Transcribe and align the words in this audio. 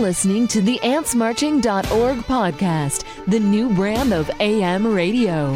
listening 0.00 0.48
to 0.48 0.62
the 0.62 0.78
AntsMarching.org 0.78 2.18
podcast, 2.20 3.04
the 3.26 3.38
new 3.38 3.72
brand 3.74 4.14
of 4.14 4.30
AM 4.40 4.86
radio. 4.86 5.52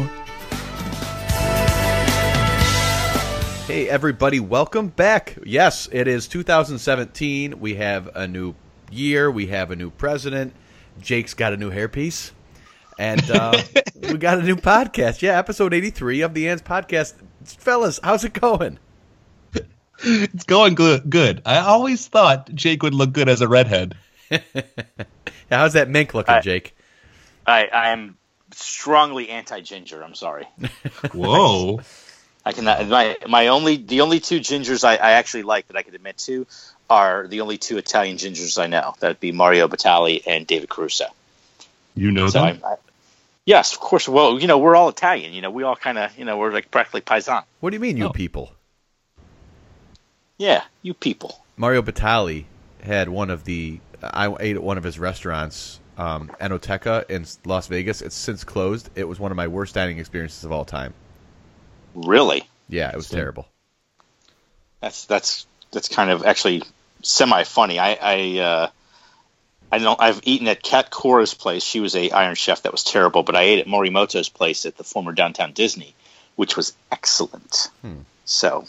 Hey, 3.65 3.89
everybody, 3.89 4.39
welcome 4.39 4.89
back. 4.89 5.35
Yes, 5.43 5.89
it 5.91 6.07
is 6.07 6.27
2017. 6.27 7.59
We 7.59 7.73
have 7.75 8.15
a 8.15 8.27
new 8.27 8.53
year, 8.91 9.31
we 9.31 9.47
have 9.47 9.71
a 9.71 9.75
new 9.75 9.89
president. 9.89 10.53
Jake's 11.01 11.33
got 11.33 11.51
a 11.51 11.57
new 11.57 11.71
hairpiece. 11.71 12.29
And 12.99 13.29
uh, 13.31 13.59
we 13.95 14.13
got 14.13 14.37
a 14.37 14.43
new 14.43 14.55
podcast. 14.55 15.23
Yeah, 15.23 15.39
episode 15.39 15.73
83 15.73 16.21
of 16.21 16.35
the 16.35 16.47
Ants 16.49 16.61
podcast. 16.61 17.15
Fellas, 17.43 17.99
how's 18.03 18.23
it 18.23 18.33
going? 18.33 18.77
It's 20.03 20.43
going 20.43 20.75
good. 20.75 21.09
Good. 21.09 21.41
I 21.45 21.57
always 21.59 22.07
thought 22.07 22.53
Jake 22.53 22.83
would 22.83 22.93
look 22.93 23.13
good 23.13 23.29
as 23.29 23.41
a 23.41 23.47
redhead. 23.47 23.95
how's 25.49 25.73
that 25.73 25.89
mink 25.89 26.13
looking, 26.13 26.35
I- 26.35 26.41
Jake? 26.41 26.75
I, 27.47 27.65
I 27.67 27.89
am 27.89 28.17
strongly 28.51 29.29
anti-ginger. 29.29 30.03
I'm 30.03 30.15
sorry. 30.15 30.47
Whoa. 31.13 31.81
I 32.43 32.51
cannot. 32.53 32.87
My 32.87 33.17
my 33.27 33.47
only 33.47 33.77
the 33.77 34.01
only 34.01 34.19
two 34.19 34.39
gingers 34.39 34.83
I, 34.83 34.93
I 34.95 35.11
actually 35.13 35.43
like 35.43 35.67
that 35.67 35.77
I 35.77 35.81
could 35.83 35.93
admit 35.95 36.17
to 36.19 36.45
are 36.89 37.27
the 37.27 37.41
only 37.41 37.57
two 37.57 37.77
Italian 37.77 38.17
gingers 38.17 38.61
I 38.61 38.67
know. 38.67 38.93
That'd 38.99 39.19
be 39.19 39.31
Mario 39.31 39.67
Batali 39.67 40.21
and 40.27 40.45
David 40.45 40.69
Caruso. 40.69 41.05
You 41.95 42.11
know 42.11 42.27
So 42.29 42.41
them? 42.45 42.59
I, 42.63 42.67
I, 42.73 42.75
yes, 43.45 43.73
of 43.73 43.79
course. 43.79 44.07
Well, 44.07 44.39
you 44.39 44.45
know, 44.47 44.57
we're 44.59 44.75
all 44.75 44.89
Italian. 44.89 45.33
You 45.33 45.41
know, 45.41 45.49
we 45.51 45.63
all 45.63 45.75
kind 45.75 45.97
of, 45.97 46.17
you 46.19 46.25
know, 46.25 46.37
we're 46.37 46.51
like 46.51 46.69
practically 46.71 47.01
paisan. 47.01 47.43
What 47.61 47.71
do 47.71 47.75
you 47.75 47.79
mean, 47.79 47.97
you 47.97 48.05
Oh. 48.05 48.09
people? 48.11 48.51
Yeah, 50.37 50.63
you 50.81 50.93
people. 50.93 51.43
Mario 51.57 51.81
Batali 51.81 52.45
had 52.83 53.09
one 53.09 53.29
of 53.29 53.43
the. 53.45 53.79
I 54.13 54.33
ate 54.39 54.55
at 54.55 54.63
one 54.63 54.77
of 54.77 54.83
his 54.83 54.99
restaurants, 54.99 55.79
um, 55.97 56.29
Enoteca 56.41 57.09
in 57.09 57.25
Las 57.45 57.67
Vegas. 57.67 58.01
It's 58.01 58.15
since 58.15 58.43
closed. 58.43 58.89
It 58.95 59.07
was 59.07 59.19
one 59.19 59.31
of 59.31 59.37
my 59.37 59.47
worst 59.47 59.73
dining 59.75 59.97
experiences 59.99 60.43
of 60.43 60.51
all 60.51 60.65
time. 60.65 60.93
Really? 61.93 62.47
Yeah, 62.69 62.89
it 62.89 62.95
was 62.95 63.07
So- 63.07 63.17
terrible. 63.17 63.47
That's 64.81 65.05
that's 65.05 65.47
that's 65.71 65.87
kind 65.87 66.09
of 66.11 66.25
actually 66.25 66.61
semi 67.01 67.43
funny. 67.43 67.79
I 67.79 67.97
I 68.01 68.39
uh, 68.39 68.69
I 69.71 69.79
don't. 69.79 69.99
I've 69.99 70.19
eaten 70.23 70.47
at 70.47 70.61
Cat 70.61 70.91
Cora's 70.91 71.33
place. 71.33 71.63
She 71.63 71.79
was 71.79 71.95
a 71.95 72.11
Iron 72.11 72.35
Chef 72.35 72.61
that 72.63 72.71
was 72.71 72.83
terrible, 72.83 73.23
but 73.23 73.35
I 73.35 73.43
ate 73.43 73.59
at 73.59 73.67
Morimoto's 73.67 74.29
place 74.29 74.65
at 74.65 74.77
the 74.77 74.83
former 74.83 75.11
Downtown 75.11 75.53
Disney, 75.53 75.95
which 76.35 76.55
was 76.55 76.73
excellent. 76.91 77.69
Hmm. 77.81 77.99
So. 78.25 78.65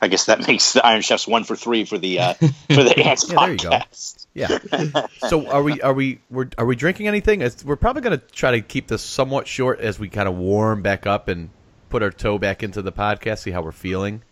I 0.00 0.08
guess 0.08 0.24
that 0.26 0.46
makes 0.48 0.72
the 0.72 0.84
Iron 0.84 1.02
Chefs 1.02 1.26
one 1.26 1.44
for 1.44 1.56
three 1.56 1.84
for 1.84 1.98
the 1.98 2.20
uh, 2.20 2.34
for 2.34 2.82
the 2.82 2.94
Ants 3.04 3.30
Yeah, 3.30 3.36
there 3.38 3.50
you 3.52 3.56
go. 3.58 3.70
podcast. 3.70 4.26
Yeah. 4.32 5.06
so 5.28 5.48
are 5.48 5.62
we 5.62 5.80
are 5.82 5.92
we 5.92 6.20
we're, 6.30 6.48
are 6.56 6.64
we 6.64 6.76
drinking 6.76 7.08
anything? 7.08 7.42
It's, 7.42 7.64
we're 7.64 7.76
probably 7.76 8.02
going 8.02 8.18
to 8.18 8.24
try 8.26 8.52
to 8.52 8.60
keep 8.60 8.86
this 8.88 9.02
somewhat 9.02 9.46
short 9.48 9.80
as 9.80 9.98
we 9.98 10.08
kind 10.08 10.28
of 10.28 10.36
warm 10.36 10.82
back 10.82 11.06
up 11.06 11.28
and 11.28 11.50
put 11.88 12.02
our 12.02 12.10
toe 12.10 12.38
back 12.38 12.62
into 12.62 12.80
the 12.82 12.92
podcast, 12.92 13.40
see 13.40 13.50
how 13.50 13.62
we're 13.62 13.72
feeling. 13.72 14.22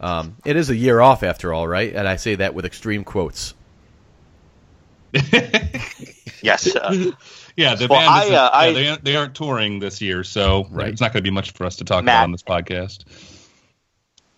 Um, 0.00 0.36
it 0.44 0.56
is 0.56 0.70
a 0.70 0.76
year 0.76 1.00
off 1.00 1.22
after 1.22 1.52
all, 1.52 1.66
right? 1.68 1.92
And 1.94 2.06
I 2.08 2.16
say 2.16 2.36
that 2.36 2.54
with 2.54 2.64
extreme 2.64 3.04
quotes. 3.04 3.54
Yes, 6.44 6.74
uh, 6.74 7.12
yeah, 7.56 7.76
the 7.76 7.86
Well, 7.88 8.00
band 8.00 8.10
I, 8.10 8.22
isn't- 8.24 8.34
uh, 8.34 8.50
I- 8.52 8.72
they, 8.72 8.88
aren't, 8.88 9.04
they 9.04 9.14
aren't 9.16 9.34
touring 9.36 9.78
this 9.78 10.00
year, 10.00 10.24
so 10.24 10.66
Right. 10.72 10.88
it's 10.88 11.00
not 11.00 11.12
going 11.12 11.22
to 11.22 11.28
be 11.28 11.32
much 11.32 11.52
for 11.52 11.64
us 11.66 11.76
to 11.76 11.84
talk 11.84 12.02
Matt. 12.02 12.16
about 12.16 12.24
on 12.24 12.32
this 12.32 12.42
podcast. 12.42 13.04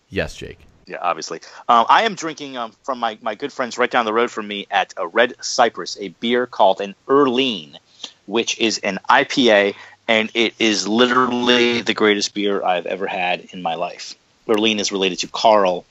Yes, 0.09 0.35
Jake. 0.35 0.59
yeah, 0.85 0.97
obviously. 1.01 1.39
Um, 1.67 1.85
I 1.89 2.03
am 2.03 2.15
drinking 2.15 2.57
um, 2.57 2.71
from 2.83 2.99
my, 2.99 3.17
my 3.21 3.35
good 3.35 3.51
friends 3.51 3.77
right 3.77 3.89
down 3.89 4.05
the 4.05 4.13
road 4.13 4.31
from 4.31 4.47
me 4.47 4.67
at 4.69 4.93
a 4.97 5.07
Red 5.07 5.33
Cypress, 5.41 5.97
a 5.99 6.09
beer 6.09 6.45
called 6.45 6.81
an 6.81 6.95
Erline, 7.07 7.77
which 8.25 8.59
is 8.59 8.77
an 8.79 8.99
IPA, 9.09 9.75
and 10.07 10.29
it 10.33 10.53
is 10.59 10.87
literally 10.87 11.81
the 11.81 11.93
greatest 11.93 12.33
beer 12.33 12.63
I've 12.63 12.85
ever 12.85 13.07
had 13.07 13.47
in 13.51 13.61
my 13.61 13.75
life. 13.75 14.15
Erline 14.47 14.79
is 14.79 14.91
related 14.91 15.19
to 15.19 15.27
Carl 15.27 15.85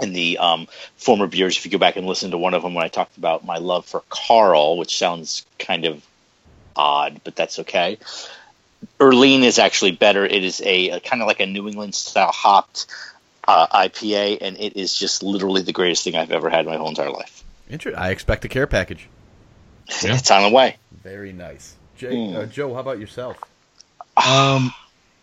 in 0.00 0.12
the 0.12 0.38
um, 0.38 0.66
former 0.96 1.28
beers. 1.28 1.56
If 1.56 1.64
you 1.64 1.70
go 1.70 1.78
back 1.78 1.96
and 1.96 2.06
listen 2.06 2.32
to 2.32 2.38
one 2.38 2.54
of 2.54 2.62
them 2.62 2.74
when 2.74 2.84
I 2.84 2.88
talked 2.88 3.16
about 3.16 3.44
my 3.44 3.58
love 3.58 3.86
for 3.86 4.02
Carl, 4.08 4.76
which 4.76 4.98
sounds 4.98 5.46
kind 5.60 5.84
of 5.84 6.04
odd, 6.74 7.20
but 7.22 7.36
that's 7.36 7.60
okay. 7.60 7.98
Erline 8.98 9.44
is 9.44 9.58
actually 9.58 9.92
better. 9.92 10.26
It 10.26 10.44
is 10.44 10.60
a, 10.62 10.90
a 10.90 11.00
kind 11.00 11.22
of 11.22 11.28
like 11.28 11.40
a 11.40 11.46
New 11.46 11.68
England 11.68 11.94
style 11.94 12.32
hopped 12.32 12.86
uh, 13.46 13.66
IPA, 13.68 14.38
and 14.40 14.56
it 14.58 14.76
is 14.76 14.96
just 14.96 15.22
literally 15.22 15.62
the 15.62 15.72
greatest 15.72 16.04
thing 16.04 16.16
I've 16.16 16.30
ever 16.32 16.48
had 16.50 16.60
in 16.60 16.66
my 16.66 16.76
whole 16.76 16.88
entire 16.88 17.10
life. 17.10 17.44
Inter- 17.68 17.94
I 17.96 18.10
expect 18.10 18.44
a 18.44 18.48
care 18.48 18.66
package. 18.66 19.08
Yeah. 20.02 20.16
it's 20.16 20.30
on 20.30 20.42
the 20.42 20.48
way. 20.50 20.76
Very 21.02 21.32
nice. 21.34 21.74
Jake, 21.96 22.12
Mm. 22.12 22.34
uh, 22.36 22.46
Joe, 22.46 22.72
how 22.72 22.80
about 22.80 22.98
yourself? 22.98 23.36
Um, 24.16 24.72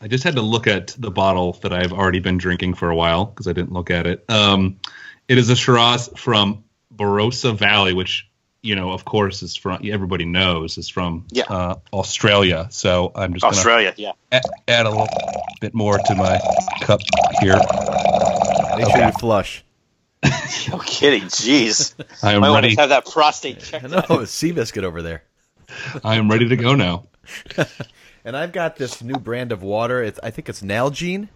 I 0.01 0.07
just 0.07 0.23
had 0.23 0.35
to 0.35 0.41
look 0.41 0.67
at 0.67 0.95
the 0.99 1.09
bottle 1.11 1.53
that 1.63 1.73
I've 1.73 1.91
already 1.93 2.19
been 2.19 2.37
drinking 2.37 2.75
for 2.75 2.89
a 2.89 2.95
while 2.95 3.25
because 3.25 3.47
I 3.47 3.53
didn't 3.53 3.73
look 3.73 3.89
at 3.89 4.05
it. 4.07 4.23
Um, 4.29 4.79
it 5.27 5.37
is 5.37 5.49
a 5.49 5.55
Shiraz 5.55 6.09
from 6.15 6.63
Barossa 6.95 7.55
Valley, 7.57 7.93
which 7.93 8.29
you 8.63 8.75
know, 8.75 8.91
of 8.91 9.05
course, 9.05 9.41
is 9.43 9.55
from 9.55 9.79
everybody 9.83 10.25
knows 10.25 10.77
is 10.77 10.87
from 10.89 11.25
Yeah. 11.31 11.43
uh, 11.49 11.75
Australia. 11.93 12.67
So 12.71 13.11
I'm 13.15 13.33
just 13.33 13.41
gonna 13.43 13.55
Australia, 13.55 13.93
yeah. 13.97 14.11
a- 14.31 14.41
add 14.67 14.85
a 14.85 14.89
little 14.89 15.07
bit 15.59 15.73
more 15.73 15.97
to 15.97 16.15
my 16.15 16.39
cup 16.81 16.99
here. 17.41 17.59
Make 18.77 18.89
sure 18.89 19.05
you 19.05 19.11
flush. 19.13 19.63
No 20.69 20.77
kidding. 20.77 21.23
Jeez. 21.23 21.95
I 22.21 22.33
am 22.33 22.41
Might 22.41 22.49
want 22.49 22.63
ready. 22.63 22.75
to 22.75 22.81
have 22.81 22.89
that 22.89 23.05
prostate 23.07 23.59
checked. 23.63 23.85
I 23.85 23.87
know, 23.87 24.01
Seabiscuit 24.01 24.83
over 24.83 25.01
there. 25.01 25.23
I 26.03 26.15
am 26.17 26.29
ready 26.29 26.47
to 26.49 26.55
go 26.55 26.75
now. 26.75 27.07
And 28.23 28.37
I've 28.37 28.51
got 28.51 28.75
this 28.75 29.01
new 29.03 29.15
brand 29.15 29.51
of 29.51 29.63
water. 29.63 30.03
It's 30.03 30.19
I 30.21 30.29
think 30.29 30.47
it's 30.47 30.61
Nalgene. 30.61 31.27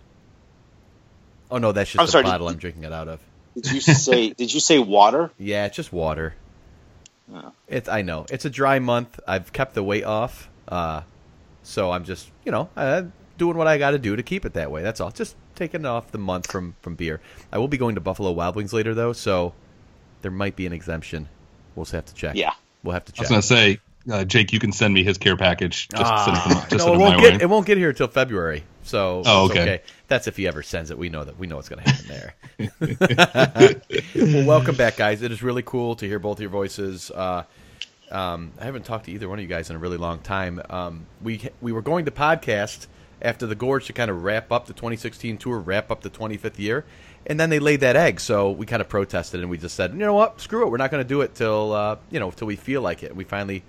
Oh 1.49 1.57
no, 1.57 1.71
that's 1.71 1.89
just 1.89 1.99
I'm 1.99 2.05
the 2.05 2.11
sorry, 2.11 2.25
did- 2.25 2.29
bottle 2.29 2.47
I'm 2.49 2.57
drinking 2.57 2.83
it 2.83 2.93
out 2.93 3.07
of. 3.07 3.19
Did 3.55 3.71
you 3.71 3.81
say? 3.81 4.29
Did 4.33 4.53
you 4.53 4.59
say 4.59 4.77
water? 4.77 5.31
Yeah, 5.39 5.65
it's 5.65 5.75
just 5.75 5.91
water. 5.91 6.35
Oh. 7.33 7.51
It's 7.67 7.89
I 7.89 8.01
know 8.01 8.25
it's 8.29 8.45
a 8.45 8.49
dry 8.49 8.79
month. 8.79 9.19
I've 9.27 9.51
kept 9.51 9.73
the 9.73 9.83
weight 9.83 10.03
off, 10.03 10.49
uh, 10.67 11.01
so 11.63 11.91
I'm 11.91 12.03
just 12.03 12.29
you 12.43 12.51
know 12.51 12.69
uh, 12.77 13.03
doing 13.37 13.57
what 13.57 13.67
I 13.67 13.77
got 13.77 13.91
to 13.91 13.99
do 13.99 14.15
to 14.15 14.23
keep 14.23 14.45
it 14.45 14.53
that 14.53 14.71
way. 14.71 14.83
That's 14.83 14.99
all. 14.99 15.11
Just 15.11 15.35
taking 15.55 15.85
off 15.85 16.11
the 16.11 16.17
month 16.17 16.51
from 16.51 16.75
from 16.81 16.95
beer. 16.95 17.21
I 17.51 17.57
will 17.57 17.67
be 17.67 17.77
going 17.77 17.95
to 17.95 18.01
Buffalo 18.01 18.31
Wild 18.31 18.55
Wings 18.55 18.73
later 18.73 18.93
though, 18.93 19.13
so 19.13 19.53
there 20.21 20.31
might 20.31 20.55
be 20.55 20.65
an 20.65 20.73
exemption. 20.73 21.27
We'll 21.75 21.85
have 21.85 22.05
to 22.05 22.13
check. 22.13 22.35
Yeah. 22.35 22.53
we'll 22.83 22.93
have 22.93 23.05
to 23.05 23.11
check. 23.11 23.21
I 23.21 23.23
was 23.23 23.29
gonna 23.29 23.41
say, 23.41 23.79
uh, 24.11 24.23
Jake, 24.23 24.53
you 24.53 24.59
can 24.59 24.71
send 24.71 24.93
me 24.93 25.03
his 25.03 25.17
care 25.17 25.35
package. 25.35 25.89
Just 25.89 26.25
send 26.25 26.37
it, 26.37 26.41
from, 26.41 26.51
just 26.51 26.71
no, 26.71 26.77
send 26.77 26.89
it 26.89 26.93
it 26.93 26.99
won't 26.99 27.15
my 27.15 27.21
get 27.21 27.33
way. 27.33 27.39
it 27.41 27.49
won't 27.49 27.65
get 27.65 27.77
here 27.77 27.89
until 27.89 28.07
February. 28.07 28.63
So 28.85 29.23
Oh, 29.25 29.45
it's 29.45 29.51
okay. 29.55 29.81
That's 30.07 30.27
if 30.27 30.37
he 30.37 30.47
ever 30.47 30.63
sends 30.63 30.91
it. 30.91 30.97
We 30.97 31.09
know 31.09 31.23
that 31.23 31.37
we 31.37 31.47
know 31.47 31.55
what's 31.57 31.69
going 31.69 31.83
to 31.83 31.89
happen 31.89 32.07
there. 32.07 33.81
well, 34.15 34.45
welcome 34.45 34.75
back, 34.75 34.95
guys. 34.97 35.21
It 35.21 35.31
is 35.31 35.41
really 35.43 35.63
cool 35.63 35.95
to 35.95 36.05
hear 36.07 36.19
both 36.19 36.39
your 36.39 36.49
voices. 36.49 37.11
Uh, 37.11 37.43
um, 38.11 38.51
I 38.59 38.65
haven't 38.65 38.85
talked 38.85 39.05
to 39.05 39.11
either 39.11 39.27
one 39.27 39.39
of 39.39 39.43
you 39.43 39.49
guys 39.49 39.69
in 39.69 39.75
a 39.75 39.79
really 39.79 39.97
long 39.97 40.19
time. 40.19 40.61
Um, 40.69 41.05
we 41.21 41.41
we 41.61 41.71
were 41.71 41.81
going 41.81 42.05
to 42.05 42.11
podcast 42.11 42.87
after 43.21 43.47
the 43.47 43.55
Gorge 43.55 43.87
to 43.87 43.93
kind 43.93 44.11
of 44.11 44.23
wrap 44.23 44.51
up 44.51 44.67
the 44.67 44.73
2016 44.73 45.37
tour, 45.37 45.57
wrap 45.59 45.89
up 45.89 46.01
the 46.01 46.09
25th 46.09 46.59
year, 46.59 46.85
and 47.25 47.39
then 47.39 47.49
they 47.49 47.59
laid 47.59 47.79
that 47.79 47.95
egg. 47.95 48.19
So 48.19 48.51
we 48.51 48.65
kind 48.67 48.81
of 48.81 48.89
protested 48.89 49.39
and 49.41 49.49
we 49.49 49.57
just 49.57 49.75
said, 49.75 49.93
you 49.93 49.97
know 49.99 50.13
what, 50.13 50.39
screw 50.39 50.67
it, 50.67 50.69
we're 50.69 50.77
not 50.77 50.91
going 50.91 51.03
to 51.03 51.07
do 51.07 51.21
it 51.21 51.33
till 51.33 51.73
uh, 51.73 51.97
you 52.11 52.19
know 52.19 52.29
till 52.31 52.45
we 52.47 52.55
feel 52.55 52.81
like 52.81 53.01
it. 53.03 53.15
We 53.15 53.23
finally 53.23 53.63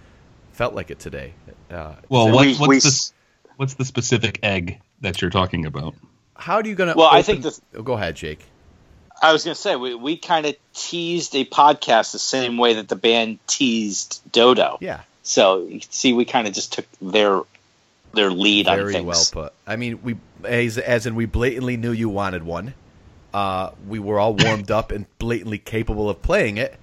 felt 0.53 0.75
like 0.75 0.91
it 0.91 0.99
today. 0.99 1.33
Uh, 1.71 1.95
Well, 2.11 2.27
So 2.27 2.35
what, 2.35 2.47
we- 2.47 2.55
what's 2.57 2.69
we 2.69 2.79
the 2.81 3.11
what's 3.57 3.75
the 3.75 3.85
specific 3.87 4.41
egg 4.43 4.81
that 5.01 5.21
you're 5.21 5.31
talking 5.31 5.67
about? 5.67 5.95
how 6.39 6.61
do 6.61 6.69
you 6.69 6.75
going 6.75 6.91
to? 6.91 6.97
Well, 6.97 7.09
I 7.11 7.23
think 7.23 7.43
the- 7.43 7.59
oh, 7.77 7.83
go 7.83 7.95
ahead, 7.95 8.15
Jake. 8.17 8.45
I 9.23 9.33
was 9.33 9.45
going 9.45 9.55
to 9.55 9.61
say 9.61 9.75
we, 9.77 9.95
we 9.95 10.19
kind 10.19 10.45
of 10.45 10.55
teased 10.75 11.35
a 11.35 11.47
podcast 11.47 12.13
the 12.13 12.19
same 12.19 12.59
way 12.59 12.75
that 12.75 12.89
the 12.89 12.97
band 12.97 13.39
teased 13.47 14.21
Dodo. 14.31 14.77
Yeah, 14.83 15.01
So 15.23 15.63
you 15.65 15.81
can 15.81 15.91
see, 15.91 16.13
we 16.13 16.27
kind 16.27 16.47
of 16.47 16.53
just 16.53 16.75
took 16.75 16.87
their 17.01 17.41
their 18.13 18.31
lead 18.31 18.69
on 18.69 18.77
very 18.77 18.93
things. 18.93 19.07
well 19.07 19.25
put. 19.33 19.53
I 19.67 19.77
mean, 19.77 20.01
we 20.03 20.17
as, 20.45 20.77
as 20.77 21.07
in 21.07 21.15
we 21.15 21.25
blatantly 21.25 21.79
knew 21.79 21.93
you 21.93 22.11
wanted 22.11 22.43
one. 22.43 22.75
Uh, 23.33 23.71
we 23.89 23.99
were 23.99 24.19
all 24.19 24.35
warmed 24.35 24.71
up 24.71 24.91
and 24.93 25.07
blatantly 25.19 25.59
capable 25.59 26.09
of 26.11 26.21
playing 26.23 26.59
it. 26.59 26.79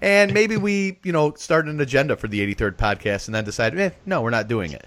And 0.00 0.32
maybe 0.32 0.56
we, 0.56 0.98
you 1.02 1.12
know, 1.12 1.32
started 1.34 1.74
an 1.74 1.80
agenda 1.80 2.16
for 2.16 2.28
the 2.28 2.54
83rd 2.54 2.76
podcast 2.76 3.26
and 3.28 3.34
then 3.34 3.44
decided, 3.44 3.80
eh, 3.80 3.90
no, 4.06 4.22
we're 4.22 4.30
not 4.30 4.46
doing 4.48 4.72
it. 4.72 4.86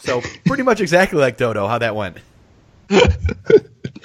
So 0.00 0.22
pretty 0.46 0.62
much 0.62 0.80
exactly 0.80 1.18
like 1.18 1.36
Dodo, 1.36 1.66
how 1.66 1.78
that 1.78 1.94
went. 1.94 2.18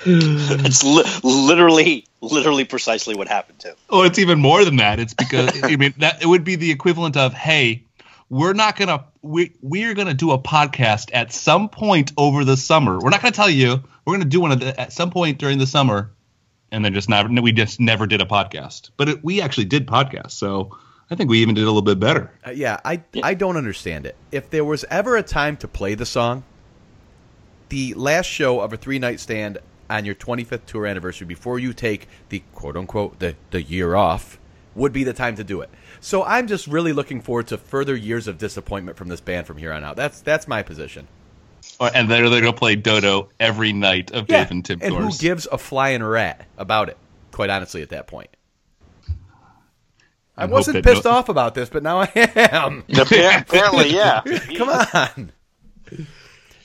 It's 0.07 0.83
li- 0.83 1.03
literally, 1.23 2.05
literally 2.21 2.63
precisely 2.63 3.15
what 3.15 3.27
happened 3.27 3.59
to. 3.59 3.75
Oh, 3.89 4.03
it's 4.03 4.19
even 4.19 4.39
more 4.39 4.63
than 4.63 4.75
that. 4.77 4.99
It's 4.99 5.13
because 5.13 5.59
I 5.63 5.75
mean 5.75 5.93
that 5.97 6.21
it 6.21 6.27
would 6.27 6.43
be 6.43 6.55
the 6.55 6.71
equivalent 6.71 7.17
of, 7.17 7.33
hey, 7.33 7.83
we're 8.29 8.53
not 8.53 8.75
gonna 8.75 9.05
we 9.21 9.53
we're 9.61 9.93
gonna 9.93 10.13
do 10.13 10.31
a 10.31 10.39
podcast 10.39 11.09
at 11.13 11.31
some 11.31 11.69
point 11.69 12.11
over 12.17 12.43
the 12.43 12.57
summer. 12.57 12.99
We're 12.99 13.09
not 13.09 13.21
gonna 13.21 13.31
tell 13.31 13.49
you. 13.49 13.83
We're 14.05 14.13
gonna 14.13 14.25
do 14.25 14.41
one 14.41 14.51
at, 14.51 14.59
the, 14.59 14.79
at 14.79 14.93
some 14.93 15.09
point 15.09 15.39
during 15.39 15.57
the 15.57 15.67
summer, 15.67 16.11
and 16.71 16.83
then 16.83 16.93
just 16.93 17.09
never 17.09 17.29
we 17.41 17.51
just 17.51 17.79
never 17.79 18.05
did 18.05 18.21
a 18.21 18.25
podcast. 18.25 18.91
But 18.97 19.09
it, 19.09 19.23
we 19.23 19.41
actually 19.41 19.65
did 19.65 19.87
podcasts. 19.87 20.31
So 20.31 20.77
I 21.09 21.15
think 21.15 21.29
we 21.29 21.39
even 21.39 21.53
did 21.55 21.63
a 21.63 21.67
little 21.67 21.81
bit 21.81 21.99
better. 21.99 22.31
Uh, 22.45 22.51
yeah, 22.51 22.79
I 22.83 23.03
I 23.21 23.33
don't 23.35 23.57
understand 23.57 24.05
it. 24.05 24.15
If 24.31 24.49
there 24.49 24.65
was 24.65 24.83
ever 24.89 25.15
a 25.17 25.23
time 25.23 25.55
to 25.57 25.67
play 25.67 25.93
the 25.95 26.05
song, 26.05 26.43
the 27.69 27.93
last 27.93 28.25
show 28.25 28.59
of 28.61 28.73
a 28.73 28.77
three 28.77 28.99
night 28.99 29.19
stand 29.19 29.59
on 29.89 30.03
your 30.05 30.15
25th 30.15 30.65
tour 30.65 30.87
anniversary 30.87 31.27
before 31.27 31.59
you 31.59 31.73
take 31.73 32.07
the 32.29 32.41
quote 32.53 32.75
unquote 32.75 33.19
the, 33.19 33.35
the 33.51 33.61
year 33.61 33.95
off 33.95 34.39
would 34.73 34.91
be 34.91 35.03
the 35.03 35.13
time 35.13 35.35
to 35.35 35.43
do 35.43 35.61
it. 35.61 35.69
So 36.01 36.23
I'm 36.23 36.47
just 36.47 36.67
really 36.67 36.91
looking 36.91 37.21
forward 37.21 37.47
to 37.47 37.57
further 37.57 37.95
years 37.95 38.27
of 38.27 38.37
disappointment 38.37 38.97
from 38.97 39.07
this 39.07 39.21
band 39.21 39.47
from 39.47 39.57
here 39.57 39.71
on 39.71 39.83
out. 39.83 39.95
That's 39.95 40.21
that's 40.21 40.47
my 40.47 40.63
position. 40.63 41.07
Or- 41.79 41.91
And 41.93 42.09
they're 42.09 42.29
they're 42.29 42.41
gonna 42.41 42.53
play 42.53 42.75
Dodo 42.75 43.29
every 43.39 43.73
night 43.73 44.11
of 44.11 44.27
Dave 44.27 44.51
and 44.51 44.65
Tim 44.65 44.79
and 44.81 44.93
who 44.93 45.11
gives 45.17 45.47
a 45.51 45.57
flying 45.57 46.03
rat 46.03 46.45
about 46.57 46.89
it? 46.89 46.97
Quite 47.31 47.49
honestly, 47.49 47.81
at 47.81 47.89
that 47.89 48.07
point, 48.07 48.29
I 50.37 50.45
wasn't 50.45 50.83
pissed 50.83 51.05
no- 51.05 51.11
off 51.11 51.29
about 51.29 51.55
this, 51.55 51.69
but 51.69 51.83
now 51.83 51.99
I 51.99 52.11
am. 52.15 52.83
Apparently, 53.41 53.93
yeah. 53.93 54.21
Come 54.57 54.69
on. 54.69 55.31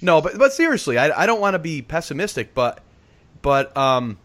No, 0.02 0.20
but 0.20 0.38
but 0.38 0.52
seriously, 0.52 0.98
I, 0.98 1.22
I 1.22 1.26
don't 1.26 1.40
want 1.40 1.54
to 1.54 1.58
be 1.58 1.82
pessimistic, 1.82 2.54
but 2.54 2.80
but 3.42 3.76
um, 3.76 4.18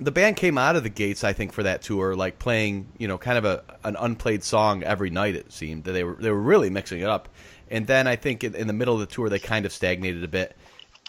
the 0.00 0.10
band 0.10 0.36
came 0.36 0.58
out 0.58 0.76
of 0.76 0.82
the 0.82 0.88
gates, 0.90 1.24
I 1.24 1.32
think, 1.32 1.52
for 1.52 1.62
that 1.62 1.82
tour, 1.82 2.14
like 2.14 2.38
playing 2.38 2.88
you 2.98 3.08
know 3.08 3.16
kind 3.16 3.38
of 3.38 3.44
a 3.44 3.62
an 3.84 3.96
unplayed 3.98 4.42
song 4.44 4.82
every 4.82 5.10
night. 5.10 5.34
It 5.34 5.52
seemed 5.52 5.84
that 5.84 5.92
they 5.92 6.04
were 6.04 6.16
they 6.18 6.30
were 6.30 6.40
really 6.40 6.68
mixing 6.68 7.00
it 7.00 7.08
up, 7.08 7.28
and 7.70 7.86
then 7.86 8.06
I 8.06 8.16
think 8.16 8.44
in, 8.44 8.54
in 8.54 8.66
the 8.66 8.72
middle 8.72 8.94
of 8.94 9.00
the 9.00 9.06
tour 9.06 9.28
they 9.28 9.38
kind 9.38 9.64
of 9.64 9.72
stagnated 9.72 10.24
a 10.24 10.28
bit. 10.28 10.56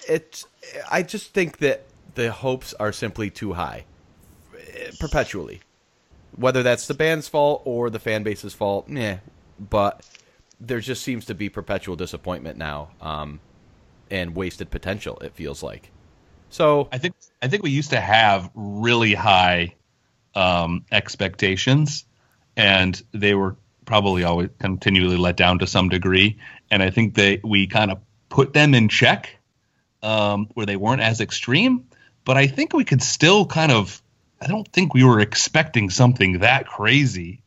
It's 0.08 0.46
I 0.90 1.04
just 1.04 1.34
think 1.34 1.58
that 1.58 1.84
the 2.16 2.32
hopes 2.32 2.74
are 2.76 2.92
simply 2.92 3.30
too 3.30 3.54
high, 3.54 3.86
eh, 4.56 4.92
perpetually. 5.00 5.62
Whether 6.36 6.64
that's 6.64 6.88
the 6.88 6.94
band's 6.94 7.28
fault 7.28 7.62
or 7.66 7.90
the 7.90 8.00
fan 8.00 8.24
base's 8.24 8.54
fault, 8.54 8.88
yeah. 8.90 9.20
But 9.60 10.06
there 10.60 10.80
just 10.80 11.04
seems 11.04 11.26
to 11.26 11.36
be 11.36 11.50
perpetual 11.50 11.96
disappointment 11.96 12.58
now, 12.58 12.90
um, 13.02 13.40
and 14.10 14.36
wasted 14.36 14.70
potential. 14.70 15.18
It 15.20 15.34
feels 15.34 15.64
like. 15.64 15.92
So 16.50 16.88
I 16.92 16.98
think 16.98 17.16
I 17.42 17.48
think 17.48 17.64
we 17.64 17.72
used 17.72 17.90
to 17.92 18.00
have 18.00 18.50
really 18.56 19.14
high 19.14 19.76
um, 20.36 20.86
expectations, 20.92 22.06
and 22.56 23.02
they 23.12 23.34
were 23.34 23.56
probably 23.86 24.24
always 24.24 24.50
continually 24.60 25.18
let 25.18 25.38
down 25.38 25.60
to 25.60 25.68
some 25.68 25.90
degree. 25.90 26.38
And 26.70 26.84
I 26.84 26.90
think 26.90 27.16
they 27.16 27.42
we 27.44 27.68
kind 27.68 27.92
of 27.92 28.00
put 28.30 28.54
them 28.54 28.74
in 28.74 28.90
check 28.90 29.38
um, 30.04 30.48
where 30.54 30.66
they 30.66 30.76
weren't 30.76 31.02
as 31.02 31.22
extreme. 31.22 31.86
But 32.26 32.38
I 32.38 32.48
think 32.48 32.74
we 32.74 32.86
could 32.86 33.02
still 33.02 33.46
kind 33.46 33.72
of. 33.72 34.02
I 34.42 34.48
don't 34.48 34.68
think 34.68 34.94
we 34.94 35.04
were 35.04 35.20
expecting 35.20 35.90
something 35.90 36.40
that 36.40 36.68
crazy. 36.68 37.42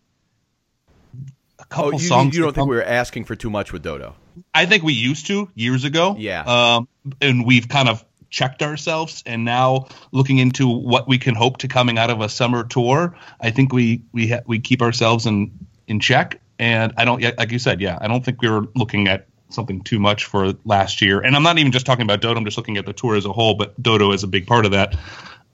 A 1.59 1.65
oh, 1.77 1.93
you, 1.93 1.99
songs. 1.99 2.37
you 2.37 2.43
don't 2.43 2.55
think 2.55 2.69
we 2.69 2.77
were 2.77 2.83
asking 2.83 3.25
for 3.25 3.37
too 3.37 3.51
much 3.51 3.73
with 3.73 3.83
Dodo? 3.83 4.17
I 4.53 4.67
think 4.67 4.83
we 4.83 4.93
used 4.93 5.27
to 5.27 5.49
years 5.55 5.85
ago. 5.85 6.17
Yeah. 6.19 6.43
Um, 6.43 6.89
and 7.21 7.47
we've 7.47 7.69
kind 7.69 7.89
of 7.89 8.05
checked 8.29 8.63
ourselves, 8.63 9.23
and 9.27 9.45
now 9.45 9.89
looking 10.13 10.39
into 10.39 10.69
what 10.69 11.09
we 11.09 11.19
can 11.19 11.35
hope 11.35 11.59
to 11.59 11.69
coming 11.69 11.99
out 11.99 12.11
of 12.11 12.21
a 12.21 12.29
summer 12.29 12.65
tour, 12.65 13.17
I 13.41 13.51
think 13.51 13.73
we 13.73 14.03
we 14.13 14.29
ha- 14.29 14.43
we 14.47 14.61
keep 14.61 14.83
ourselves 14.83 15.27
in 15.27 15.53
in 15.87 16.01
check. 16.01 16.41
And 16.59 16.93
I 16.99 17.07
don't, 17.07 17.23
like 17.39 17.53
you 17.53 17.59
said, 17.59 17.81
yeah, 17.81 17.97
I 18.01 18.07
don't 18.07 18.23
think 18.23 18.43
we 18.43 18.51
were 18.51 18.67
looking 18.75 19.09
at 19.09 19.27
something 19.49 19.83
too 19.83 19.99
much 19.99 20.27
for 20.27 20.55
last 20.65 21.01
year. 21.01 21.21
And 21.21 21.35
I'm 21.35 21.43
not 21.43 21.59
even 21.59 21.73
just 21.73 21.87
talking 21.87 22.03
about 22.03 22.21
Dodo. 22.21 22.39
I'm 22.39 22.45
just 22.45 22.59
looking 22.59 22.77
at 22.77 22.85
the 22.85 22.93
tour 22.93 23.17
as 23.17 23.25
a 23.25 23.33
whole. 23.33 23.55
But 23.55 23.81
Dodo 23.83 24.13
is 24.13 24.25
a 24.25 24.27
big 24.27 24.47
part 24.47 24.67
of 24.67 24.73
that. 24.73 24.95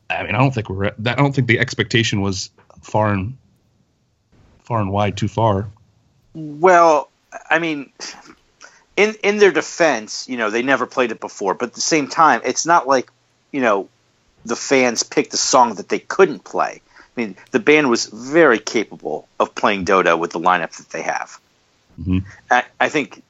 I 0.09 0.23
mean, 0.23 0.35
I 0.35 0.39
don't 0.39 0.55
think 0.55 0.69
we're. 0.69 0.87
I 0.87 1.15
don't 1.15 1.35
think 1.35 1.49
the 1.49 1.59
expectation 1.59 2.21
was 2.21 2.51
far 2.83 3.13
and 3.13 3.37
far 4.65 4.81
and 4.81 4.91
wide 4.91 5.17
too 5.17 5.29
far. 5.29 5.69
Well, 6.35 7.11
I 7.51 7.59
mean, 7.59 7.93
in 8.97 9.15
in 9.23 9.39
their 9.39 9.53
defense, 9.53 10.29
you 10.29 10.37
know, 10.37 10.51
they 10.51 10.63
never 10.63 10.87
played 10.87 11.11
it 11.11 11.21
before, 11.21 11.55
but 11.55 11.71
at 11.71 11.75
the 11.75 11.81
same 11.81 12.09
time, 12.09 12.41
it's 12.45 12.67
not 12.67 12.87
like 12.87 13.11
you 13.53 13.61
know 13.61 13.89
the 14.45 14.57
fans 14.57 15.03
picked 15.03 15.35
a 15.35 15.39
song 15.39 15.75
that 15.75 15.89
they 15.89 15.99
couldn't 15.99 16.45
play. 16.45 16.81
I 16.99 17.21
mean, 17.21 17.37
the 17.51 17.61
band 17.61 17.91
was 17.91 18.07
very 18.07 18.59
capable 18.59 19.27
of 19.41 19.55
playing 19.55 19.85
Dodo 19.85 20.17
with 20.17 20.33
the 20.33 20.39
lineup 20.39 20.77
that 20.77 20.91
they 20.91 21.03
have. 21.03 21.41
Mhm. 22.01 22.25
I, 22.51 22.65
I 22.79 22.89
think 22.91 23.23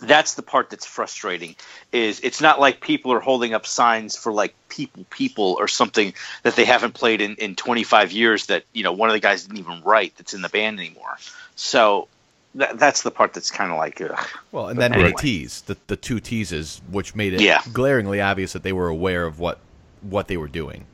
that's 0.00 0.34
the 0.34 0.42
part 0.42 0.70
that's 0.70 0.86
frustrating. 0.86 1.56
Is 1.92 2.20
it's 2.20 2.40
not 2.40 2.60
like 2.60 2.80
people 2.80 3.12
are 3.12 3.20
holding 3.20 3.54
up 3.54 3.66
signs 3.66 4.16
for 4.16 4.32
like 4.32 4.54
people, 4.68 5.04
people, 5.10 5.56
or 5.58 5.68
something 5.68 6.14
that 6.42 6.56
they 6.56 6.64
haven't 6.64 6.94
played 6.94 7.20
in 7.20 7.36
in 7.36 7.54
25 7.56 8.12
years. 8.12 8.46
That 8.46 8.64
you 8.72 8.82
know 8.82 8.92
one 8.92 9.08
of 9.08 9.14
the 9.14 9.20
guys 9.20 9.44
didn't 9.44 9.58
even 9.58 9.82
write 9.82 10.14
that's 10.16 10.34
in 10.34 10.42
the 10.42 10.48
band 10.48 10.78
anymore. 10.80 11.16
So 11.56 12.08
that, 12.56 12.78
that's 12.78 13.02
the 13.02 13.10
part 13.10 13.32
that's 13.32 13.50
kind 13.50 13.70
of 13.70 13.78
like, 13.78 14.00
ugh. 14.00 14.18
Well, 14.52 14.68
and 14.68 14.80
then 14.80 14.92
Anyway. 14.92 15.12
the 15.12 15.16
tease, 15.18 15.60
the 15.62 15.76
the 15.86 15.96
two 15.96 16.20
teases, 16.20 16.80
which 16.90 17.14
made 17.14 17.34
it 17.34 17.40
Yeah. 17.42 17.62
glaringly 17.72 18.20
obvious 18.20 18.52
that 18.52 18.62
they 18.62 18.72
were 18.72 18.88
aware 18.88 19.26
of 19.26 19.38
what 19.38 19.58
what 20.02 20.28
they 20.28 20.36
were 20.36 20.48
doing. 20.48 20.86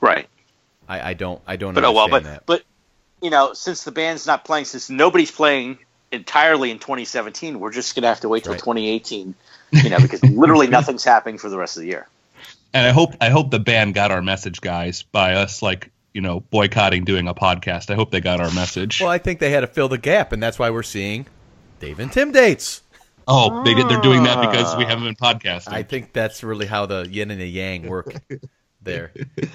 right. 0.00 0.28
I, 0.88 1.10
I 1.10 1.14
don't 1.14 1.40
I 1.46 1.56
don't 1.56 1.74
But 1.74 1.84
oh 1.84 1.92
well, 1.92 2.08
but 2.08 2.24
that. 2.24 2.46
but 2.46 2.62
you 3.20 3.30
know, 3.30 3.52
since 3.54 3.84
the 3.84 3.92
band's 3.92 4.26
not 4.26 4.44
playing, 4.44 4.64
since 4.64 4.90
nobody's 4.90 5.30
playing 5.30 5.78
entirely 6.12 6.70
in 6.70 6.78
2017, 6.78 7.58
we're 7.58 7.72
just 7.72 7.94
gonna 7.94 8.06
have 8.08 8.20
to 8.20 8.28
wait 8.28 8.44
till 8.44 8.52
Right. 8.52 8.60
2018. 8.60 9.34
You 9.72 9.88
know, 9.90 9.98
because 9.98 10.22
literally 10.22 10.66
nothing's 10.78 11.02
happening 11.04 11.38
for 11.38 11.48
the 11.48 11.56
rest 11.58 11.76
of 11.76 11.82
the 11.82 11.88
year. 11.88 12.06
And 12.74 12.86
I 12.86 12.90
hope 12.90 13.14
I 13.20 13.30
hope 13.30 13.50
the 13.50 13.58
band 13.60 13.94
got 13.94 14.10
our 14.10 14.22
message, 14.22 14.60
guys, 14.60 15.02
by 15.02 15.34
us 15.34 15.62
like 15.62 15.90
you 16.14 16.20
know 16.20 16.40
boycotting 16.40 17.04
doing 17.04 17.26
a 17.28 17.34
podcast. 17.34 17.90
I 17.90 17.94
hope 17.94 18.10
they 18.10 18.20
got 18.20 18.40
our 18.40 18.50
message. 18.52 19.00
Well, 19.00 19.10
I 19.10 19.18
think 19.18 19.40
they 19.40 19.50
had 19.50 19.60
to 19.60 19.66
fill 19.66 19.88
the 19.88 19.98
gap, 19.98 20.32
and 20.32 20.42
that's 20.42 20.58
why 20.58 20.70
we're 20.70 20.82
seeing 20.82 21.26
Dave 21.80 21.98
and 21.98 22.12
Tim 22.12 22.32
dates. 22.32 22.82
oh, 23.28 23.62
they 23.64 23.74
did. 23.74 23.88
They're 23.88 24.00
doing 24.00 24.24
that 24.24 24.40
because 24.50 24.76
we 24.76 24.84
haven't 24.84 25.04
been 25.04 25.16
podcasting. 25.16 25.72
I 25.72 25.82
think 25.82 26.12
that's 26.12 26.42
really 26.42 26.66
how 26.66 26.86
the 26.86 27.06
yin 27.10 27.30
and 27.30 27.40
the 27.40 27.46
yang 27.46 27.86
work 27.88 28.14
there. 28.82 29.12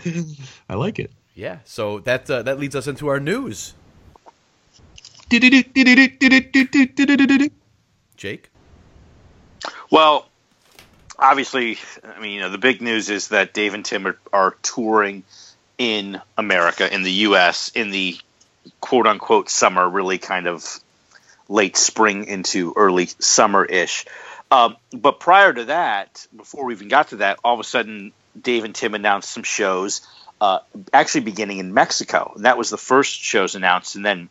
I 0.70 0.76
like 0.76 1.00
it. 1.00 1.12
Yeah. 1.36 1.60
So 1.66 2.00
that 2.00 2.30
uh, 2.30 2.42
that 2.44 2.60
leads 2.60 2.76
us 2.76 2.88
into 2.88 3.08
our 3.08 3.20
news. 3.20 3.74
Jake. 8.16 8.50
Well, 9.90 10.28
obviously, 11.18 11.78
I 12.04 12.20
mean, 12.20 12.32
you 12.32 12.42
know, 12.42 12.50
the 12.50 12.58
big 12.58 12.82
news 12.82 13.10
is 13.10 13.30
that 13.30 13.54
Dave 13.54 13.74
and 13.74 13.86
Tim 13.86 14.08
are, 14.08 14.18
are 14.34 14.56
touring 14.62 15.24
in 15.78 16.22
America, 16.38 16.92
in 16.92 17.04
the 17.04 17.12
U.S., 17.12 17.72
in 17.76 17.92
the 17.92 18.18
quote 18.82 19.08
unquote 19.08 19.50
summer, 19.50 19.88
really 19.88 20.18
kind 20.18 20.48
of 20.48 20.66
late 21.50 21.78
spring 21.78 22.26
into 22.26 22.74
early 22.76 23.08
summer 23.20 23.64
ish. 23.64 24.06
Um, 24.52 24.78
but 24.92 25.20
prior 25.20 25.54
to 25.54 25.66
that, 25.66 26.26
before 26.36 26.66
we 26.66 26.74
even 26.74 26.88
got 26.88 27.10
to 27.10 27.18
that, 27.18 27.40
all 27.44 27.54
of 27.54 27.60
a 27.60 27.64
sudden, 27.64 28.12
Dave 28.40 28.64
and 28.64 28.74
Tim 28.74 28.94
announced 28.94 29.30
some 29.30 29.44
shows, 29.44 30.02
uh, 30.40 30.60
actually 30.94 31.22
beginning 31.22 31.60
in 31.60 31.74
Mexico. 31.74 32.34
And 32.36 32.46
that 32.46 32.58
was 32.58 32.70
the 32.70 32.78
first 32.78 33.14
shows 33.20 33.56
announced. 33.56 33.96
And 33.96 34.06
then 34.06 34.30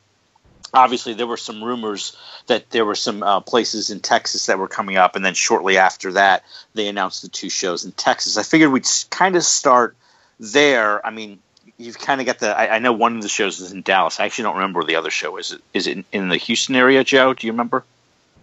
obviously 0.72 1.14
there 1.14 1.26
were 1.26 1.36
some 1.36 1.62
rumors 1.62 2.16
that 2.46 2.70
there 2.70 2.84
were 2.84 2.94
some 2.94 3.22
uh, 3.22 3.40
places 3.40 3.90
in 3.90 4.00
Texas 4.00 4.46
that 4.46 4.58
were 4.58 4.68
coming 4.68 4.96
up, 4.96 5.16
and 5.16 5.24
then 5.24 5.34
shortly 5.34 5.78
after 5.78 6.12
that, 6.12 6.44
they 6.74 6.88
announced 6.88 7.22
the 7.22 7.28
two 7.28 7.50
shows 7.50 7.84
in 7.84 7.92
Texas. 7.92 8.36
I 8.36 8.42
figured 8.42 8.72
we'd 8.72 8.88
kind 9.10 9.36
of 9.36 9.44
start 9.44 9.96
there. 10.38 11.04
I 11.04 11.10
mean, 11.10 11.38
you've 11.78 11.98
kind 11.98 12.20
of 12.20 12.26
got 12.26 12.38
the. 12.38 12.56
I, 12.56 12.76
I 12.76 12.78
know 12.78 12.92
one 12.92 13.16
of 13.16 13.22
the 13.22 13.28
shows 13.28 13.60
is 13.60 13.72
in 13.72 13.82
Dallas. 13.82 14.20
I 14.20 14.26
actually 14.26 14.44
don't 14.44 14.56
remember 14.56 14.80
where 14.80 14.86
the 14.86 14.96
other 14.96 15.10
show 15.10 15.36
is. 15.36 15.56
Is 15.74 15.86
it 15.86 15.96
in, 15.98 16.04
in 16.12 16.28
the 16.28 16.36
Houston 16.36 16.76
area, 16.76 17.04
Joe? 17.04 17.34
Do 17.34 17.46
you 17.46 17.52
remember? 17.52 17.84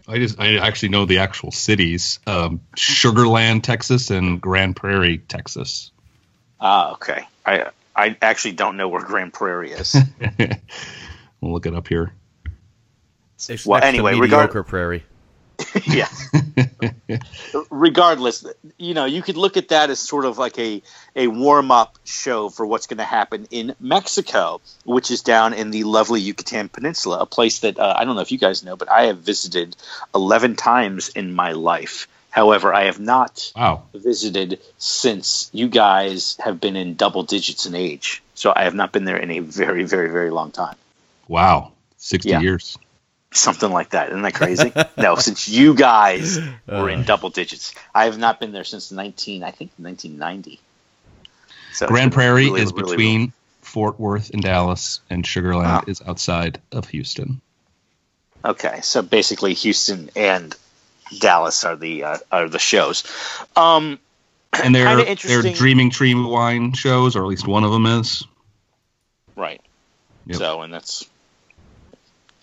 I 0.08 0.18
just 0.18 0.40
I 0.40 0.58
actually 0.58 0.90
know 0.90 1.06
the 1.06 1.20
actual 1.20 1.52
cities: 1.52 2.20
um, 2.28 2.62
Sugar 2.76 3.28
Land, 3.28 3.64
Texas, 3.64 4.12
and 4.12 4.42
Grand 4.42 4.76
Prairie, 4.76 5.20
Texas. 5.20 5.92
Ah, 6.60 6.94
okay. 6.94 7.26
I 7.46 7.70
I 7.96 8.18
actually 8.22 8.54
don't 8.54 8.78
know 8.78 8.90
where 8.90 9.04
Grand 9.04 9.34
Prairie 9.34 9.72
is. 9.72 9.96
we'll 11.44 11.54
look 11.54 11.66
it 11.66 11.76
up 11.76 11.88
here. 11.88 12.14
It's 13.50 13.66
Well, 13.66 13.80
next 13.82 13.86
to 13.86 13.88
anyway, 13.90 14.14
mediocre 14.14 14.48
regard- 14.60 14.68
prairie. 14.68 15.04
yeah. 15.86 16.08
Regardless, 17.70 18.46
you 18.78 18.94
know, 18.94 19.06
you 19.06 19.22
could 19.22 19.38
look 19.38 19.58
at 19.58 19.70
that 19.70 19.90
as 19.90 20.00
sort 20.00 20.26
of 20.26 20.38
like 20.38 20.58
a, 20.58 20.82
a 21.16 21.28
warm 21.28 21.72
up 21.72 21.98
show 22.04 22.50
for 22.50 22.66
what's 22.66 22.88
going 22.88 22.98
to 22.98 23.04
happen 23.04 23.48
in 23.52 23.76
Mexico, 23.80 24.62
which 24.86 25.12
is 25.12 25.22
down 25.22 25.54
in 25.54 25.70
the 25.72 25.84
lovely 25.84 26.22
Yucatan 26.22 26.70
Peninsula, 26.70 27.20
a 27.20 27.26
place 27.26 27.60
that 27.60 27.78
uh, 27.78 27.94
I 27.96 28.06
don't 28.06 28.16
know 28.16 28.22
if 28.22 28.32
you 28.32 28.38
guys 28.40 28.64
know, 28.64 28.76
but 28.76 28.90
I 28.90 29.04
have 29.06 29.20
visited 29.20 29.76
11 30.16 30.56
times 30.56 31.10
in 31.10 31.34
my 31.34 31.52
life. 31.52 32.08
However, 32.32 32.74
I 32.74 32.86
have 32.86 33.00
not 33.00 33.52
Wow. 33.56 33.84
visited 33.94 34.60
since 34.80 35.50
you 35.54 35.68
guys 35.70 36.36
have 36.40 36.60
been 36.60 36.76
in 36.76 36.96
double 36.96 37.24
digits 37.24 37.68
in 37.68 37.76
age. 37.76 38.24
So 38.34 38.52
I 38.56 38.64
have 38.64 38.74
not 38.74 38.92
been 38.92 39.06
there 39.06 39.18
in 39.18 39.30
a 39.30 39.40
very, 39.40 39.84
very, 39.84 40.10
very 40.10 40.32
long 40.32 40.50
time. 40.52 40.76
Wow. 41.34 41.72
Sixty 41.98 42.30
Yeah. 42.30 42.42
years. 42.42 42.78
Something 43.32 43.72
like 43.72 43.90
that. 43.90 44.10
Isn't 44.10 44.22
that 44.22 44.36
crazy? 44.36 44.72
no, 44.98 45.16
since 45.16 45.50
you 45.50 45.74
guys 45.74 46.40
were 46.68 46.92
in 46.92 47.04
double 47.04 47.32
digits. 47.32 47.74
I 47.94 48.06
have 48.06 48.20
not 48.20 48.40
been 48.40 48.52
there 48.52 48.64
since 48.64 48.92
19, 48.92 49.44
I 49.44 49.50
think 49.50 49.72
1990. 49.78 50.60
So 51.74 51.88
Grand 51.88 52.12
Prairie 52.14 52.46
really, 52.46 52.62
is 52.62 52.72
really, 52.72 52.92
between 52.92 53.34
Fort 53.62 54.00
Worth 54.00 54.30
and 54.30 54.44
Dallas, 54.44 55.00
and 55.10 55.26
Sugar 55.26 55.56
Land 55.56 55.68
Wow. 55.68 55.84
is 55.88 56.04
outside 56.06 56.62
of 56.72 56.88
Houston. 56.90 57.42
Okay, 58.46 58.82
so 58.84 59.02
basically 59.02 59.56
Houston 59.56 60.12
and 60.16 60.56
Dallas 61.20 61.64
are 61.64 61.76
the 61.76 62.04
uh, 62.04 62.18
are 62.32 62.48
the 62.50 62.60
shows. 62.60 63.04
Um, 63.56 63.98
And 64.62 64.76
they're 64.76 65.16
they're. 65.16 65.54
Dreaming 65.54 65.90
Tree 65.90 66.14
wine 66.14 66.74
shows, 66.74 67.16
or 67.16 67.24
at 67.24 67.28
least 67.28 67.48
one 67.48 67.64
of 67.64 67.72
them 67.72 67.88
is. 67.88 68.24
right. 69.36 69.60
Yep. 70.28 70.38
So, 70.38 70.62
and 70.62 70.74
that's 70.74 71.10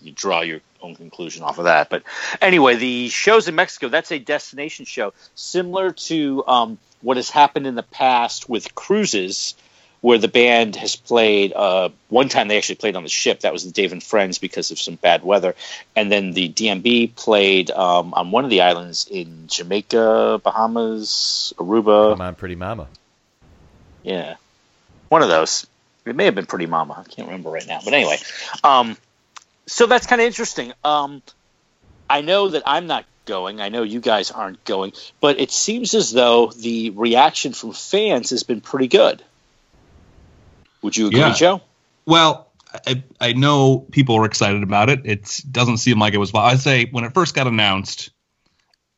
you 0.03 0.13
draw 0.13 0.41
your 0.41 0.61
own 0.83 0.95
conclusion 0.95 1.43
off 1.43 1.59
of 1.59 1.65
that. 1.65 1.91
But 1.91 2.03
anyway, 2.41 2.77
the 2.77 3.09
shows 3.09 3.49
in 3.49 3.55
Mexico 3.55 3.89
that's 3.89 4.13
a 4.13 4.19
destination 4.19 4.85
show, 4.85 5.13
similar 5.35 5.93
to 5.93 6.45
um, 6.47 6.79
what 7.03 7.17
has 7.17 7.31
happened 7.31 7.67
in 7.67 7.75
the 7.75 7.83
past 7.83 8.49
with 8.49 8.75
cruises. 8.75 9.55
Where 10.03 10.17
the 10.17 10.29
band 10.29 10.77
has 10.77 10.97
played, 10.97 11.53
uh, 11.53 11.91
one 12.09 12.31
time 12.31 12.49
they 12.49 12.57
actually 12.57 12.77
played 12.77 12.97
on 12.97 13.03
the 13.03 13.11
ship. 13.11 13.41
That 13.41 13.53
was 13.53 13.67
the 13.67 13.71
Dave 13.71 13.93
and 13.93 14.03
Friends 14.03 14.39
because 14.39 14.71
of 14.71 14.79
some 14.79 14.95
bad 14.95 15.23
weather. 15.23 15.55
And 15.95 16.11
then 16.11 16.33
the 16.33 16.49
DMB 16.49 17.17
played 17.17 17.71
um, 17.71 18.15
on 18.15 18.31
one 18.31 18.45
of 18.45 18.49
the 18.49 18.63
islands 18.63 19.07
in 19.11 19.47
Jamaica, 19.47 20.41
Bahamas, 20.43 21.53
Aruba. 21.59 22.13
Come 22.13 22.23
on, 22.23 22.35
pretty 22.35 22.55
mama. 22.55 22.89
Yeah, 24.03 24.37
one 25.11 25.23
of 25.23 25.29
those. 25.29 25.67
It 26.07 26.17
may 26.17 26.25
have 26.25 26.35
been 26.35 26.47
Pretty 26.47 26.67
Mama. 26.67 26.95
I 27.07 27.09
can't 27.09 27.29
remember 27.29 27.51
right 27.51 27.67
now. 27.67 27.81
But 27.85 27.93
anyway, 27.95 28.17
um, 28.65 28.97
so 29.67 29.87
that's 29.87 30.07
kind 30.07 30.21
of 30.21 30.27
interesting. 30.27 30.73
Um, 30.85 31.23
I 32.09 32.21
know 32.23 32.49
that 32.49 32.63
I'm 32.67 32.87
not 32.87 33.05
going. 33.25 33.61
I 33.61 33.69
know 33.69 33.83
you 33.83 34.01
guys 34.01 34.31
aren't 34.31 34.65
going, 34.65 34.93
but 35.21 35.39
it 35.39 35.51
seems 35.51 35.95
as 35.95 36.11
though 36.11 36.49
the 36.49 36.91
reaction 36.91 37.53
from 37.53 37.73
fans 37.73 38.31
has 38.31 38.43
been 38.43 38.61
pretty 38.61 38.89
good. 38.89 39.23
Would 40.83 40.97
you 40.97 41.07
agree, 41.09 41.21
Yeah. 41.21 41.35
Joe? 41.35 41.61
Well, 42.07 42.49
I, 42.87 43.03
I 43.21 43.33
know 43.33 43.87
people 43.91 44.17
are 44.17 44.25
excited 44.25 44.63
about 44.63 44.91
it. 44.91 45.03
It 45.05 45.41
doesn't 45.51 45.79
seem 45.79 45.99
like 45.99 46.15
it 46.15 46.19
was. 46.19 46.33
I'd 46.35 46.61
say 46.61 46.87
when 46.91 47.05
it 47.05 47.15
first 47.15 47.35
got 47.35 47.47
announced, 47.47 48.11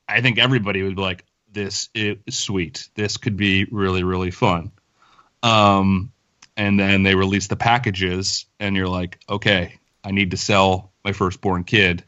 I 0.09 0.21
think 0.21 0.39
everybody 0.39 0.83
would 0.83 0.97
be 0.97 1.03
like, 1.03 1.25
"This 1.51 1.89
is 1.95 2.19
sweet. 2.31 2.89
This 2.95 3.17
could 3.17 3.37
be 3.37 3.65
really, 3.65 4.05
really 4.05 4.31
fun." 4.31 4.73
Um, 5.43 6.13
and 6.57 6.79
then 6.79 7.03
they 7.03 7.15
release 7.15 7.49
the 7.49 7.57
packages, 7.57 8.47
and 8.61 8.77
you're 8.77 8.89
like, 8.89 9.19
"Okay, 9.29 9.79
I 10.05 10.11
need 10.11 10.33
to 10.33 10.37
sell 10.37 10.93
my 11.05 11.13
firstborn 11.13 11.65
kid." 11.65 12.05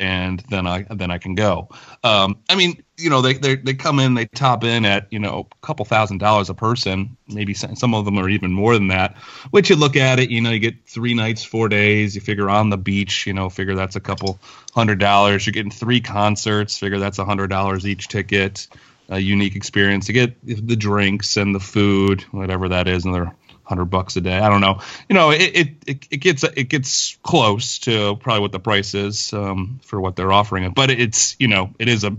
And 0.00 0.38
then 0.48 0.66
I 0.66 0.86
then 0.88 1.10
I 1.10 1.18
can 1.18 1.34
go. 1.34 1.70
Um, 2.04 2.38
I 2.48 2.54
mean, 2.54 2.84
you 2.98 3.10
know, 3.10 3.20
they, 3.20 3.34
they 3.34 3.56
they 3.56 3.74
come 3.74 3.98
in, 4.00 4.14
they 4.14 4.26
top 4.26 4.64
in 4.64 4.84
at 4.84 5.06
you 5.10 5.18
know 5.18 5.48
a 5.50 5.66
couple 5.66 5.84
thousand 5.84 6.18
dollars 6.18 6.50
a 6.50 6.54
person. 6.54 7.16
Maybe 7.28 7.54
some 7.54 7.94
of 7.94 8.04
them 8.04 8.18
are 8.18 8.28
even 8.28 8.52
more 8.52 8.74
than 8.74 8.88
that. 8.88 9.16
Which 9.50 9.70
you 9.70 9.76
look 9.76 9.96
at 9.96 10.18
it, 10.18 10.30
you 10.30 10.40
know, 10.40 10.50
you 10.50 10.58
get 10.58 10.86
three 10.86 11.14
nights, 11.14 11.44
four 11.44 11.68
days. 11.68 12.14
You 12.14 12.20
figure 12.20 12.50
on 12.50 12.70
the 12.70 12.76
beach, 12.76 13.26
you 13.26 13.32
know, 13.32 13.48
figure 13.48 13.74
that's 13.74 13.96
a 13.96 14.00
couple 14.00 14.38
hundred 14.72 14.98
dollars. 14.98 15.46
You're 15.46 15.52
getting 15.52 15.70
three 15.70 16.00
concerts. 16.00 16.78
Figure 16.78 16.98
that's 16.98 17.18
a 17.18 17.24
hundred 17.24 17.48
dollars 17.48 17.86
each 17.86 18.08
ticket. 18.08 18.68
A 19.10 19.18
unique 19.18 19.56
experience. 19.56 20.06
You 20.06 20.14
get 20.14 20.36
the 20.44 20.76
drinks 20.76 21.36
and 21.36 21.54
the 21.54 21.60
food, 21.60 22.22
whatever 22.30 22.68
that 22.68 22.88
is, 22.88 23.04
and 23.04 23.32
hundred 23.68 23.86
bucks 23.86 24.16
a 24.16 24.20
day. 24.20 24.36
I 24.36 24.48
don't 24.48 24.62
know. 24.62 24.80
You 25.08 25.14
know, 25.14 25.30
it, 25.30 25.42
it 25.42 25.68
it 25.86 26.06
it 26.10 26.16
gets 26.16 26.42
it 26.42 26.68
gets 26.68 27.16
close 27.22 27.80
to 27.80 28.16
probably 28.16 28.40
what 28.40 28.52
the 28.52 28.60
price 28.60 28.94
is 28.94 29.32
um, 29.32 29.80
for 29.84 30.00
what 30.00 30.16
they're 30.16 30.32
offering. 30.32 30.72
But 30.72 30.90
it's 30.90 31.36
you 31.38 31.48
know 31.48 31.70
it 31.78 31.88
is 31.88 32.04
a 32.04 32.16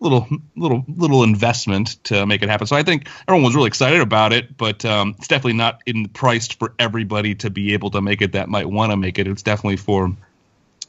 little 0.00 0.26
little 0.56 0.84
little 0.88 1.22
investment 1.22 2.02
to 2.04 2.24
make 2.26 2.42
it 2.42 2.48
happen. 2.48 2.66
So 2.66 2.76
I 2.76 2.82
think 2.82 3.08
everyone 3.28 3.44
was 3.44 3.54
really 3.54 3.68
excited 3.68 4.00
about 4.00 4.32
it, 4.32 4.56
but 4.56 4.84
um, 4.84 5.14
it's 5.18 5.28
definitely 5.28 5.54
not 5.54 5.82
in 5.84 6.08
priced 6.08 6.58
for 6.58 6.72
everybody 6.78 7.34
to 7.36 7.50
be 7.50 7.74
able 7.74 7.90
to 7.90 8.00
make 8.00 8.22
it 8.22 8.32
that 8.32 8.48
might 8.48 8.66
want 8.66 8.92
to 8.92 8.96
make 8.96 9.18
it. 9.18 9.26
It's 9.26 9.42
definitely 9.42 9.76
for 9.76 10.10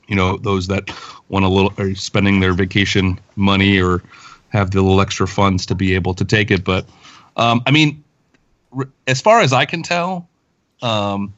you 0.07 0.15
know 0.15 0.37
those 0.37 0.67
that 0.67 0.89
want 1.27 1.43
a 1.43 1.49
little 1.49 1.73
are 1.77 1.95
spending 1.95 2.39
their 2.39 2.53
vacation 2.53 3.19
money 3.35 3.81
or 3.81 4.03
have 4.49 4.71
the 4.71 4.81
little 4.81 5.01
extra 5.01 5.27
funds 5.27 5.65
to 5.65 5.75
be 5.75 5.95
able 5.95 6.13
to 6.13 6.23
take 6.23 6.49
it. 6.49 6.63
But 6.63 6.85
um, 7.35 7.61
I 7.65 7.71
mean, 7.71 8.05
as 9.05 9.21
far 9.21 9.41
as 9.41 9.53
I 9.53 9.65
can 9.65 9.83
tell, 9.83 10.27
um, 10.81 11.33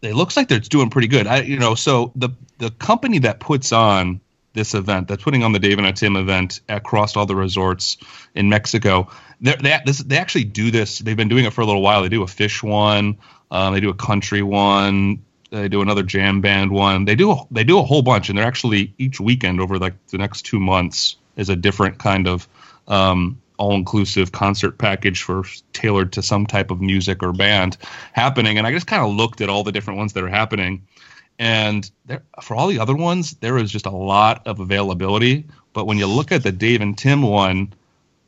it 0.00 0.14
looks 0.14 0.36
like 0.36 0.48
they're 0.48 0.60
doing 0.60 0.90
pretty 0.90 1.08
good. 1.08 1.26
I, 1.26 1.42
you 1.42 1.58
know, 1.58 1.74
so 1.74 2.12
the 2.16 2.30
the 2.58 2.70
company 2.70 3.20
that 3.20 3.40
puts 3.40 3.72
on 3.72 4.20
this 4.54 4.74
event, 4.74 5.08
that's 5.08 5.22
putting 5.22 5.42
on 5.42 5.52
the 5.52 5.58
Dave 5.58 5.78
and 5.78 5.86
a 5.86 5.92
Tim 5.92 6.16
event 6.16 6.60
across 6.68 7.16
all 7.16 7.26
the 7.26 7.34
resorts 7.34 7.96
in 8.34 8.48
Mexico, 8.48 9.08
they 9.40 9.80
this, 9.84 9.98
they 9.98 10.18
actually 10.18 10.44
do 10.44 10.70
this. 10.70 10.98
They've 10.98 11.16
been 11.16 11.28
doing 11.28 11.44
it 11.44 11.52
for 11.52 11.62
a 11.62 11.66
little 11.66 11.82
while. 11.82 12.02
They 12.02 12.08
do 12.08 12.22
a 12.22 12.26
Phish 12.26 12.62
one, 12.62 13.18
um, 13.50 13.74
they 13.74 13.80
do 13.80 13.90
a 13.90 13.94
country 13.94 14.42
one, 14.42 15.22
they 15.50 15.68
do 15.68 15.82
another 15.82 16.02
jam 16.02 16.40
band 16.40 16.70
one. 16.70 17.04
They 17.04 17.14
do 17.14 17.32
a, 17.32 17.36
they 17.50 17.64
do 17.64 17.78
a 17.78 17.82
whole 17.82 18.02
bunch, 18.02 18.28
and 18.28 18.38
they're 18.38 18.46
actually 18.46 18.94
each 18.96 19.20
weekend 19.20 19.60
over 19.60 19.78
like 19.78 19.94
the 20.08 20.18
next 20.18 20.42
two 20.42 20.58
months 20.58 21.16
is 21.36 21.48
a 21.48 21.56
different 21.56 21.98
kind 21.98 22.26
of 22.26 22.48
um, 22.88 23.40
all-inclusive 23.62 24.32
concert 24.32 24.76
package 24.76 25.22
for 25.22 25.44
tailored 25.72 26.12
to 26.14 26.22
some 26.22 26.46
type 26.46 26.72
of 26.72 26.80
music 26.80 27.22
or 27.22 27.32
band 27.32 27.76
happening. 28.12 28.58
And 28.58 28.66
I 28.66 28.72
just 28.72 28.88
kind 28.88 29.02
of 29.02 29.14
looked 29.14 29.40
at 29.40 29.48
all 29.48 29.62
the 29.62 29.72
different 29.72 29.98
ones 29.98 30.14
that 30.14 30.24
are 30.24 30.28
happening, 30.28 30.86
and 31.38 31.88
there, 32.04 32.22
for 32.42 32.56
all 32.56 32.66
the 32.66 32.80
other 32.80 32.96
ones, 32.96 33.36
there 33.40 33.56
is 33.56 33.70
just 33.70 33.86
a 33.86 33.90
lot 33.90 34.46
of 34.46 34.60
availability. 34.60 35.46
But 35.72 35.86
when 35.86 35.98
you 35.98 36.06
look 36.06 36.32
at 36.32 36.42
the 36.42 36.52
Dave 36.52 36.80
and 36.82 36.98
Tim 36.98 37.22
one, 37.22 37.72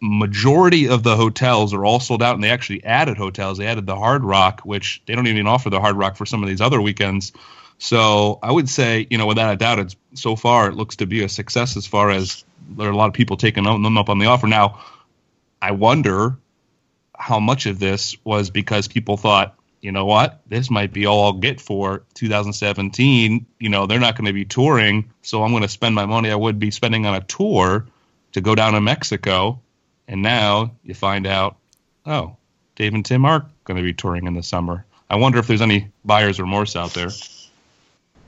majority 0.00 0.88
of 0.88 1.02
the 1.02 1.16
hotels 1.16 1.74
are 1.74 1.84
all 1.84 2.00
sold 2.00 2.22
out, 2.22 2.34
and 2.34 2.44
they 2.44 2.50
actually 2.50 2.84
added 2.84 3.16
hotels. 3.16 3.58
They 3.58 3.66
added 3.66 3.86
the 3.86 3.96
Hard 3.96 4.22
Rock, 4.22 4.60
which 4.62 5.02
they 5.06 5.14
don't 5.14 5.26
even 5.26 5.46
offer 5.46 5.70
the 5.70 5.80
Hard 5.80 5.96
Rock 5.96 6.16
for 6.16 6.26
some 6.26 6.42
of 6.42 6.48
these 6.48 6.60
other 6.60 6.80
weekends. 6.80 7.32
So 7.78 8.38
I 8.42 8.52
would 8.52 8.68
say, 8.68 9.06
you 9.10 9.18
know, 9.18 9.26
without 9.26 9.52
a 9.52 9.56
doubt, 9.56 9.78
it's 9.78 9.96
so 10.14 10.36
far 10.36 10.68
it 10.68 10.74
looks 10.74 10.96
to 10.96 11.06
be 11.06 11.24
a 11.24 11.28
success 11.28 11.76
as 11.76 11.86
far 11.86 12.10
as 12.10 12.44
there 12.76 12.88
are 12.88 12.92
a 12.92 12.96
lot 12.96 13.08
of 13.08 13.14
people 13.14 13.36
taking 13.36 13.64
them 13.64 13.98
up 13.98 14.08
on 14.08 14.18
the 14.18 14.26
offer. 14.26 14.46
Now, 14.46 14.80
I 15.64 15.70
wonder 15.70 16.36
how 17.16 17.40
much 17.40 17.64
of 17.64 17.78
this 17.78 18.18
was 18.22 18.50
because 18.50 18.86
people 18.86 19.16
thought, 19.16 19.56
you 19.80 19.92
know 19.92 20.04
what, 20.04 20.42
this 20.46 20.70
might 20.70 20.92
be 20.92 21.06
all 21.06 21.24
I'll 21.24 21.32
get 21.32 21.58
for 21.58 22.02
2017. 22.12 23.46
You 23.58 23.68
know, 23.70 23.86
they're 23.86 23.98
not 23.98 24.14
going 24.14 24.26
to 24.26 24.34
be 24.34 24.44
touring, 24.44 25.10
so 25.22 25.42
I'm 25.42 25.52
going 25.52 25.62
to 25.62 25.68
spend 25.70 25.94
my 25.94 26.04
money 26.04 26.30
I 26.30 26.34
would 26.34 26.58
be 26.58 26.70
spending 26.70 27.06
on 27.06 27.14
a 27.14 27.22
tour 27.22 27.86
to 28.32 28.40
go 28.42 28.54
down 28.54 28.74
to 28.74 28.80
Mexico. 28.82 29.58
And 30.06 30.20
now 30.20 30.72
you 30.82 30.92
find 30.92 31.26
out, 31.26 31.56
oh, 32.04 32.36
Dave 32.76 32.92
and 32.92 33.02
Tim 33.02 33.24
are 33.24 33.46
going 33.64 33.78
to 33.78 33.82
be 33.82 33.94
touring 33.94 34.26
in 34.26 34.34
the 34.34 34.42
summer. 34.42 34.84
I 35.08 35.16
wonder 35.16 35.38
if 35.38 35.46
there's 35.46 35.62
any 35.62 35.88
buyer's 36.04 36.38
remorse 36.38 36.76
out 36.76 36.92
there. 36.92 37.08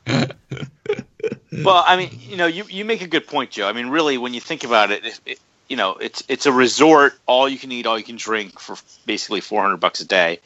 Well, 1.63 1.83
I 1.87 1.97
mean, 1.97 2.09
you 2.29 2.37
know, 2.37 2.47
you, 2.47 2.65
you 2.69 2.85
make 2.85 3.01
a 3.01 3.07
good 3.07 3.27
point, 3.27 3.51
Joe. 3.51 3.67
I 3.67 3.73
mean, 3.73 3.87
really, 3.87 4.17
when 4.17 4.33
you 4.33 4.41
think 4.41 4.63
about 4.63 4.91
it, 4.91 5.05
it, 5.05 5.19
it 5.25 5.39
you 5.67 5.77
know, 5.77 5.93
it's 5.93 6.23
it's 6.27 6.45
a 6.45 6.51
resort, 6.51 7.13
all 7.25 7.49
you 7.49 7.57
can 7.57 7.71
eat, 7.71 7.87
all 7.87 7.97
you 7.97 8.03
can 8.03 8.17
drink 8.17 8.59
for 8.59 8.75
basically 9.05 9.41
four 9.41 9.61
hundred 9.63 9.77
bucks 9.77 9.99
a 10.01 10.05
day. 10.05 10.39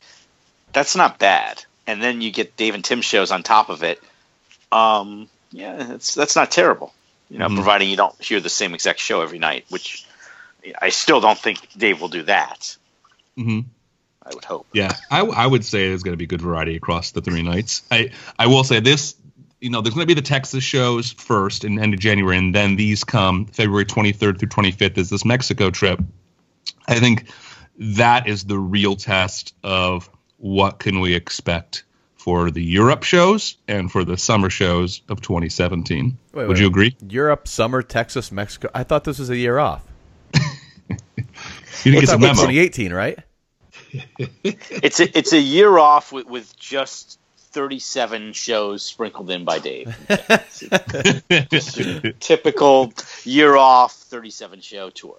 That's 0.71 0.95
not 0.95 1.19
bad, 1.19 1.63
and 1.87 2.01
then 2.01 2.21
you 2.21 2.31
get 2.31 2.55
Dave 2.55 2.75
and 2.75 2.85
Tim 2.85 3.01
shows 3.01 3.31
on 3.31 3.43
top 3.43 3.69
of 3.69 3.83
it. 3.83 4.01
Um, 4.71 5.27
yeah, 5.51 5.75
that's 5.83 6.13
that's 6.15 6.35
not 6.35 6.51
terrible. 6.51 6.93
You 7.29 7.39
know, 7.39 7.49
Mhm. 7.49 7.55
providing 7.55 7.89
you 7.89 7.97
don't 7.97 8.15
hear 8.23 8.39
the 8.39 8.49
same 8.49 8.73
exact 8.73 8.99
show 8.99 9.21
every 9.21 9.39
night, 9.39 9.65
which 9.69 10.05
I 10.81 10.89
still 10.89 11.19
don't 11.21 11.37
think 11.37 11.67
Dave 11.77 11.99
will 12.01 12.07
do 12.07 12.23
that. 12.23 12.77
hmm 13.35 13.61
I 14.29 14.35
would 14.35 14.45
hope. 14.45 14.67
Yeah, 14.73 14.95
I, 15.09 15.21
I 15.21 15.47
would 15.47 15.65
say 15.65 15.89
there's 15.89 16.03
going 16.03 16.13
to 16.13 16.17
be 16.17 16.27
good 16.27 16.41
variety 16.41 16.75
across 16.75 17.11
the 17.11 17.21
three 17.21 17.41
nights. 17.41 17.83
I 17.89 18.11
I 18.37 18.47
will 18.47 18.63
say 18.63 18.79
this, 18.79 19.15
you 19.59 19.69
know, 19.69 19.81
there's 19.81 19.95
going 19.95 20.07
to 20.07 20.13
be 20.13 20.19
the 20.19 20.25
Texas 20.25 20.63
shows 20.63 21.11
first 21.11 21.63
in 21.63 21.79
end 21.79 21.93
of 21.93 21.99
January, 21.99 22.37
and 22.37 22.53
then 22.53 22.75
these 22.75 23.03
come 23.03 23.45
February 23.47 23.85
23rd 23.85 24.39
through 24.39 24.49
25th 24.49 24.97
is 24.97 25.09
this 25.09 25.25
Mexico 25.25 25.69
trip. 25.71 25.99
I 26.87 26.99
think 26.99 27.29
that 27.77 28.27
is 28.27 28.43
the 28.43 28.59
real 28.59 28.95
test 28.95 29.55
of 29.63 30.09
what 30.37 30.79
can 30.79 30.99
we 30.99 31.13
expect 31.15 31.83
for 32.17 32.51
the 32.51 32.63
Europe 32.63 33.03
shows 33.03 33.55
and 33.67 33.91
for 33.91 34.03
the 34.03 34.17
summer 34.17 34.49
shows 34.49 35.01
of 35.09 35.21
2017. 35.21 36.17
Wait, 36.33 36.47
Would 36.47 36.49
wait. 36.49 36.59
you 36.61 36.67
agree? 36.67 36.95
Europe, 37.07 37.47
summer, 37.47 37.81
Texas, 37.81 38.31
Mexico. 38.31 38.69
I 38.73 38.83
thought 38.83 39.05
this 39.05 39.19
was 39.19 39.29
a 39.29 39.37
year 39.37 39.57
off. 39.57 39.83
You 41.85 41.91
didn't 41.91 41.95
We're 41.95 42.01
get 42.01 42.09
some 42.09 42.21
memo. 42.21 42.33
2018, 42.33 42.91
right? 42.91 43.19
It's 44.43 44.99
a 44.99 45.17
it's 45.17 45.33
a 45.33 45.39
year 45.39 45.77
off 45.77 46.11
with, 46.11 46.27
with 46.27 46.57
just 46.57 47.19
thirty 47.37 47.79
seven 47.79 48.33
shows 48.33 48.83
sprinkled 48.83 49.29
in 49.29 49.45
by 49.45 49.59
Dave. 49.59 49.95
Typical 52.19 52.93
year 53.23 53.55
off 53.55 53.93
thirty 53.93 54.29
seven 54.29 54.61
show 54.61 54.89
tour. 54.89 55.17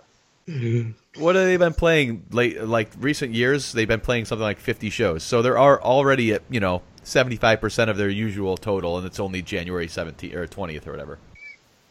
What 1.17 1.37
have 1.37 1.45
they 1.45 1.57
been 1.57 1.75
playing 1.75 2.25
late? 2.31 2.63
Like 2.63 2.91
recent 2.99 3.35
years, 3.35 3.73
they've 3.73 3.87
been 3.87 4.01
playing 4.01 4.25
something 4.25 4.43
like 4.43 4.59
50 4.59 4.91
shows. 4.91 5.23
So 5.23 5.43
there 5.43 5.57
are 5.59 5.81
already 5.81 6.33
at 6.33 6.43
you 6.51 6.61
know 6.61 6.83
75 7.05 7.61
percent 7.61 7.91
of 7.91 7.97
their 7.97 8.09
usual 8.09 8.57
total, 8.57 8.99
and 8.99 9.07
it's 9.07 9.21
only 9.21 9.43
January 9.43 9.87
17th 9.87 10.35
or 10.35 10.47
20th 10.47 10.87
or 10.87 10.91
whatever. 10.93 11.19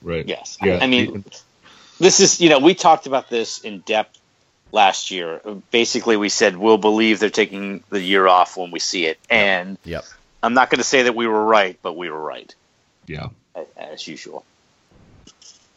right. 0.02 0.28
Yes, 0.28 0.58
Yeah. 0.62 0.80
I 0.82 0.88
mean 0.88 1.24
this 2.00 2.20
is 2.20 2.42
you 2.42 2.50
know 2.50 2.60
we 2.60 2.74
talked 2.76 3.08
about 3.08 3.30
this 3.30 3.60
in 3.60 3.80
depth 3.80 4.20
last 4.72 5.12
year. 5.12 5.42
Basically, 5.72 6.18
we 6.18 6.30
said 6.30 6.56
we'll 6.58 6.78
believe 6.78 7.20
they're 7.20 7.30
taking 7.30 7.84
the 7.90 8.02
year 8.02 8.28
off 8.28 8.58
when 8.58 8.72
we 8.72 8.80
see 8.80 9.06
it, 9.06 9.20
and 9.30 9.78
Yep. 9.86 10.06
I'm 10.42 10.54
not 10.54 10.70
going 10.70 10.80
to 10.80 10.86
say 10.86 11.04
that 11.04 11.16
we 11.16 11.28
were 11.28 11.44
right, 11.46 11.78
but 11.82 11.98
we 11.98 12.10
were 12.10 12.22
right 12.22 12.54
Yeah. 13.08 13.28
as 13.78 14.08
usual. 14.08 14.46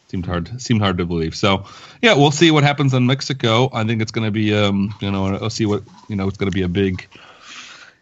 seemed 0.09 0.25
hard 0.27 0.61
seemed 0.61 0.79
hard 0.81 0.99
to 0.99 1.05
believe. 1.05 1.35
So 1.35 1.65
yeah, 2.01 2.13
we'll 2.13 2.29
see 2.31 2.51
what 2.51 2.63
happens 2.63 2.93
in 2.93 3.07
Mexico. 3.07 3.69
I 3.73 3.83
think 3.83 4.01
it's 4.01 4.11
going 4.11 4.25
to 4.27 4.31
be 4.31 4.53
um 4.53 4.93
you 5.01 5.09
know 5.11 5.25
I'll 5.25 5.49
see 5.49 5.65
what 5.65 5.81
you 6.07 6.15
know 6.15 6.27
it's 6.27 6.37
going 6.37 6.51
to 6.51 6.55
be 6.55 6.61
a 6.61 6.67
big 6.67 7.07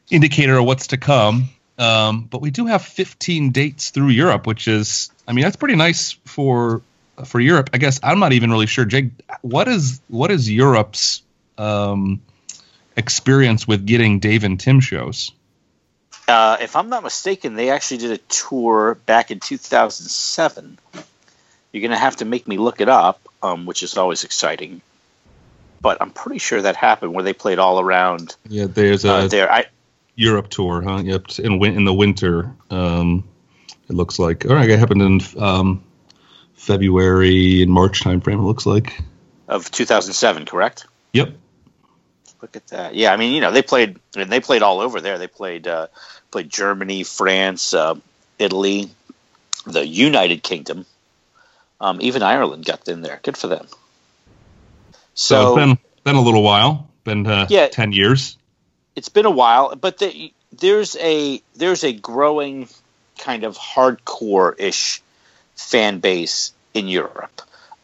indicator 0.09 0.57
of 0.57 0.65
what's 0.65 0.87
to 0.87 0.97
come. 0.97 1.49
Um, 1.77 2.25
but 2.29 2.41
we 2.41 2.51
do 2.51 2.65
have 2.67 2.81
15 2.83 3.51
dates 3.51 3.89
through 3.91 4.09
Europe, 4.09 4.45
which 4.45 4.67
is 4.67 5.09
I 5.27 5.31
mean 5.33 5.43
that's 5.43 5.55
pretty 5.55 5.77
nice 5.77 6.11
for 6.25 6.81
for 7.25 7.39
Europe. 7.39 7.69
I 7.73 7.77
guess 7.77 7.99
I'm 8.03 8.19
not 8.19 8.33
even 8.33 8.51
really 8.51 8.67
sure. 8.67 8.85
Jake, 8.85 9.11
what 9.41 9.67
is 9.67 10.01
what 10.07 10.31
is 10.31 10.49
Europe's 10.49 11.21
um, 11.57 12.21
experience 12.95 13.67
with 13.67 13.85
getting 13.85 14.19
Dave 14.19 14.43
and 14.43 14.59
Tim 14.59 14.79
shows? 14.79 15.31
Uh, 16.27 16.57
if 16.61 16.75
I'm 16.75 16.89
not 16.89 17.03
mistaken, 17.03 17.55
they 17.55 17.71
actually 17.71 17.97
did 17.97 18.11
a 18.11 18.17
tour 18.17 18.95
back 19.05 19.31
in 19.31 19.39
2007. 19.39 20.79
You're 21.71 21.81
going 21.81 21.91
to 21.91 21.97
have 21.97 22.17
to 22.17 22.25
make 22.25 22.47
me 22.47 22.57
look 22.57 22.79
it 22.79 22.89
up, 22.89 23.27
um, 23.41 23.65
which 23.65 23.83
is 23.83 23.97
always 23.97 24.23
exciting. 24.23 24.81
But 25.81 25.97
I'm 25.99 26.11
pretty 26.11 26.37
sure 26.37 26.61
that 26.61 26.75
happened 26.75 27.13
where 27.13 27.23
they 27.23 27.33
played 27.33 27.59
all 27.59 27.79
around 27.79 28.35
Yeah, 28.47 28.67
there's 28.67 29.03
a 29.03 29.13
uh, 29.13 29.27
there. 29.27 29.51
I, 29.51 29.65
Europe 30.15 30.49
tour, 30.49 30.81
huh? 30.81 31.01
Yep, 31.03 31.39
in 31.39 31.63
in 31.65 31.85
the 31.85 31.93
winter. 31.93 32.53
Um, 32.69 33.27
it 33.89 33.95
looks 33.95 34.19
like. 34.19 34.45
All 34.45 34.55
right, 34.55 34.69
it 34.69 34.79
happened 34.79 35.01
in 35.01 35.41
um, 35.41 35.83
February 36.61 37.63
and 37.63 37.71
March 37.71 38.03
timeframe. 38.03 38.35
It 38.35 38.43
looks 38.43 38.65
like. 38.67 39.01
of 39.47 39.71
2007, 39.71 40.45
correct? 40.45 40.85
Yep. 41.13 41.33
Look 42.41 42.55
at 42.55 42.67
that. 42.67 42.93
Yeah, 42.95 43.11
I 43.11 43.17
mean, 43.17 43.33
you 43.33 43.41
know, 43.41 43.51
they 43.51 43.63
played 43.63 43.99
and 44.15 44.31
they 44.31 44.39
played 44.39 44.61
all 44.61 44.79
over 44.79 45.01
there. 45.01 45.17
They 45.17 45.27
played 45.27 45.67
uh, 45.67 45.87
played 46.29 46.49
Germany, 46.49 47.03
France, 47.03 47.73
uh, 47.73 47.95
Italy, 48.37 48.89
the 49.65 49.85
United 49.85 50.41
Kingdom, 50.43 50.85
um, 51.79 51.99
even 52.01 52.23
Ireland 52.23 52.65
got 52.65 52.87
in 52.87 53.01
there. 53.01 53.19
Good 53.23 53.37
for 53.37 53.47
them. 53.47 53.67
So, 55.13 55.35
So, 55.35 55.47
it's 55.47 55.55
been 55.55 55.77
been 56.03 56.15
a 56.15 56.21
little 56.21 56.43
while. 56.43 56.89
Been 57.03 57.25
uh, 57.27 57.47
Yeah. 57.49 57.67
ten 57.67 57.91
years. 57.91 58.37
it's 58.95 59.09
been 59.09 59.25
a 59.25 59.31
while, 59.31 59.75
but 59.75 59.97
the, 59.97 60.31
there's 60.51 60.95
a 60.97 61.41
there's 61.55 61.83
a 61.83 61.91
growing 61.93 62.67
kind 63.19 63.43
of 63.43 63.57
hardcore 63.57 64.53
ish 64.59 65.01
fan 65.55 65.99
base 65.99 66.53
in 66.73 66.87
Europe. 66.87 67.41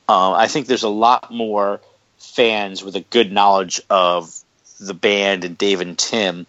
Uh, 0.07 0.31
I 0.31 0.47
think 0.47 0.67
there's 0.67 0.83
a 0.83 0.89
lot 0.89 1.31
more 1.31 1.81
fans 2.17 2.83
with 2.83 2.95
a 2.95 3.01
good 3.01 3.31
knowledge 3.31 3.81
of 3.89 4.33
the 4.79 4.93
band 4.93 5.43
and 5.43 5.57
Dave 5.57 5.81
and 5.81 5.97
Tim 5.97 6.45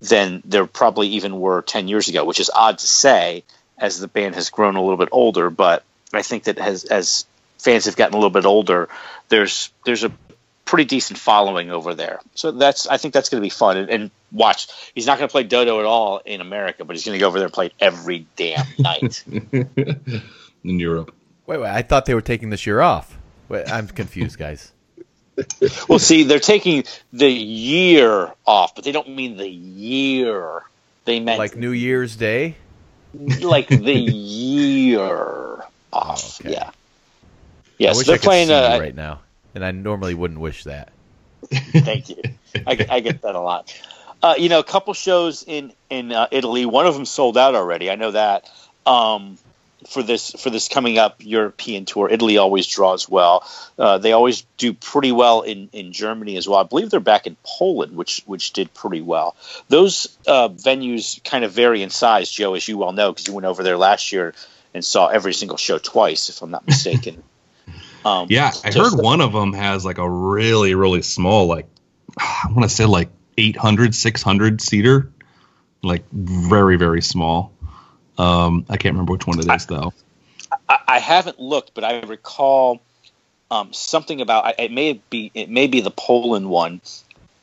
than 0.00 0.42
there 0.44 0.66
probably 0.66 1.08
even 1.08 1.40
were 1.40 1.62
10 1.62 1.88
years 1.88 2.08
ago, 2.08 2.24
which 2.24 2.40
is 2.40 2.50
odd 2.54 2.78
to 2.78 2.86
say 2.86 3.44
as 3.78 3.98
the 3.98 4.08
band 4.08 4.34
has 4.34 4.50
grown 4.50 4.76
a 4.76 4.82
little 4.82 4.96
bit 4.96 5.08
older. 5.12 5.50
But 5.50 5.84
I 6.12 6.22
think 6.22 6.44
that 6.44 6.58
as, 6.58 6.84
as 6.84 7.24
fans 7.58 7.86
have 7.86 7.96
gotten 7.96 8.14
a 8.14 8.18
little 8.18 8.30
bit 8.30 8.44
older, 8.44 8.88
there's 9.28 9.70
there's 9.84 10.04
a 10.04 10.12
pretty 10.64 10.84
decent 10.84 11.18
following 11.18 11.70
over 11.70 11.94
there. 11.94 12.20
So 12.34 12.52
that's 12.52 12.86
I 12.86 12.96
think 12.96 13.14
that's 13.14 13.28
going 13.28 13.40
to 13.40 13.44
be 13.44 13.50
fun. 13.50 13.76
And, 13.76 13.90
and 13.90 14.10
watch, 14.30 14.68
he's 14.94 15.06
not 15.06 15.18
going 15.18 15.28
to 15.28 15.32
play 15.32 15.44
Dodo 15.44 15.78
at 15.80 15.86
all 15.86 16.18
in 16.18 16.40
America, 16.40 16.84
but 16.84 16.96
he's 16.96 17.04
going 17.04 17.16
to 17.16 17.20
go 17.20 17.28
over 17.28 17.38
there 17.38 17.46
and 17.46 17.54
play 17.54 17.72
every 17.80 18.26
damn 18.36 18.66
night. 18.78 19.24
in 20.64 20.78
Europe. 20.78 21.14
Wait, 21.46 21.58
wait. 21.60 21.70
I 21.70 21.82
thought 21.82 22.06
they 22.06 22.14
were 22.14 22.20
taking 22.20 22.50
this 22.50 22.66
year 22.66 22.80
off. 22.80 23.16
Wait, 23.48 23.70
I'm 23.70 23.88
confused, 23.88 24.38
guys. 24.38 24.72
well, 25.88 25.98
see, 25.98 26.24
they're 26.24 26.38
taking 26.38 26.84
the 27.12 27.28
year 27.30 28.32
off, 28.46 28.74
but 28.74 28.84
they 28.84 28.92
don't 28.92 29.08
mean 29.10 29.36
the 29.36 29.48
year. 29.48 30.62
They 31.04 31.20
meant 31.20 31.38
Like 31.38 31.56
New 31.56 31.70
Year's 31.72 32.16
Day. 32.16 32.56
like 33.40 33.68
the 33.68 33.92
year 33.92 35.62
off. 35.92 36.40
okay. 36.40 36.52
Yeah. 36.52 36.68
I 36.68 36.72
Yes, 37.78 37.96
wish 37.98 38.06
they're 38.06 38.14
I 38.14 38.18
could 38.18 38.24
playing. 38.24 38.48
see 38.48 38.54
Uh, 38.54 38.74
you 38.76 38.80
right 38.80 38.94
now, 38.94 39.20
and 39.54 39.64
I 39.64 39.70
normally 39.72 40.14
wouldn't 40.14 40.38
wish 40.38 40.64
that. 40.64 40.92
Thank 41.50 42.10
you. 42.10 42.22
I, 42.66 42.74
get- 42.76 42.90
I 42.92 43.00
get 43.00 43.22
that 43.22 43.34
a 43.34 43.40
lot. 43.40 43.74
Uh, 44.22 44.34
you 44.38 44.48
know, 44.48 44.60
a 44.60 44.64
couple 44.64 44.94
shows 44.94 45.42
in 45.42 45.72
in 45.90 46.12
uh, 46.12 46.28
Italy. 46.30 46.64
One 46.64 46.86
of 46.86 46.94
them 46.94 47.04
sold 47.06 47.36
out 47.36 47.56
already. 47.56 47.90
I 47.90 47.96
know 47.96 48.12
that. 48.12 48.48
Um, 48.86 49.36
for 49.88 50.02
this 50.02 50.30
for 50.32 50.50
this 50.50 50.68
coming 50.68 50.98
up 50.98 51.16
European 51.20 51.84
tour, 51.84 52.08
Italy 52.08 52.38
always 52.38 52.66
draws 52.66 53.08
well. 53.08 53.48
Uh, 53.78 53.98
they 53.98 54.12
always 54.12 54.42
do 54.56 54.72
pretty 54.72 55.12
well 55.12 55.42
in, 55.42 55.68
in 55.72 55.92
Germany 55.92 56.36
as 56.36 56.48
well. 56.48 56.58
I 56.58 56.64
believe 56.64 56.90
they're 56.90 57.00
back 57.00 57.26
in 57.26 57.36
Poland, 57.44 57.96
which 57.96 58.22
which 58.26 58.52
did 58.52 58.72
pretty 58.74 59.00
well. 59.00 59.36
Those 59.68 60.16
uh, 60.26 60.48
venues 60.48 61.22
kind 61.24 61.44
of 61.44 61.52
vary 61.52 61.82
in 61.82 61.90
size, 61.90 62.30
Joe, 62.30 62.54
as 62.54 62.66
you 62.66 62.78
well 62.78 62.92
know, 62.92 63.12
because 63.12 63.26
you 63.26 63.34
went 63.34 63.46
over 63.46 63.62
there 63.62 63.76
last 63.76 64.12
year 64.12 64.34
and 64.74 64.84
saw 64.84 65.08
every 65.08 65.34
single 65.34 65.56
show 65.56 65.78
twice, 65.78 66.28
if 66.28 66.42
I'm 66.42 66.50
not 66.50 66.66
mistaken. 66.66 67.22
Um, 68.04 68.26
Yeah, 68.30 68.50
I 68.64 68.72
heard 68.72 68.94
one 68.94 69.20
of 69.20 69.32
them 69.32 69.52
has 69.52 69.84
like 69.84 69.98
a 69.98 70.10
really 70.10 70.74
really 70.74 71.02
small, 71.02 71.46
like 71.46 71.68
I 72.18 72.48
want 72.50 72.64
to 72.64 72.68
say 72.68 72.84
like 72.84 73.10
800, 73.38 73.94
600 73.94 74.60
seater, 74.60 75.12
like 75.84 76.02
very 76.10 76.76
very 76.76 77.00
small. 77.00 77.52
Um, 78.18 78.66
I 78.68 78.76
can't 78.76 78.94
remember 78.94 79.12
which 79.12 79.26
one 79.26 79.38
it 79.38 79.50
is 79.50 79.66
though. 79.66 79.92
I, 80.68 80.78
I 80.86 80.98
haven't 80.98 81.40
looked, 81.40 81.74
but 81.74 81.84
I 81.84 82.00
recall 82.00 82.80
um, 83.50 83.72
something 83.72 84.20
about 84.20 84.44
I- 84.46 84.54
it 84.64 84.72
may 84.72 84.94
be 85.10 85.30
it 85.34 85.48
may 85.48 85.66
be 85.66 85.80
the 85.80 85.90
Poland 85.90 86.48
one 86.48 86.80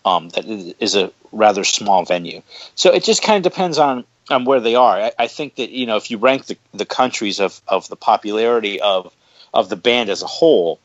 um, 0.05 0.29
that 0.29 0.45
is 0.45 0.73
is 0.79 0.95
a 0.95 1.11
rather 1.31 1.63
small 1.63 2.05
venue. 2.05 2.41
So 2.75 2.93
it 2.93 3.03
just 3.03 3.21
kind 3.21 3.43
of 3.45 3.51
depends 3.51 3.77
on 3.77 4.05
on 4.29 4.45
where 4.45 4.59
they 4.59 4.75
are. 4.75 4.99
I, 4.99 5.11
I 5.17 5.27
think 5.27 5.55
that 5.55 5.69
you 5.69 5.85
know 5.85 5.97
if 5.97 6.11
you 6.11 6.17
rank 6.17 6.45
the, 6.45 6.57
the 6.73 6.85
countries 6.85 7.39
of, 7.39 7.61
of 7.67 7.87
the 7.89 7.95
popularity 7.95 8.79
of 8.81 9.13
of 9.53 9.69
the 9.69 9.75
band 9.75 10.09
as 10.09 10.21
a 10.21 10.27
whole, 10.27 10.79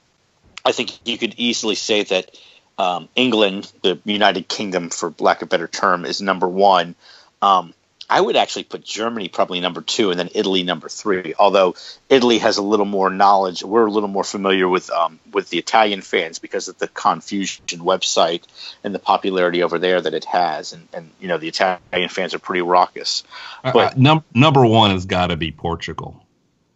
I 0.64 0.72
think 0.72 0.98
you 1.06 1.18
could 1.18 1.34
easily 1.36 1.74
say 1.74 2.02
that 2.04 2.30
um, 2.78 3.08
England, 3.14 3.70
the 3.82 3.98
United 4.04 4.48
Kingdom, 4.48 4.90
for 4.90 5.14
lack 5.18 5.42
of 5.42 5.46
a 5.46 5.48
better 5.48 5.68
term, 5.68 6.04
is 6.04 6.20
number 6.20 6.48
one. 6.48 6.94
Um, 7.42 7.74
I 8.08 8.20
would 8.20 8.36
actually 8.36 8.64
put 8.64 8.84
Germany 8.84 9.28
probably 9.28 9.60
number 9.60 9.80
two, 9.80 10.10
and 10.10 10.18
then 10.18 10.28
Italy 10.34 10.62
number 10.62 10.88
three. 10.88 11.34
Although 11.38 11.74
Italy 12.08 12.38
has 12.38 12.58
a 12.58 12.62
little 12.62 12.86
more 12.86 13.10
knowledge, 13.10 13.62
we're 13.62 13.86
a 13.86 13.90
little 13.90 14.08
more 14.08 14.24
familiar 14.24 14.68
with 14.68 14.90
um, 14.90 15.18
with 15.32 15.48
the 15.50 15.58
Italian 15.58 16.02
fans 16.02 16.38
because 16.38 16.68
of 16.68 16.78
the 16.78 16.88
Confusion 16.88 17.80
website 17.80 18.42
and 18.82 18.94
the 18.94 18.98
popularity 18.98 19.62
over 19.62 19.78
there 19.78 20.00
that 20.00 20.14
it 20.14 20.24
has, 20.26 20.72
and, 20.72 20.86
and 20.92 21.10
you 21.20 21.28
know 21.28 21.38
the 21.38 21.48
Italian 21.48 22.08
fans 22.08 22.34
are 22.34 22.38
pretty 22.38 22.62
raucous. 22.62 23.24
Uh, 23.62 23.72
But- 23.72 23.92
uh, 23.92 23.96
num- 23.96 24.24
number 24.34 24.64
one 24.66 24.90
has 24.90 25.06
got 25.06 25.28
to 25.28 25.36
be 25.36 25.50
Portugal. 25.50 26.20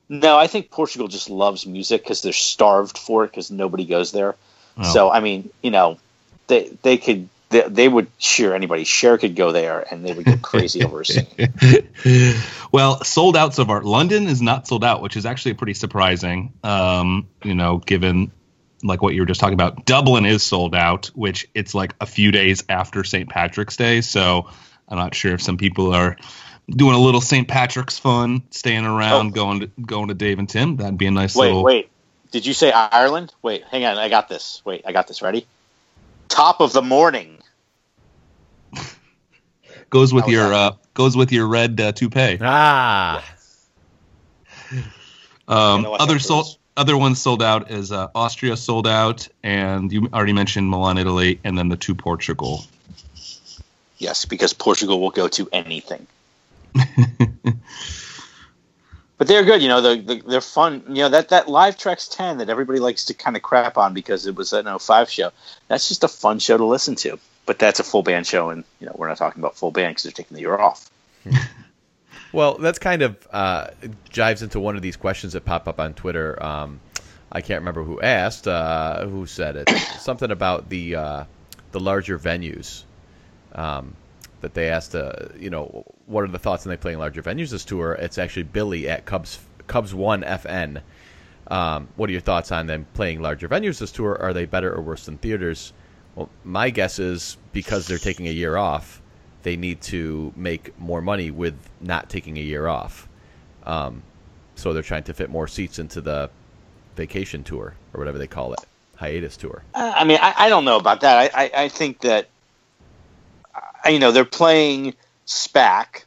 No, 0.08 0.38
I 0.38 0.46
think 0.46 0.70
Portugal 0.70 1.08
just 1.08 1.28
loves 1.28 1.66
music 1.66 2.02
because 2.02 2.22
they're 2.22 2.32
starved 2.32 2.96
for 2.96 3.24
it 3.24 3.30
because 3.30 3.50
nobody 3.50 3.84
goes 3.84 4.10
there. 4.12 4.36
Oh. 4.78 4.82
So 4.82 5.10
I 5.10 5.20
mean, 5.20 5.50
you 5.62 5.70
know, 5.70 5.98
they 6.46 6.70
they 6.82 6.96
could 6.96 7.28
they, 7.50 7.62
they 7.62 7.88
would 7.88 8.16
cheer 8.18 8.54
anybody. 8.54 8.84
Cher 8.84 9.18
could 9.18 9.34
go 9.36 9.52
there 9.52 9.86
and 9.90 10.04
they 10.04 10.12
would 10.12 10.24
go 10.24 10.36
crazy 10.36 10.84
over 10.84 11.00
a 11.00 11.04
scene. 11.04 11.26
well, 12.72 13.02
sold 13.04 13.36
out 13.36 13.54
so 13.54 13.64
far. 13.64 13.82
London 13.82 14.26
is 14.26 14.42
not 14.42 14.66
sold 14.66 14.84
out, 14.84 15.02
which 15.02 15.16
is 15.16 15.24
actually 15.26 15.54
pretty 15.54 15.74
surprising. 15.74 16.52
Um, 16.62 17.28
you 17.42 17.54
know, 17.54 17.78
given 17.78 18.32
like 18.82 19.02
what 19.02 19.14
you 19.14 19.22
were 19.22 19.26
just 19.26 19.40
talking 19.40 19.54
about. 19.54 19.84
Dublin 19.86 20.24
is 20.26 20.42
sold 20.42 20.74
out, 20.74 21.06
which 21.08 21.48
it's 21.54 21.74
like 21.74 21.94
a 22.00 22.06
few 22.06 22.30
days 22.30 22.64
after 22.68 23.02
St. 23.04 23.28
Patrick's 23.28 23.76
Day. 23.76 24.00
So 24.02 24.48
I'm 24.88 24.98
not 24.98 25.14
sure 25.14 25.34
if 25.34 25.42
some 25.42 25.56
people 25.56 25.92
are 25.94 26.16
doing 26.68 26.94
a 26.94 26.98
little 26.98 27.20
St. 27.20 27.48
Patrick's 27.48 27.98
fun, 27.98 28.42
staying 28.50 28.84
around, 28.84 29.28
Oh. 29.28 29.30
going 29.30 29.60
to 29.60 29.66
going 29.80 30.08
to 30.08 30.14
Dave 30.14 30.38
and 30.38 30.48
Tim. 30.48 30.76
That'd 30.76 30.98
be 30.98 31.06
a 31.06 31.10
nice 31.10 31.34
Wait, 31.34 31.46
little. 31.48 31.64
wait. 31.64 31.90
Did 32.30 32.44
you 32.44 32.52
say 32.52 32.70
Ireland? 32.70 33.32
Wait, 33.40 33.64
hang 33.70 33.84
on. 33.86 33.96
I 33.96 34.10
got 34.10 34.28
this. 34.28 34.60
Wait, 34.64 34.82
I 34.86 34.92
got 34.92 35.08
this. 35.08 35.22
Ready? 35.22 35.46
Top 36.28 36.60
of 36.60 36.72
the 36.74 36.82
morning. 36.82 37.37
Goes 39.90 40.12
with 40.12 40.28
your 40.28 40.52
uh, 40.52 40.72
goes 40.94 41.16
with 41.16 41.32
your 41.32 41.46
red 41.46 41.80
uh, 41.80 41.92
toupee. 41.92 42.38
Ah, 42.40 43.24
Um, 45.48 45.86
other 45.98 46.18
sold, 46.18 46.58
other 46.76 46.96
ones 46.96 47.20
sold 47.22 47.42
out 47.42 47.70
is 47.70 47.90
uh, 47.90 48.08
Austria 48.14 48.54
sold 48.56 48.86
out, 48.86 49.26
and 49.42 49.90
you 49.90 50.08
already 50.12 50.34
mentioned 50.34 50.68
Milan, 50.68 50.98
Italy, 50.98 51.40
and 51.42 51.56
then 51.56 51.70
the 51.70 51.76
two 51.76 51.94
Portugal. 51.94 52.66
Yes, 53.96 54.26
because 54.26 54.52
Portugal 54.52 55.00
will 55.00 55.10
go 55.10 55.26
to 55.28 55.48
anything. 55.52 56.06
but 56.74 57.56
they're 59.26 59.42
good, 59.42 59.62
you 59.62 59.68
know. 59.68 59.80
They're, 59.80 59.96
they're 59.96 60.22
they're 60.22 60.40
fun. 60.42 60.84
You 60.88 61.04
know 61.04 61.08
that 61.08 61.30
that 61.30 61.48
Live 61.48 61.78
Trax 61.78 62.14
ten 62.14 62.38
that 62.38 62.50
everybody 62.50 62.78
likes 62.78 63.06
to 63.06 63.14
kind 63.14 63.34
of 63.34 63.42
crap 63.42 63.78
on 63.78 63.94
because 63.94 64.26
it 64.26 64.36
was 64.36 64.52
an 64.52 64.78
05 64.78 65.10
show. 65.10 65.30
That's 65.68 65.88
just 65.88 66.04
a 66.04 66.08
fun 66.08 66.38
show 66.38 66.58
to 66.58 66.64
listen 66.64 66.94
to. 66.96 67.18
But 67.48 67.58
that's 67.58 67.80
a 67.80 67.82
full 67.82 68.02
band 68.02 68.26
show, 68.26 68.50
and 68.50 68.62
you 68.78 68.86
know 68.86 68.92
we're 68.94 69.08
not 69.08 69.16
talking 69.16 69.40
about 69.40 69.56
full 69.56 69.70
band 69.70 69.92
because 69.92 70.02
they're 70.02 70.12
taking 70.12 70.34
the 70.34 70.42
year 70.42 70.58
off. 70.58 70.90
well, 72.32 72.58
that's 72.58 72.78
kind 72.78 73.00
of 73.00 73.26
uh, 73.30 73.68
jives 74.10 74.42
into 74.42 74.60
one 74.60 74.76
of 74.76 74.82
these 74.82 74.96
questions 74.96 75.32
that 75.32 75.46
pop 75.46 75.66
up 75.66 75.80
on 75.80 75.94
Twitter. 75.94 76.40
Um, 76.42 76.78
I 77.32 77.40
can't 77.40 77.62
remember 77.62 77.84
who 77.84 78.02
asked, 78.02 78.46
uh, 78.46 79.06
who 79.06 79.24
said 79.24 79.56
it, 79.56 79.70
something 79.98 80.30
about 80.30 80.68
the 80.68 80.96
uh, 80.96 81.24
the 81.72 81.80
larger 81.80 82.18
venues. 82.18 82.84
Um, 83.54 83.96
that 84.42 84.52
they 84.52 84.68
asked, 84.68 84.94
uh, 84.94 85.30
you 85.38 85.48
know, 85.48 85.86
what 86.04 86.24
are 86.24 86.28
the 86.28 86.38
thoughts 86.38 86.66
on 86.66 86.70
they 86.70 86.76
playing 86.76 86.98
larger 86.98 87.22
venues 87.22 87.50
this 87.50 87.64
tour? 87.64 87.94
It's 87.94 88.18
actually 88.18 88.42
Billy 88.42 88.90
at 88.90 89.06
Cubs 89.06 89.38
Cubs 89.66 89.94
One 89.94 90.20
FN. 90.20 90.82
Um, 91.46 91.88
what 91.96 92.10
are 92.10 92.12
your 92.12 92.20
thoughts 92.20 92.52
on 92.52 92.66
them 92.66 92.86
playing 92.92 93.22
larger 93.22 93.48
venues 93.48 93.78
this 93.78 93.90
tour? 93.90 94.18
Are 94.20 94.34
they 94.34 94.44
better 94.44 94.70
or 94.70 94.82
worse 94.82 95.06
than 95.06 95.16
theaters? 95.16 95.72
Well, 96.18 96.28
my 96.42 96.70
guess 96.70 96.98
is 96.98 97.36
because 97.52 97.86
they're 97.86 97.96
taking 97.96 98.26
a 98.26 98.32
year 98.32 98.56
off, 98.56 99.00
they 99.44 99.54
need 99.54 99.80
to 99.82 100.32
make 100.34 100.76
more 100.76 101.00
money 101.00 101.30
with 101.30 101.54
not 101.80 102.10
taking 102.10 102.36
a 102.36 102.40
year 102.40 102.66
off. 102.66 103.08
Um, 103.62 104.02
so 104.56 104.72
they're 104.72 104.82
trying 104.82 105.04
to 105.04 105.14
fit 105.14 105.30
more 105.30 105.46
seats 105.46 105.78
into 105.78 106.00
the 106.00 106.28
vacation 106.96 107.44
tour 107.44 107.72
or 107.94 107.98
whatever 108.00 108.18
they 108.18 108.26
call 108.26 108.52
it, 108.52 108.58
hiatus 108.96 109.36
tour. 109.36 109.62
Uh, 109.72 109.92
I 109.94 110.02
mean, 110.02 110.18
I, 110.20 110.34
I, 110.36 110.48
don't 110.48 110.64
know 110.64 110.76
about 110.76 111.02
that. 111.02 111.32
I, 111.32 111.44
I, 111.44 111.50
I 111.54 111.68
think 111.68 112.00
that 112.00 112.28
you 113.88 114.00
know 114.00 114.10
they're 114.10 114.24
playing 114.24 114.94
SPAC, 115.24 116.02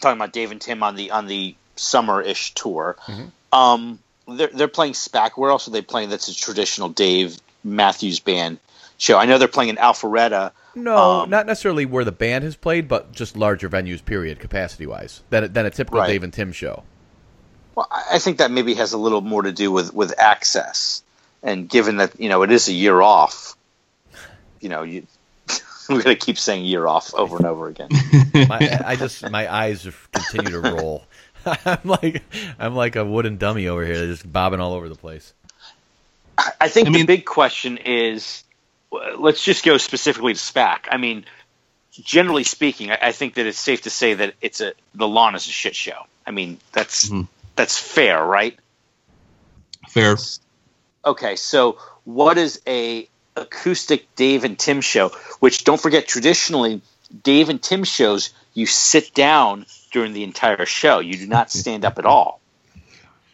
talking 0.00 0.18
about 0.18 0.32
Dave 0.32 0.50
and 0.50 0.60
Tim 0.60 0.82
on 0.82 0.96
the 0.96 1.12
on 1.12 1.28
the 1.28 1.54
summer-ish 1.76 2.54
tour. 2.54 2.96
Mm-hmm. 3.06 3.56
Um, 3.56 4.00
they're 4.26 4.50
they're 4.52 4.66
playing 4.66 4.94
SPAC. 4.94 5.32
Where 5.36 5.52
else 5.52 5.68
are 5.68 5.70
they 5.70 5.82
playing? 5.82 6.08
That's 6.08 6.26
a 6.26 6.34
traditional 6.34 6.88
Dave 6.88 7.36
Matthews 7.62 8.18
Band 8.18 8.58
show. 9.00 9.18
I 9.18 9.26
know 9.26 9.38
they're 9.38 9.48
playing 9.48 9.70
in 9.70 9.76
Alpharetta. 9.76 10.52
No, 10.74 10.96
um, 10.96 11.30
not 11.30 11.46
necessarily 11.46 11.84
where 11.84 12.04
the 12.04 12.12
band 12.12 12.44
has 12.44 12.54
played, 12.54 12.86
but 12.86 13.12
just 13.12 13.36
larger 13.36 13.68
venues. 13.68 14.04
Period, 14.04 14.38
capacity 14.38 14.86
wise, 14.86 15.22
than 15.30 15.52
than 15.52 15.66
a 15.66 15.70
typical 15.70 16.00
right. 16.00 16.06
Dave 16.06 16.22
and 16.22 16.32
Tim 16.32 16.52
show. 16.52 16.84
Well, 17.74 17.88
I 17.90 18.18
think 18.18 18.38
that 18.38 18.50
maybe 18.50 18.74
has 18.74 18.92
a 18.92 18.98
little 18.98 19.20
more 19.20 19.42
to 19.42 19.52
do 19.52 19.72
with 19.72 19.92
with 19.92 20.18
access, 20.18 21.02
and 21.42 21.68
given 21.68 21.96
that 21.96 22.20
you 22.20 22.28
know 22.28 22.42
it 22.42 22.52
is 22.52 22.68
a 22.68 22.72
year 22.72 23.00
off, 23.00 23.56
you 24.60 24.68
know 24.68 24.82
you 24.82 25.06
we're 25.88 26.02
gonna 26.02 26.14
keep 26.14 26.38
saying 26.38 26.64
year 26.64 26.86
off 26.86 27.14
over 27.14 27.36
and 27.36 27.46
over 27.46 27.68
again. 27.68 27.88
my, 28.34 28.82
I 28.84 28.96
just 28.96 29.28
my 29.30 29.52
eyes 29.52 29.88
continue 30.12 30.52
to 30.52 30.60
roll. 30.60 31.04
I'm 31.46 31.80
like 31.84 32.22
I'm 32.58 32.76
like 32.76 32.96
a 32.96 33.04
wooden 33.04 33.38
dummy 33.38 33.66
over 33.66 33.84
here, 33.84 34.06
just 34.06 34.30
bobbing 34.30 34.60
all 34.60 34.74
over 34.74 34.88
the 34.88 34.94
place. 34.94 35.32
I 36.60 36.68
think 36.68 36.88
I 36.88 36.90
mean, 36.90 37.02
the 37.02 37.06
big 37.06 37.26
question 37.26 37.76
is, 37.78 38.44
let's 39.18 39.42
just 39.42 39.64
go 39.64 39.76
specifically 39.76 40.34
to 40.34 40.38
SPAC. 40.38 40.86
I 40.90 40.96
mean, 40.96 41.24
generally 41.92 42.44
speaking, 42.44 42.90
I, 42.90 43.12
think 43.12 43.34
that 43.34 43.46
it's 43.46 43.58
safe 43.58 43.82
to 43.82 43.90
say 43.90 44.14
that 44.14 44.34
it's 44.40 44.60
a 44.60 44.72
the 44.94 45.08
lawn 45.08 45.34
is 45.34 45.46
a 45.46 45.50
shit 45.50 45.74
show. 45.74 46.06
I 46.26 46.30
mean, 46.30 46.58
that's 46.72 47.08
mm-hmm. 47.08 47.22
that's 47.56 47.78
fair, 47.78 48.24
right? 48.24 48.58
Fair. 49.88 50.16
Okay, 51.04 51.36
so 51.36 51.78
what 52.04 52.38
is 52.38 52.60
a 52.66 53.08
acoustic 53.36 54.14
Dave 54.16 54.44
and 54.44 54.58
Tim 54.58 54.80
show, 54.80 55.08
which 55.40 55.64
don't 55.64 55.80
forget 55.80 56.06
traditionally 56.06 56.82
Dave 57.22 57.48
and 57.48 57.62
Tim 57.62 57.84
shows 57.84 58.30
you 58.54 58.66
sit 58.66 59.14
down 59.14 59.66
during 59.92 60.12
the 60.12 60.24
entire 60.24 60.66
show. 60.66 61.00
You 61.00 61.14
do 61.14 61.26
not 61.26 61.50
stand 61.60 61.84
up 61.84 61.98
at 61.98 62.06
all. 62.06 62.40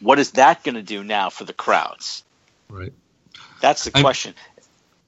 What 0.00 0.18
is 0.18 0.32
that 0.32 0.62
going 0.62 0.74
to 0.74 0.82
do 0.82 1.02
now 1.02 1.30
for 1.30 1.44
the 1.44 1.54
crowds? 1.54 2.22
Right. 2.68 2.92
That's 3.60 3.84
the 3.84 3.90
question. 3.90 4.34
I, 4.36 4.55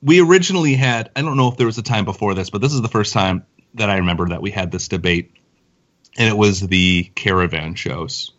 we 0.03 0.21
originally 0.21 0.75
had 0.75 1.11
I 1.17 1.23
don't 1.23 1.37
know 1.37 1.49
if 1.49 1.57
there 1.57 1.67
was 1.67 1.79
a 1.79 1.83
time 1.83 2.05
before 2.05 2.35
this, 2.35 2.51
but 2.51 2.61
this 2.61 2.73
is 2.73 2.83
the 2.83 2.89
first 2.89 3.13
time 3.13 3.45
that 3.75 3.91
I 3.91 3.99
remember 3.99 4.29
that 4.29 4.43
we 4.43 4.51
had 4.51 4.71
this 4.71 4.89
debate 4.89 5.33
and 6.17 6.29
it 6.29 6.37
was 6.37 6.61
the 6.61 7.05
caravan 7.15 7.75
shows. 7.75 8.33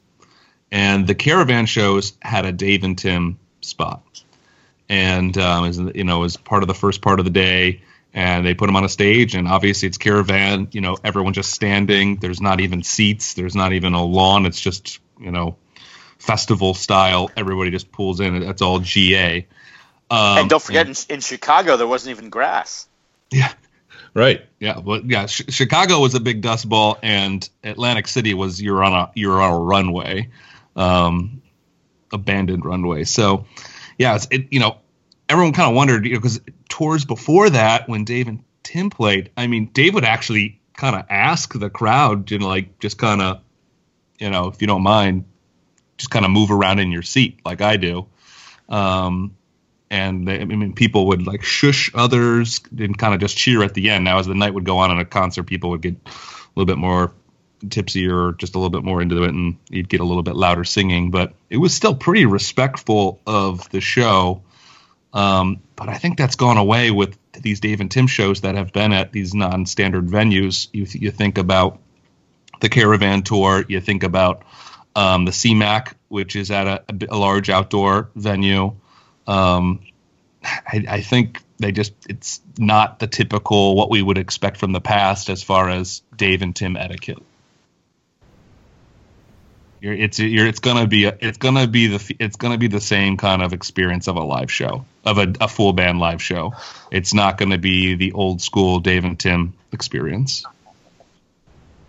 And 0.72 1.08
the 1.08 1.16
caravan 1.16 1.66
shows 1.66 2.14
had 2.22 2.46
a 2.46 2.52
Dave 2.52 2.84
and 2.84 2.98
Tim 2.98 3.40
spot 3.62 4.04
and 4.90 5.38
um, 5.38 5.92
you 5.94 6.04
know, 6.04 6.24
as 6.24 6.36
part 6.36 6.64
of 6.64 6.68
the 6.68 6.74
first 6.74 7.02
part 7.02 7.20
of 7.20 7.26
the 7.26 7.32
day. 7.32 7.84
And 8.12 8.44
they 8.44 8.56
put 8.56 8.66
them 8.66 8.76
on 8.76 8.84
a 8.84 8.90
stage, 8.90 9.36
and 9.36 9.48
obviously 9.48 9.88
it's 9.88 10.00
caravan. 10.00 10.70
You 10.72 10.82
know, 10.82 10.98
everyone 11.04 11.34
just 11.34 11.52
standing. 11.52 12.16
There's 12.16 12.42
not 12.42 12.60
even 12.60 12.82
seats. 12.82 13.36
There's 13.36 13.56
not 13.56 13.72
even 13.72 13.94
a 13.94 14.04
lawn. 14.04 14.48
It's 14.48 14.60
just 14.60 15.00
you 15.20 15.32
know, 15.32 15.58
festival 16.18 16.74
style. 16.74 17.30
Everybody 17.38 17.70
just 17.70 17.92
pulls 17.92 18.20
in. 18.20 18.40
That's 18.40 18.64
all 18.64 18.80
GA. 18.80 19.46
Um, 20.12 20.40
and 20.40 20.50
don't 20.50 20.62
forget, 20.62 20.88
and, 20.88 21.06
in, 21.10 21.16
in 21.16 21.22
Chicago, 21.22 21.78
there 21.78 21.88
wasn't 21.88 22.18
even 22.18 22.30
grass. 22.30 22.88
Yeah, 23.32 23.54
Right. 24.14 24.46
Yeah. 24.60 24.80
But 24.80 25.10
yeah, 25.10 25.26
Sh- 25.28 25.44
Chicago 25.50 26.00
was 26.00 26.16
a 26.16 26.20
big 26.20 26.42
dust 26.42 26.68
ball, 26.68 26.98
and 27.04 27.48
Atlantic 27.64 28.08
City 28.08 28.34
was 28.34 28.62
you're 28.62 28.84
on 28.84 28.94
a 28.94 29.12
you're 29.16 29.42
on 29.42 29.54
a 29.54 29.60
runway, 29.60 30.30
um, 30.76 31.42
abandoned 32.12 32.66
runway. 32.66 33.04
So, 33.04 33.46
yeah, 33.98 34.16
it's, 34.16 34.28
it 34.32 34.48
you 34.52 34.60
know 34.60 34.78
everyone 35.28 35.54
kind 35.54 35.70
of 35.70 35.76
wondered 35.76 36.06
you 36.06 36.14
know 36.14 36.20
because 36.20 36.42
tours 36.70 37.06
before 37.06 37.50
that 37.52 37.88
when 37.88 38.04
Dave 38.04 38.28
and 38.28 38.44
Tim 38.64 38.90
played, 38.90 39.32
I 39.38 39.48
mean 39.48 39.68
Dave 39.68 39.94
would 39.94 40.06
actually 40.06 40.60
kind 40.76 40.96
of 40.96 41.06
ask 41.10 41.54
the 41.54 41.70
crowd 41.70 42.28
to 42.28 42.40
like 42.40 42.80
just 42.80 42.98
kind 42.98 43.22
of 43.22 43.42
you 44.20 44.30
know 44.30 44.48
if 44.48 44.62
you 44.62 44.68
don't 44.68 44.84
mind 44.84 45.26
just 45.98 46.10
kind 46.10 46.24
of 46.24 46.32
move 46.32 46.50
around 46.50 46.80
in 46.80 46.92
your 46.92 47.04
seat 47.04 47.40
like 47.46 47.62
I 47.62 47.78
do. 47.78 48.08
Um, 48.70 49.36
and 49.92 50.28
they, 50.28 50.40
I 50.40 50.46
mean, 50.46 50.74
people 50.74 51.08
would 51.08 51.26
like 51.26 51.44
shush 51.44 51.92
others 51.94 52.62
and 52.78 52.98
kind 52.98 53.14
of 53.14 53.20
just 53.20 53.38
cheer 53.38 53.64
at 53.64 53.74
the 53.74 53.90
end. 53.90 54.04
Now, 54.04 54.20
as 54.20 54.28
the 54.28 54.36
night 54.36 54.54
would 54.54 54.66
go 54.66 54.78
on 54.78 54.92
in 54.92 55.00
a 55.00 55.06
concert, 55.06 55.44
people 55.44 55.72
would 55.72 55.82
get 55.82 55.96
a 56.06 56.10
little 56.56 56.68
bit 56.68 56.78
more 56.78 57.12
tipsy 57.70 58.08
or 58.08 58.34
just 58.34 58.56
a 58.56 58.58
little 58.58 58.70
bit 58.70 58.84
more 58.84 59.02
into 59.02 59.24
it 59.24 59.30
and 59.30 59.58
you'd 59.70 59.90
get 59.90 60.00
a 60.00 60.06
little 60.06 60.24
bit 60.24 60.36
louder 60.36 60.64
singing. 60.64 61.12
But 61.12 61.34
it 61.50 61.58
was 61.58 61.74
still 61.74 61.96
pretty 61.96 62.26
respectful 62.26 63.20
of 63.26 63.70
the 63.70 63.82
show. 63.82 64.44
Um, 65.12 65.62
but 65.76 65.90
i 65.90 65.98
think 65.98 66.20
that's 66.20 66.36
gone 66.36 66.58
away 66.58 66.92
with 66.92 67.18
these 67.34 67.60
dave 67.60 67.82
and 67.82 67.90
tim 67.90 68.06
shows 68.06 68.42
that 68.42 68.54
have 68.54 68.72
been 68.72 68.94
at 68.94 69.12
these 69.12 69.34
non-standard 69.34 70.06
venues. 70.06 70.68
You, 70.72 70.86
you 70.92 71.10
think 71.10 71.40
about 71.40 71.80
the 72.60 72.70
caravan 72.70 73.24
tour 73.24 73.66
you 73.68 73.82
think 73.82 74.04
about 74.04 74.44
um, 74.96 75.26
the 75.26 75.32
CMAC 75.32 75.94
which 76.10 76.36
is 76.36 76.52
at 76.52 76.68
a, 76.68 76.84
a 77.10 77.18
large 77.18 77.50
outdoor 77.50 78.12
venue 78.16 78.76
um, 79.30 79.80
I, 80.44 80.86
I 80.88 81.02
think 81.02 81.42
they 81.60 81.72
just 81.72 81.94
it's 82.10 82.42
not 82.58 83.00
the 83.00 83.08
typical 83.08 83.76
what 83.76 83.90
we 83.90 84.02
would 84.02 84.18
expect 84.18 84.58
from 84.58 84.72
the 84.72 84.82
past 84.82 85.30
as 85.30 85.44
far 85.44 85.70
as 85.70 86.02
Dave 86.16 86.42
and 86.42 86.56
Tim 86.56 86.76
etiquette. 86.76 87.22
You're, 89.82 89.94
it's 89.94 90.20
you're, 90.20 90.48
it's 90.48 90.60
gonna 90.60 90.88
be 90.88 91.06
a, 91.06 91.18
it's 91.20 91.38
gonna 91.38 91.68
be 91.68 91.88
the 91.88 92.16
it's 92.20 92.38
gonna 92.38 92.58
be 92.58 92.68
the 92.68 92.82
same 92.82 93.18
kind 93.18 93.42
of 93.42 93.54
experience 93.54 94.08
of 94.08 94.16
a 94.16 94.24
live 94.24 94.52
show 94.52 94.86
of 95.06 95.20
a, 95.20 95.34
a 95.40 95.48
full 95.48 95.74
band 95.74 96.00
live 96.00 96.22
show. 96.22 96.54
It's 96.92 97.14
not 97.14 97.38
gonna 97.38 97.60
be 97.60 97.96
the 97.96 98.14
old 98.14 98.42
school 98.42 98.80
Dave 98.80 99.06
and 99.06 99.20
Tim 99.20 99.54
experience. 99.72 100.44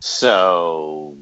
So, 0.00 1.16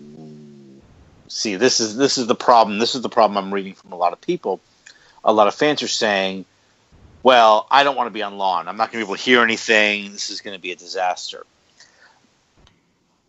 see, 1.29 1.57
this 1.57 1.81
is 1.81 1.97
this 1.97 2.19
is 2.19 2.27
the 2.27 2.35
problem. 2.35 2.79
This 2.79 2.95
is 2.97 3.03
the 3.03 3.09
problem 3.09 3.43
I'm 3.43 3.55
reading 3.55 3.75
from 3.75 3.93
a 3.93 3.97
lot 3.97 4.13
of 4.13 4.21
people. 4.21 4.61
A 5.25 5.33
lot 5.33 5.49
of 5.49 5.55
fans 5.55 5.83
are 5.83 5.89
saying, 5.89 6.45
"Well, 7.23 7.67
I 7.71 7.85
don't 7.85 7.97
want 7.97 8.07
to 8.07 8.13
be 8.13 8.23
on 8.23 8.39
lawn. 8.39 8.69
I'm 8.69 8.77
not 8.77 8.93
going 8.93 9.03
to 9.03 9.07
be 9.07 9.09
able 9.09 9.17
to 9.17 9.23
hear 9.23 9.43
anything. 9.43 10.13
This 10.13 10.31
is 10.31 10.41
going 10.41 10.57
to 10.57 10.63
be 10.63 10.73
a 10.73 10.77
disaster." 10.77 11.45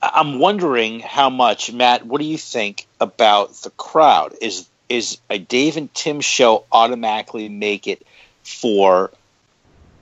I'm 0.02 0.40
wondering 0.40 1.02
how 1.02 1.30
much, 1.30 1.72
Matt. 1.72 2.06
What 2.06 2.22
do 2.22 2.28
you 2.28 2.38
think 2.38 2.88
about 3.02 3.54
the 3.56 3.70
crowd? 3.72 4.34
Is 4.42 4.68
is 4.88 5.20
a 5.30 5.38
Dave 5.38 5.78
and 5.78 5.94
Tim 5.94 6.22
show 6.22 6.66
automatically 6.72 7.48
make 7.48 7.86
it 7.88 8.06
for 8.44 9.12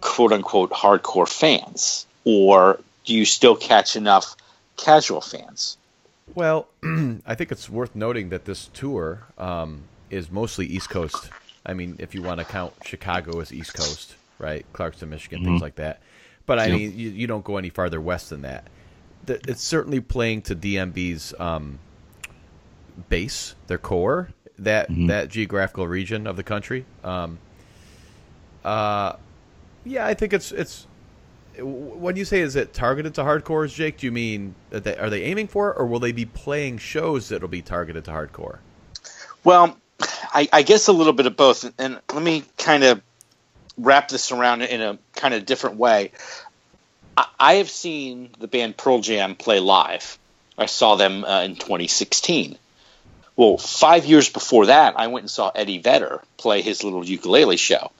quote 0.01 0.31
unquote 0.31 0.71
hardcore 0.71 1.27
fans, 1.27 2.05
or 2.23 2.79
do 3.05 3.13
you 3.13 3.25
still 3.25 3.55
catch 3.55 3.95
enough 3.95 4.35
casual 4.77 5.21
fans? 5.21 5.77
Well, 6.35 6.67
I 7.25 7.35
think 7.35 7.51
it's 7.51 7.69
worth 7.69 7.95
noting 7.95 8.29
that 8.29 8.45
this 8.45 8.69
tour 8.73 9.23
um, 9.37 9.83
is 10.09 10.29
mostly 10.29 10.67
East 10.67 10.89
Coast. 10.89 11.29
I 11.67 11.73
mean, 11.73 11.97
if 11.99 12.15
you 12.15 12.23
want 12.23 12.39
to 12.39 12.45
count 12.45 12.73
Chicago 12.85 13.39
as 13.41 13.53
East 13.53 13.73
Coast, 13.73 14.15
right? 14.39 14.65
Clarkston, 14.73 15.09
Michigan, 15.09 15.39
mm-hmm. 15.39 15.49
things 15.49 15.61
like 15.61 15.75
that. 15.75 16.01
But 16.45 16.59
I 16.59 16.67
yep. 16.67 16.79
mean, 16.79 16.97
you, 16.97 17.09
you 17.09 17.27
don't 17.27 17.43
go 17.43 17.57
any 17.57 17.69
farther 17.69 17.99
west 17.99 18.29
than 18.29 18.43
that 18.43 18.67
it's 19.27 19.63
certainly 19.63 19.99
playing 19.99 20.41
to 20.43 20.55
DMB's 20.55 21.33
um, 21.39 21.79
base, 23.09 23.55
their 23.67 23.77
core, 23.77 24.29
that 24.59 24.89
mm-hmm. 24.89 25.07
that 25.07 25.29
geographical 25.29 25.87
region 25.87 26.27
of 26.27 26.35
the 26.35 26.43
country. 26.43 26.85
Um, 27.03 27.39
uh, 28.63 29.13
yeah, 29.85 30.05
I 30.05 30.13
think 30.13 30.33
it's 30.33 30.51
it's. 30.51 30.87
When 31.59 32.15
you 32.15 32.23
say 32.23 32.41
is 32.41 32.55
it 32.55 32.71
targeted 32.71 33.15
to 33.15 33.21
hardcores, 33.21 33.73
Jake? 33.73 33.97
Do 33.97 34.05
you 34.05 34.11
mean 34.11 34.53
they, 34.69 34.95
are 34.95 35.09
they 35.09 35.23
aiming 35.23 35.47
for 35.47 35.71
it, 35.71 35.77
or 35.79 35.87
will 35.87 35.99
they 35.99 36.11
be 36.11 36.25
playing 36.25 36.77
shows 36.77 37.29
that'll 37.29 37.47
be 37.47 37.63
targeted 37.63 38.05
to 38.05 38.11
hardcore? 38.11 38.59
Well, 39.43 39.77
I, 39.99 40.47
I 40.51 40.61
guess 40.61 40.87
a 40.87 40.93
little 40.93 41.13
bit 41.13 41.25
of 41.25 41.35
both, 41.35 41.71
and 41.79 41.99
let 42.13 42.23
me 42.23 42.43
kind 42.57 42.83
of 42.83 43.01
wrap 43.77 44.09
this 44.09 44.31
around 44.31 44.61
in 44.61 44.81
a 44.81 44.97
kind 45.15 45.33
of 45.33 45.45
different 45.45 45.77
way. 45.77 46.11
I 47.39 47.55
have 47.55 47.69
seen 47.69 48.29
the 48.39 48.47
band 48.47 48.77
Pearl 48.77 48.99
Jam 48.99 49.35
play 49.35 49.59
live. 49.59 50.17
I 50.57 50.67
saw 50.67 50.95
them 50.95 51.23
uh, 51.23 51.41
in 51.43 51.55
2016. 51.55 52.57
Well, 53.35 53.57
five 53.57 54.05
years 54.05 54.29
before 54.29 54.67
that, 54.67 54.99
I 54.99 55.07
went 55.07 55.23
and 55.23 55.31
saw 55.31 55.51
Eddie 55.53 55.77
Vedder 55.79 56.21
play 56.37 56.61
his 56.61 56.83
little 56.83 57.05
ukulele 57.05 57.57
show. 57.57 57.91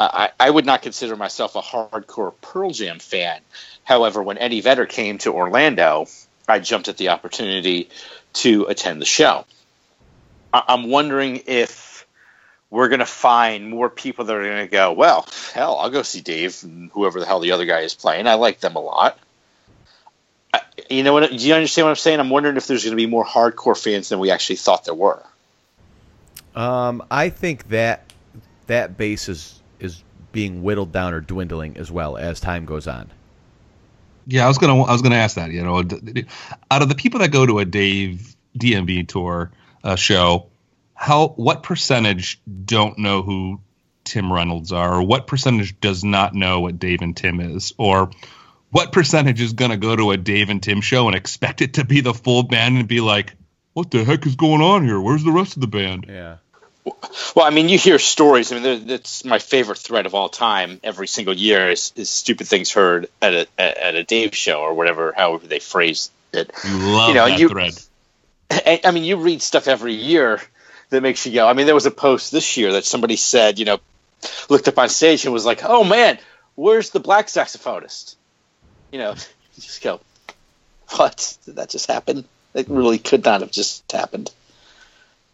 I, 0.00 0.30
I 0.38 0.48
would 0.48 0.64
not 0.64 0.82
consider 0.82 1.16
myself 1.16 1.56
a 1.56 1.60
hardcore 1.60 2.32
Pearl 2.40 2.70
Jam 2.70 2.98
fan. 2.98 3.40
However, 3.84 4.22
when 4.22 4.38
Eddie 4.38 4.60
Vedder 4.60 4.86
came 4.86 5.18
to 5.18 5.32
Orlando, 5.32 6.06
I 6.46 6.60
jumped 6.60 6.88
at 6.88 6.96
the 6.96 7.08
opportunity 7.08 7.90
to 8.34 8.66
attend 8.66 9.02
the 9.02 9.06
show. 9.06 9.44
I, 10.52 10.62
I'm 10.68 10.88
wondering 10.90 11.42
if 11.46 12.06
we're 12.70 12.88
going 12.88 13.00
to 13.00 13.06
find 13.06 13.70
more 13.70 13.88
people 13.88 14.24
that 14.26 14.36
are 14.36 14.42
going 14.42 14.66
to 14.66 14.70
go, 14.70 14.92
well, 14.92 15.26
hell, 15.52 15.76
I'll 15.78 15.90
go 15.90 16.02
see 16.02 16.20
Dave 16.20 16.62
and 16.62 16.90
whoever 16.90 17.18
the 17.18 17.26
hell 17.26 17.40
the 17.40 17.52
other 17.52 17.64
guy 17.64 17.80
is 17.80 17.94
playing. 17.94 18.26
I 18.26 18.34
like 18.34 18.60
them 18.60 18.76
a 18.76 18.80
lot. 18.80 19.18
I, 20.52 20.60
you 20.90 21.02
know 21.02 21.12
what? 21.12 21.30
Do 21.30 21.36
you 21.36 21.54
understand 21.54 21.86
what 21.86 21.90
I'm 21.90 21.96
saying? 21.96 22.20
I'm 22.20 22.30
wondering 22.30 22.56
if 22.56 22.66
there's 22.66 22.84
going 22.84 22.92
to 22.92 22.96
be 22.96 23.06
more 23.06 23.24
hardcore 23.24 23.80
fans 23.80 24.08
than 24.08 24.18
we 24.18 24.30
actually 24.30 24.56
thought 24.56 24.84
there 24.84 24.94
were. 24.94 25.22
Um, 26.54 27.02
I 27.10 27.28
think 27.30 27.68
that 27.68 28.12
that 28.66 28.96
base 28.96 29.28
is 29.28 29.62
is 29.80 30.02
being 30.32 30.62
whittled 30.62 30.92
down 30.92 31.14
or 31.14 31.20
dwindling 31.20 31.76
as 31.76 31.90
well 31.90 32.16
as 32.16 32.40
time 32.40 32.64
goes 32.64 32.86
on. 32.86 33.10
Yeah, 34.26 34.44
I 34.44 34.48
was 34.48 34.58
gonna 34.58 34.82
I 34.82 34.92
was 34.92 35.02
gonna 35.02 35.14
ask 35.14 35.36
that. 35.36 35.52
You 35.52 35.62
know, 35.62 35.78
out 36.70 36.82
of 36.82 36.88
the 36.88 36.94
people 36.94 37.20
that 37.20 37.30
go 37.30 37.46
to 37.46 37.60
a 37.60 37.64
Dave 37.64 38.34
DMB 38.58 39.08
tour 39.08 39.50
uh, 39.84 39.96
show, 39.96 40.46
how 40.94 41.28
what 41.28 41.62
percentage 41.62 42.40
don't 42.64 42.98
know 42.98 43.22
who 43.22 43.60
Tim 44.04 44.32
Reynolds 44.32 44.72
are, 44.72 44.94
or 44.96 45.02
what 45.02 45.26
percentage 45.26 45.78
does 45.80 46.02
not 46.04 46.34
know 46.34 46.60
what 46.60 46.78
Dave 46.78 47.02
and 47.02 47.16
Tim 47.16 47.40
is, 47.40 47.72
or 47.78 48.10
what 48.70 48.92
percentage 48.92 49.40
is 49.40 49.52
going 49.52 49.70
to 49.70 49.76
go 49.76 49.94
to 49.96 50.10
a 50.10 50.16
Dave 50.16 50.48
and 50.50 50.62
Tim 50.62 50.80
show 50.80 51.06
and 51.06 51.16
expect 51.16 51.60
it 51.62 51.74
to 51.74 51.84
be 51.84 52.00
the 52.00 52.14
full 52.14 52.42
band 52.42 52.78
and 52.78 52.88
be 52.88 53.00
like, 53.00 53.34
"What 53.74 53.90
the 53.90 54.04
heck 54.04 54.26
is 54.26 54.34
going 54.36 54.60
on 54.62 54.84
here? 54.84 55.00
Where's 55.00 55.24
the 55.24 55.32
rest 55.32 55.56
of 55.56 55.60
the 55.60 55.68
band?" 55.68 56.06
Yeah. 56.08 56.36
Well, 57.36 57.44
I 57.44 57.50
mean, 57.50 57.68
you 57.68 57.76
hear 57.76 57.98
stories. 57.98 58.50
I 58.50 58.58
mean, 58.58 58.86
that's 58.86 59.22
my 59.22 59.38
favorite 59.38 59.76
thread 59.76 60.06
of 60.06 60.14
all 60.14 60.30
time. 60.30 60.80
Every 60.82 61.06
single 61.06 61.34
year 61.34 61.70
is, 61.70 61.92
is 61.96 62.08
stupid 62.08 62.46
things 62.48 62.72
heard 62.72 63.10
at 63.20 63.34
a 63.34 63.46
at 63.60 63.94
a 63.94 64.04
Dave 64.04 64.34
show 64.34 64.60
or 64.60 64.72
whatever, 64.72 65.12
however 65.14 65.46
they 65.46 65.58
phrase 65.58 66.10
it. 66.32 66.50
You 66.64 66.78
love 66.78 67.08
You 67.10 67.14
know, 67.16 67.26
that 67.28 67.38
you- 67.38 67.48
thread. 67.50 67.78
I 68.50 68.80
I 68.84 68.90
mean, 68.90 69.04
you 69.04 69.16
read 69.16 69.42
stuff 69.42 69.68
every 69.68 69.94
year 69.94 70.40
that 70.90 71.02
makes 71.02 71.26
you 71.26 71.32
go. 71.32 71.46
I 71.46 71.52
mean, 71.52 71.66
there 71.66 71.74
was 71.74 71.86
a 71.86 71.90
post 71.90 72.32
this 72.32 72.56
year 72.56 72.72
that 72.72 72.84
somebody 72.84 73.16
said, 73.16 73.58
you 73.58 73.64
know, 73.64 73.78
looked 74.48 74.68
up 74.68 74.78
on 74.78 74.88
stage 74.88 75.24
and 75.24 75.32
was 75.32 75.44
like, 75.46 75.60
"Oh 75.64 75.84
man, 75.84 76.18
where's 76.54 76.90
the 76.90 77.00
black 77.00 77.26
saxophonist?" 77.26 78.16
You 78.90 78.98
know, 78.98 79.10
you 79.54 79.62
just 79.62 79.82
go, 79.82 80.00
"What? 80.96 81.36
Did 81.44 81.56
that 81.56 81.70
just 81.70 81.86
happen? 81.86 82.24
It 82.54 82.68
really 82.68 82.98
could 82.98 83.24
not 83.24 83.40
have 83.42 83.50
just 83.50 83.90
happened." 83.92 84.32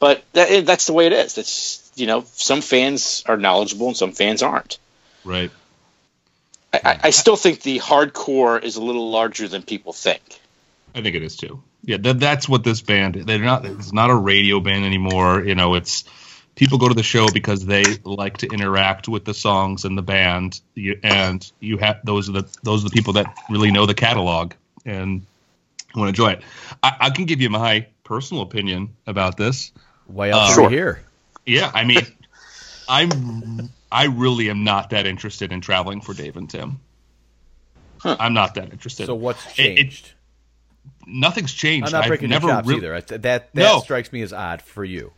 But 0.01 0.25
that, 0.33 0.67
that's 0.67 0.87
the 0.87 0.93
way 0.93 1.07
it 1.07 1.13
is. 1.13 1.39
It's 1.39 1.93
you 1.95 2.07
know, 2.07 2.25
some 2.33 2.61
fans 2.61 3.23
are 3.27 3.37
knowledgeable 3.37 3.89
and 3.89 3.97
some 3.97 4.13
fans 4.13 4.43
aren't. 4.43 4.79
Right. 5.25 5.51
I, 6.73 6.99
I 7.05 7.11
still 7.11 7.37
think 7.37 7.63
the 7.63 7.79
hardcore 7.79 8.63
is 8.63 8.77
a 8.77 8.83
little 8.83 9.11
larger 9.11 9.47
than 9.47 9.63
people 9.63 9.93
think. 9.93 10.23
I 10.95 11.03
think 11.03 11.15
it 11.15 11.23
is 11.23 11.37
too. 11.37 11.63
Yeah, 11.87 11.99
that, 11.99 12.19
that's 12.19 12.49
what 12.49 12.65
this 12.65 12.81
band. 12.81 13.15
They're 13.15 13.39
not. 13.39 13.65
It's 13.67 13.93
not 13.93 14.11
a 14.11 14.15
radio 14.15 14.61
band 14.61 14.85
anymore. 14.85 15.43
You 15.45 15.55
know, 15.55 15.75
it's 15.75 16.05
people 16.55 16.79
go 16.79 16.89
to 16.89 16.95
the 16.95 17.03
show 17.03 17.29
because 17.33 17.67
they 17.67 17.85
like 18.05 18.39
to 18.39 18.47
interact 18.47 19.07
with 19.09 19.25
the 19.25 19.35
songs 19.35 19.85
and 19.85 19.97
the 19.99 20.03
band. 20.03 20.61
You, 20.75 20.99
and 21.03 21.51
you 21.61 21.77
have 21.79 22.01
those 22.05 22.29
are 22.29 22.33
the 22.33 22.49
those 22.63 22.85
are 22.85 22.89
the 22.89 22.95
people 22.95 23.15
that 23.15 23.27
really 23.51 23.71
know 23.71 23.85
the 23.87 23.95
catalog 23.95 24.53
and 24.87 25.27
want 25.95 26.07
to 26.07 26.09
enjoy 26.23 26.33
it. 26.33 26.43
I, 26.83 26.97
I 27.01 27.11
can 27.11 27.27
give 27.27 27.41
you 27.43 27.51
my 27.51 27.87
personal 28.03 28.43
opinion 28.43 28.97
about 29.07 29.37
this. 29.37 29.71
Why 30.07 30.31
else 30.31 30.41
Uh, 30.41 30.53
are 30.53 30.55
Sure. 30.55 30.69
we 30.71 30.75
here? 30.75 31.05
Yeah, 31.47 31.71
I 31.75 31.85
mean, 31.85 32.07
I'm 32.89 33.71
I 33.93 34.07
really 34.07 34.49
am 34.51 34.65
not 34.65 34.91
that 34.91 35.07
interested 35.07 35.53
in 35.53 35.61
traveling 35.61 36.01
for 36.01 36.15
Dave 36.15 36.37
and 36.37 36.49
Tim. 36.49 36.81
Huh. 37.99 38.17
I'm 38.19 38.35
not 38.35 38.55
that 38.55 38.73
interested. 38.73 39.07
So 39.07 39.15
what's 39.15 39.45
It- 39.59 39.65
it- 39.65 39.77
changed? 39.77 40.13
Nothing's 41.07 41.53
changed. 41.53 41.87
I'm 41.87 41.93
not 41.93 42.03
I've 42.05 42.09
breaking 42.09 42.31
never 42.31 42.49
chops 42.49 42.69
re- 42.69 42.77
either. 42.77 43.01
That 43.01 43.23
that 43.23 43.55
No. 43.55 43.81
strikes 43.81 44.13
me 44.13 44.23
as 44.23 44.33
odd 44.33 44.63
for 44.63 44.85
you. 44.85 45.13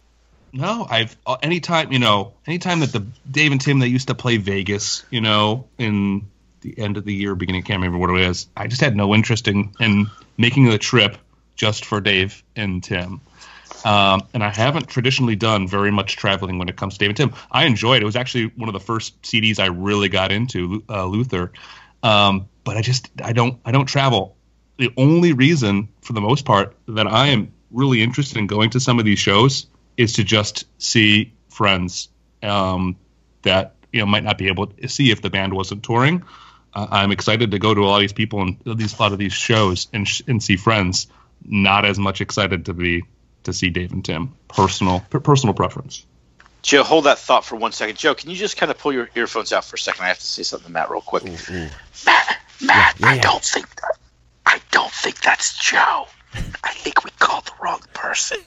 No, 0.53 0.87
I've 0.89 1.17
uh, 1.27 1.37
anytime 1.43 1.93
you 1.93 1.99
know, 1.99 2.33
anytime 2.47 2.81
that 2.81 2.93
the 2.93 3.05
Dave 3.31 3.53
and 3.53 3.61
Tim 3.61 3.79
they 3.79 3.89
used 3.89 4.09
to 4.09 4.15
play 4.15 4.37
Vegas, 4.39 5.05
you 5.11 5.21
know, 5.21 5.67
in 5.79 6.27
the 6.63 6.79
end 6.79 6.97
of 6.97 7.05
the 7.05 7.13
year, 7.13 7.35
beginning, 7.35 7.63
can't 7.63 7.81
remember 7.81 7.99
what 7.99 8.11
it 8.11 8.27
was. 8.27 8.49
I 8.57 8.67
just 8.67 8.81
had 8.81 8.97
no 8.97 9.15
interest 9.15 9.49
in 9.49 9.73
in 9.81 10.07
making 10.39 10.65
the 10.67 10.79
trip 10.79 11.19
just 11.57 11.85
for 11.85 12.01
Dave 12.01 12.43
and 12.55 12.83
Tim. 12.83 13.21
Um, 13.85 14.23
and 14.35 14.43
I 14.43 14.51
haven't 14.51 14.89
traditionally 14.89 15.37
done 15.37 15.69
very 15.69 15.91
much 15.93 16.17
traveling 16.17 16.59
when 16.59 16.69
it 16.69 16.77
comes 16.77 16.95
to 16.95 16.99
Dave 16.99 17.11
and 17.11 17.17
Tim. 17.17 17.33
I 17.51 17.67
enjoyed 17.67 17.99
it. 17.99 18.03
It 18.03 18.07
was 18.07 18.17
actually 18.17 18.47
one 18.57 18.69
of 18.69 18.73
the 18.73 18.81
first 18.81 19.21
CDs 19.23 19.61
I 19.61 19.67
really 19.67 20.09
got 20.09 20.33
into, 20.33 20.83
uh, 20.89 21.05
Luther. 21.05 21.53
Um, 22.03 22.49
but 22.65 22.77
I 22.77 22.83
just 22.83 23.11
I 23.23 23.33
don't 23.33 23.61
I 23.65 23.73
don't 23.73 23.87
travel. 23.87 24.36
The 24.79 24.93
only 24.97 25.33
reason, 25.33 25.89
for 26.03 26.13
the 26.13 26.21
most 26.21 26.45
part, 26.45 26.75
that 26.89 27.07
I 27.07 27.29
am 27.29 27.53
really 27.71 28.03
interested 28.03 28.37
in 28.39 28.47
going 28.47 28.71
to 28.71 28.81
some 28.81 28.99
of 28.99 29.05
these 29.05 29.19
shows 29.19 29.67
is 29.97 30.15
to 30.15 30.25
just 30.25 30.67
see 30.79 31.33
friends 31.49 32.09
um, 32.43 32.97
that 33.43 33.75
you 33.93 34.01
know 34.01 34.07
might 34.07 34.25
not 34.25 34.37
be 34.39 34.49
able 34.49 34.67
to 34.69 34.89
see 34.89 35.11
if 35.11 35.23
the 35.23 35.31
band 35.31 35.55
wasn't 35.55 35.83
touring. 35.83 36.23
Uh, 36.75 36.87
I'm 36.91 37.11
excited 37.13 37.53
to 37.53 37.59
go 37.59 37.73
to 37.73 37.81
a 37.81 37.87
lot 37.87 37.97
of 37.97 38.01
these 38.03 38.13
people 38.13 38.43
and 38.43 38.59
these 38.79 38.99
a 38.99 39.03
lot 39.03 39.13
of 39.13 39.19
these 39.19 39.33
shows 39.33 39.89
and 39.95 40.07
sh- 40.07 40.23
and 40.29 40.43
see 40.43 40.57
friends. 40.57 41.07
Not 41.45 41.85
as 41.85 41.99
much 41.99 42.21
excited 42.21 42.67
to 42.67 42.75
be 42.75 43.05
to 43.45 43.53
see 43.53 43.71
Dave 43.71 43.93
and 43.93 44.05
Tim. 44.05 44.35
Personal 44.49 45.01
per- 45.11 45.21
personal 45.21 45.55
preference. 45.55 46.05
Joe, 46.63 46.83
hold 46.83 47.05
that 47.05 47.19
thought 47.19 47.45
for 47.45 47.55
one 47.57 47.73
second. 47.73 47.97
Joe, 47.97 48.15
can 48.15 48.29
you 48.31 48.37
just 48.37 48.57
kind 48.57 48.71
of 48.73 48.79
pull 48.79 48.93
your 48.93 49.09
earphones 49.15 49.53
out 49.53 49.65
for 49.65 49.77
a 49.77 49.79
second? 49.79 50.05
I 50.05 50.09
have 50.09 50.19
to 50.19 50.27
say 50.27 50.43
something 50.43 50.67
to 50.67 50.73
Matt 50.73 50.91
real 50.91 51.01
quick. 51.01 51.23
Matt, 51.25 52.39
Matt, 52.61 52.97
Yeah, 52.99 53.07
I 53.09 53.15
yeah. 53.15 53.21
don't 53.23 53.45
think 53.45 53.73
that, 53.77 53.93
I 53.93 54.06
don't 54.77 54.93
think 54.93 55.23
that's 55.23 55.57
Joe. 55.57 56.07
I 56.63 56.71
think 56.75 57.03
we 57.03 57.11
called 57.19 57.47
the 57.47 57.53
wrong 57.63 57.81
person. 57.95 58.39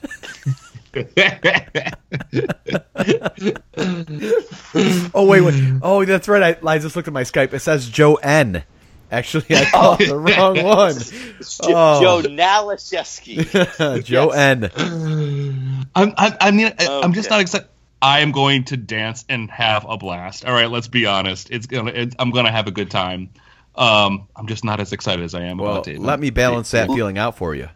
Oh 5.14 5.24
wait, 5.26 5.40
wait. 5.40 5.54
Oh, 5.82 6.04
that's 6.04 6.26
right. 6.26 6.56
I, 6.64 6.68
I 6.68 6.78
just 6.78 6.96
looked 6.96 7.06
at 7.06 7.14
my 7.14 7.22
Skype. 7.22 7.52
It 7.52 7.60
says 7.60 7.88
Joe 7.88 8.16
N. 8.16 8.64
Actually, 9.10 9.46
I 9.50 9.66
oh. 9.72 9.96
called 9.96 10.00
the 10.00 10.16
wrong 10.16 10.62
one. 10.64 10.94
Jo- 10.98 11.74
Oh. 11.74 12.22
Joe 12.22 12.28
Nalashevsky. 12.28 14.04
Joe 14.04 14.32
Yes. 14.34 14.72
I'm, 15.94 16.14
I, 16.16 16.36
I 16.40 16.50
mean, 16.50 16.72
I, 16.78 17.00
I'm 17.04 17.12
just 17.12 17.30
not 17.30 17.40
excited. 17.40 17.68
I 18.02 18.20
am 18.20 18.32
going 18.32 18.64
to 18.64 18.76
dance 18.76 19.24
and 19.28 19.48
have 19.50 19.86
a 19.88 19.96
blast. 19.96 20.44
All 20.44 20.52
right, 20.52 20.70
let's 20.70 20.88
be 20.88 21.06
honest. 21.06 21.50
It's 21.50 21.66
gonna. 21.66 21.92
It's, 21.92 22.16
I'm 22.18 22.30
gonna 22.30 22.52
have 22.52 22.66
a 22.66 22.72
good 22.72 22.90
time. 22.90 23.30
Um, 23.74 24.28
I'm 24.36 24.46
just 24.46 24.64
not 24.64 24.80
as 24.80 24.92
excited 24.92 25.24
as 25.24 25.34
I 25.34 25.42
am 25.42 25.58
Well, 25.58 25.72
about 25.72 25.84
Dave. 25.84 25.98
let 26.00 26.20
me 26.20 26.30
balance 26.30 26.70
that 26.72 26.88
feeling 26.88 27.18
out 27.18 27.36
for 27.36 27.54
you. 27.54 27.68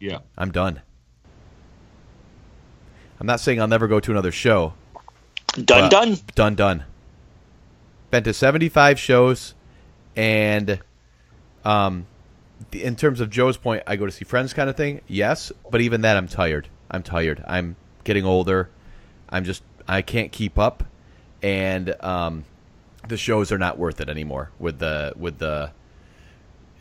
Yeah. 0.00 0.18
I'm 0.36 0.50
done. 0.50 0.80
I'm 3.20 3.26
not 3.26 3.40
saying 3.40 3.60
I'll 3.60 3.68
never 3.68 3.88
go 3.88 4.00
to 4.00 4.10
another 4.10 4.32
show. 4.32 4.74
Done, 5.54 5.64
but- 5.64 5.90
done. 5.90 6.16
Done, 6.34 6.54
done. 6.54 6.84
Been 8.10 8.22
to 8.24 8.32
75 8.32 8.98
shows, 8.98 9.54
and 10.16 10.80
um, 11.64 12.06
in 12.72 12.96
terms 12.96 13.20
of 13.20 13.28
Joe's 13.28 13.58
point, 13.58 13.82
I 13.86 13.96
go 13.96 14.06
to 14.06 14.12
see 14.12 14.24
friends 14.24 14.54
kind 14.54 14.70
of 14.70 14.76
thing. 14.78 15.02
Yes, 15.08 15.52
but 15.70 15.82
even 15.82 16.00
that, 16.02 16.16
I'm 16.16 16.26
tired. 16.26 16.68
I'm 16.90 17.02
tired. 17.02 17.44
I'm 17.46 17.76
getting 18.04 18.24
older. 18.24 18.70
I'm 19.28 19.44
just 19.44 19.62
I 19.86 20.00
can't 20.00 20.32
keep 20.32 20.58
up, 20.58 20.84
and 21.42 21.94
um, 22.02 22.44
the 23.08 23.16
shows 23.16 23.50
are 23.52 23.58
not 23.58 23.78
worth 23.78 24.00
it 24.00 24.08
anymore. 24.08 24.50
With 24.58 24.78
the 24.78 25.12
with 25.16 25.38
the 25.38 25.72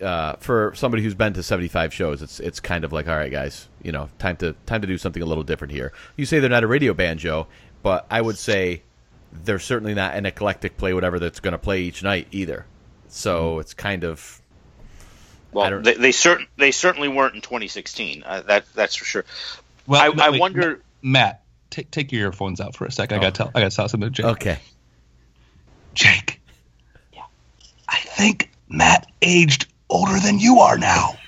uh, 0.02 0.34
for 0.34 0.74
somebody 0.76 1.02
who's 1.04 1.16
been 1.16 1.34
to 1.34 1.44
75 1.44 1.94
shows, 1.94 2.22
it's 2.22 2.40
it's 2.40 2.60
kind 2.60 2.84
of 2.84 2.94
like, 2.94 3.08
all 3.08 3.16
right, 3.16 3.32
guys, 3.32 3.68
you 3.82 3.92
know, 3.92 4.10
time 4.20 4.38
to 4.38 4.54
time 4.66 4.82
to 4.82 4.88
do 4.88 4.98
something 4.98 5.22
a 5.22 5.26
little 5.26 5.44
different 5.44 5.74
here. 5.74 5.92
You 6.16 6.26
say 6.26 6.40
they're 6.40 6.50
not 6.50 6.64
a 6.64 6.68
radio 6.68 6.94
band, 6.94 7.20
Joe, 7.20 7.48
but 7.82 8.06
I 8.10 8.22
would 8.22 8.38
say 8.38 8.84
they're 9.32 9.60
certainly 9.60 9.94
not 9.94 10.16
an 10.16 10.26
eclectic 10.26 10.78
play 10.78 10.94
whatever 10.94 11.20
that's 11.20 11.40
going 11.40 11.54
to 11.54 11.58
play 11.58 11.82
each 11.82 12.04
night 12.04 12.28
either. 12.32 12.66
So 13.10 13.60
it's 13.60 13.74
kind 13.74 14.04
of 14.04 14.42
Well, 15.52 15.82
they, 15.82 15.94
they 15.96 16.12
certain 16.12 16.48
they 16.58 16.72
certainly 16.72 17.08
weren't 17.08 17.36
in 17.36 17.42
2016. 17.42 18.24
Uh, 18.26 18.42
that 18.42 18.66
that's 18.74 18.96
for 18.96 19.06
sure. 19.06 19.26
Well, 19.88 20.02
I, 20.02 20.14
no, 20.14 20.24
I 20.24 20.30
wait, 20.32 20.42
wonder. 20.42 20.82
Matt, 21.02 21.44
take 21.70 21.90
take 21.92 22.12
your 22.12 22.28
earphones 22.28 22.60
out 22.62 22.76
for 22.76 22.86
a 22.86 22.92
sec. 22.92 23.12
I 23.12 23.20
got 23.20 23.34
to 23.34 23.38
tell. 23.38 23.52
I 23.56 23.62
got 23.62 23.72
to 23.72 23.76
tell 23.76 23.88
something 23.88 24.10
to 24.10 24.14
Jake. 24.14 24.26
okay. 24.26 24.60
Jake. 25.98 26.40
Yeah. 27.12 27.24
I 27.90 27.98
think 27.98 28.52
Matt 28.70 29.12
aged 29.22 29.68
older 29.90 30.20
than 30.20 30.38
you 30.40 30.60
are 30.60 30.78
now. 30.78 31.18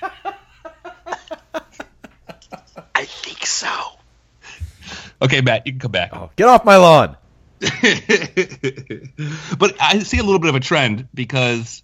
I 2.94 3.04
think 3.04 3.44
so. 3.46 3.68
okay, 5.20 5.40
Matt, 5.40 5.66
you 5.66 5.72
can 5.72 5.80
come 5.80 5.90
back. 5.90 6.10
Oh, 6.12 6.30
get 6.36 6.46
off 6.48 6.64
my 6.64 6.76
lawn. 6.76 7.16
but 7.60 7.70
I 9.80 9.98
see 10.04 10.18
a 10.18 10.22
little 10.22 10.38
bit 10.38 10.48
of 10.50 10.54
a 10.54 10.60
trend 10.60 11.08
because 11.12 11.82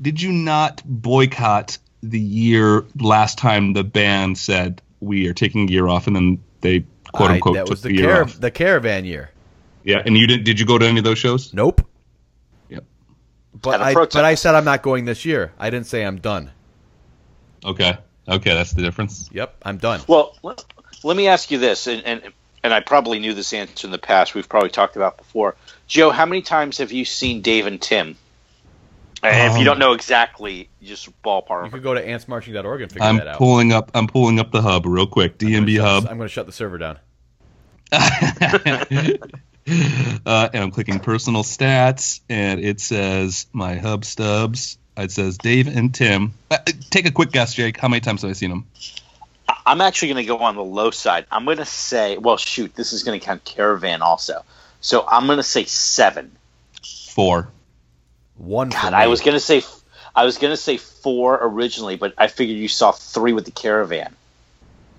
did 0.00 0.20
you 0.20 0.32
not 0.32 0.82
boycott 0.84 1.78
the 2.02 2.20
year 2.20 2.84
last 3.00 3.38
time 3.38 3.72
the 3.72 3.84
band 3.84 4.36
said 4.36 4.82
we 5.00 5.28
are 5.28 5.34
taking 5.34 5.68
a 5.68 5.72
year 5.72 5.88
off 5.88 6.06
and 6.08 6.14
then 6.14 6.42
they 6.60 6.84
quote 7.12 7.30
I- 7.30 7.34
unquote 7.34 7.54
that 7.54 7.60
took 7.66 7.70
was 7.70 7.82
the, 7.82 7.88
the 7.88 7.94
year 7.96 8.06
cara- 8.10 8.24
off. 8.24 8.38
the 8.38 8.50
caravan 8.50 9.04
year. 9.06 9.30
Yeah, 9.82 10.02
and 10.04 10.16
you 10.16 10.26
didn't 10.28 10.44
Did 10.44 10.60
you 10.60 10.66
go 10.66 10.78
to 10.78 10.86
any 10.86 10.98
of 10.98 11.04
those 11.04 11.18
shows? 11.18 11.52
Nope. 11.52 11.84
Yep. 13.64 13.74
But 13.74 13.74
At 13.74 13.80
a 13.80 13.84
I 13.84 13.92
protest. 13.94 14.14
but 14.14 14.24
I 14.24 14.34
said 14.34 14.54
I'm 14.54 14.64
not 14.64 14.82
going 14.82 15.04
this 15.04 15.24
year. 15.24 15.52
I 15.58 15.70
didn't 15.70 15.86
say 15.86 16.04
I'm 16.04 16.18
done. 16.18 16.50
Okay. 17.64 17.96
Okay, 18.28 18.54
that's 18.54 18.72
the 18.72 18.82
difference. 18.82 19.28
Yep, 19.32 19.56
I'm 19.64 19.78
done. 19.78 20.00
Well, 20.06 20.36
let, 20.42 20.64
let 21.02 21.16
me 21.16 21.26
ask 21.28 21.50
you 21.50 21.58
this, 21.58 21.86
and, 21.88 22.04
and 22.04 22.22
and 22.62 22.72
I 22.72 22.78
probably 22.80 23.18
knew 23.18 23.34
this 23.34 23.52
answer 23.52 23.86
in 23.86 23.90
the 23.90 23.98
past. 23.98 24.34
We've 24.34 24.48
probably 24.48 24.70
talked 24.70 24.94
about 24.94 25.18
before. 25.18 25.56
Joe, 25.88 26.10
how 26.10 26.24
many 26.26 26.42
times 26.42 26.78
have 26.78 26.92
you 26.92 27.04
seen 27.04 27.40
Dave 27.42 27.66
and 27.66 27.82
Tim? 27.82 28.16
And 29.24 29.46
if 29.48 29.54
you 29.54 29.60
Um, 29.60 29.64
don't 29.64 29.78
know 29.80 29.92
exactly, 29.92 30.68
just 30.82 31.08
ballpark. 31.22 31.64
You 31.66 31.70
could 31.72 31.82
go 31.82 31.94
to 31.94 32.04
antsmarching.org 32.04 32.82
and 32.82 32.90
figure 32.92 33.06
I'm 33.06 33.16
that 33.18 33.26
out. 33.28 33.38
pulling 33.38 33.72
up. 33.72 33.90
I'm 33.94 34.06
pulling 34.06 34.38
up 34.40 34.50
the 34.52 34.62
hub 34.62 34.86
real 34.86 35.06
quick. 35.06 35.38
DMB 35.38 35.80
hub. 35.80 36.06
I'm 36.08 36.16
going 36.16 36.28
to 36.28 36.32
shut 36.32 36.46
the 36.46 36.52
server 36.52 36.78
down. 36.78 36.98
uh, 40.26 40.48
and 40.52 40.62
I'm 40.62 40.70
clicking 40.70 40.98
personal 40.98 41.42
stats, 41.42 42.20
and 42.28 42.60
it 42.60 42.80
says 42.80 43.46
my 43.52 43.76
hub 43.76 44.04
stubs. 44.04 44.78
It 44.96 45.10
says 45.10 45.38
Dave 45.38 45.68
and 45.68 45.94
Tim. 45.94 46.34
Uh, 46.50 46.58
take 46.90 47.06
a 47.06 47.10
quick 47.10 47.30
guess, 47.30 47.54
Jake. 47.54 47.78
How 47.78 47.88
many 47.88 48.00
times 48.00 48.22
have 48.22 48.30
I 48.30 48.34
seen 48.34 48.50
them? 48.50 48.66
I'm 49.64 49.80
actually 49.80 50.08
going 50.08 50.24
to 50.24 50.28
go 50.28 50.38
on 50.38 50.56
the 50.56 50.64
low 50.64 50.90
side. 50.90 51.26
I'm 51.30 51.44
going 51.44 51.58
to 51.58 51.64
say, 51.64 52.18
well, 52.18 52.36
shoot, 52.36 52.74
this 52.74 52.92
is 52.92 53.02
going 53.02 53.18
to 53.18 53.24
count 53.24 53.44
Caravan 53.44 54.02
also. 54.02 54.44
So 54.80 55.06
I'm 55.06 55.26
going 55.26 55.38
to 55.38 55.44
say 55.44 55.64
seven. 55.64 56.32
Four. 57.10 57.48
One. 58.36 58.70
God. 58.70 58.94
I 58.94 59.06
was 59.06 59.20
going 59.20 59.34
to 59.34 59.40
say, 59.40 59.62
I 60.14 60.24
was 60.24 60.38
going 60.38 60.52
to 60.52 60.56
say 60.56 60.76
four 60.76 61.38
originally, 61.40 61.96
but 61.96 62.14
I 62.18 62.26
figured 62.26 62.58
you 62.58 62.68
saw 62.68 62.92
three 62.92 63.32
with 63.32 63.44
the 63.44 63.50
Caravan. 63.52 64.14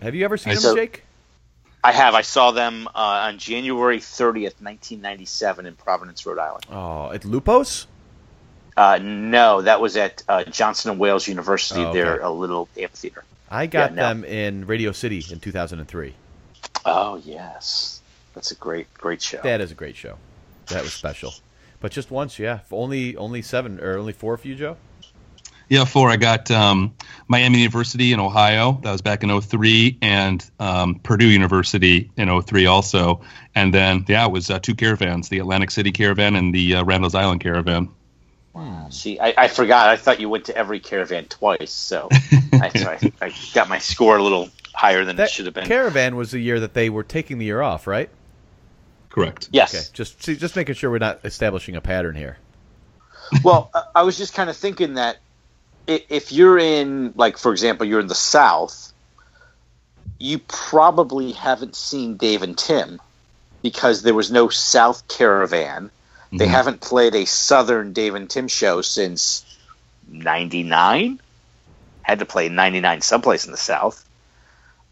Have 0.01 0.15
you 0.15 0.23
ever 0.25 0.37
seen 0.37 0.53
them, 0.53 0.57
him, 0.57 0.61
saw- 0.61 0.75
Jake? 0.75 1.03
I 1.83 1.91
have. 1.91 2.13
I 2.15 2.21
saw 2.21 2.51
them 2.51 2.87
uh, 2.87 3.27
on 3.27 3.37
January 3.39 3.97
30th, 3.99 4.61
1997, 4.61 5.65
in 5.65 5.75
Providence, 5.75 6.25
Rhode 6.25 6.39
Island. 6.39 6.65
Oh, 6.71 7.11
at 7.11 7.25
Lupo's. 7.25 7.87
Uh, 8.75 8.99
no, 9.01 9.61
that 9.61 9.81
was 9.81 9.97
at 9.97 10.23
uh, 10.27 10.43
Johnson 10.45 10.91
and 10.91 10.99
Wales 10.99 11.27
University. 11.27 11.81
Oh, 11.81 11.87
okay. 11.89 11.99
They're 11.99 12.21
a 12.21 12.31
little 12.31 12.69
amphitheater. 12.77 13.23
I 13.51 13.67
got 13.67 13.91
Yeah, 13.91 13.95
no. 13.95 14.01
them 14.07 14.23
in 14.23 14.65
Radio 14.65 14.91
City 14.91 15.23
in 15.29 15.39
2003. 15.39 16.15
Oh 16.85 17.17
yes, 17.23 18.01
that's 18.33 18.51
a 18.51 18.55
great, 18.55 18.91
great 18.95 19.21
show. 19.21 19.39
That 19.43 19.61
is 19.61 19.71
a 19.71 19.75
great 19.75 19.95
show. 19.95 20.17
That 20.67 20.81
was 20.81 20.91
special. 20.93 21.33
But 21.79 21.91
just 21.91 22.09
once, 22.09 22.39
yeah. 22.39 22.61
Only 22.71 23.15
only 23.15 23.41
seven 23.43 23.79
or 23.79 23.97
only 23.97 24.13
four 24.13 24.35
for 24.37 24.47
you, 24.47 24.55
Joe. 24.55 24.77
Yeah, 25.73 25.85
four. 25.85 26.11
I 26.11 26.17
got 26.17 26.51
um, 26.51 26.93
Miami 27.27 27.57
University 27.57 28.13
in 28.13 28.19
Ohio. 28.19 28.79
That 28.83 28.91
was 28.91 29.01
back 29.01 29.23
in 29.23 29.41
03, 29.41 29.97
and 30.03 30.47
um, 30.59 30.99
Purdue 30.99 31.25
University 31.29 32.11
in 32.15 32.41
03 32.41 32.67
also. 32.67 33.21
And 33.55 33.73
then, 33.73 34.05
yeah, 34.07 34.23
it 34.25 34.31
was 34.31 34.51
uh, 34.51 34.59
two 34.59 34.75
caravans 34.75 35.29
the 35.29 35.39
Atlantic 35.39 35.71
City 35.71 35.91
Caravan 35.91 36.35
and 36.35 36.53
the 36.53 36.75
uh, 36.75 36.83
Randall's 36.83 37.15
Island 37.15 37.41
Caravan. 37.41 37.89
Wow. 38.53 38.87
See, 38.91 39.19
I, 39.19 39.33
I 39.35 39.47
forgot. 39.47 39.89
I 39.89 39.95
thought 39.95 40.19
you 40.19 40.29
went 40.29 40.45
to 40.45 40.55
every 40.55 40.79
caravan 40.79 41.25
twice, 41.25 41.71
so 41.71 42.07
I, 42.11 42.69
so 42.69 42.87
I, 42.91 43.11
I 43.19 43.33
got 43.55 43.67
my 43.67 43.79
score 43.79 44.17
a 44.17 44.21
little 44.21 44.49
higher 44.75 45.03
than 45.05 45.15
That 45.15 45.23
it 45.23 45.31
should 45.31 45.45
have 45.45 45.55
been. 45.55 45.65
caravan 45.65 46.15
was 46.15 46.29
the 46.29 46.39
year 46.39 46.59
that 46.59 46.75
they 46.75 46.91
were 46.91 47.01
taking 47.03 47.39
the 47.39 47.45
year 47.45 47.63
off, 47.63 47.87
right? 47.87 48.11
Correct. 49.09 49.49
yes. 49.51 49.73
Okay, 49.73 49.83
just 49.93 50.21
see, 50.23 50.35
just 50.35 50.55
making 50.55 50.75
sure 50.75 50.91
we're 50.91 50.99
not 50.99 51.21
establishing 51.23 51.75
a 51.75 51.81
pattern 51.81 52.13
here. 52.15 52.37
well, 53.43 53.71
I- 53.73 53.83
I 53.95 54.03
was 54.03 54.19
just 54.19 54.35
kind 54.35 54.51
of 54.51 54.55
thinking 54.57 54.93
that 54.95 55.15
i- 55.15 55.19
if 55.87 56.31
you're 56.31 56.57
in, 56.57 57.13
like, 57.15 57.37
for 57.37 57.51
example, 57.51 57.85
you're 57.85 57.99
in 57.99 58.07
the 58.07 58.15
South, 58.15 58.93
you 60.19 60.39
probably 60.39 61.31
haven't 61.33 61.75
seen 61.75 62.17
Dave 62.17 62.43
and 62.43 62.57
Tim 62.57 63.01
because 63.61 64.01
there 64.01 64.13
was 64.13 64.31
no 64.31 64.49
South 64.49 65.07
Caravan. 65.07 65.89
They 66.31 66.47
Mhm. 66.47 66.51
haven't 66.51 66.81
played 66.81 67.15
a 67.15 67.25
Southern 67.25 67.93
Dave 67.93 68.15
and 68.15 68.29
Tim 68.29 68.47
show 68.47 68.81
since 68.81 69.45
'99. 70.07 71.19
Had 72.01 72.19
to 72.19 72.25
play 72.25 72.49
'99 72.49 73.01
someplace 73.01 73.45
in 73.45 73.51
the 73.51 73.57
South. 73.57 74.03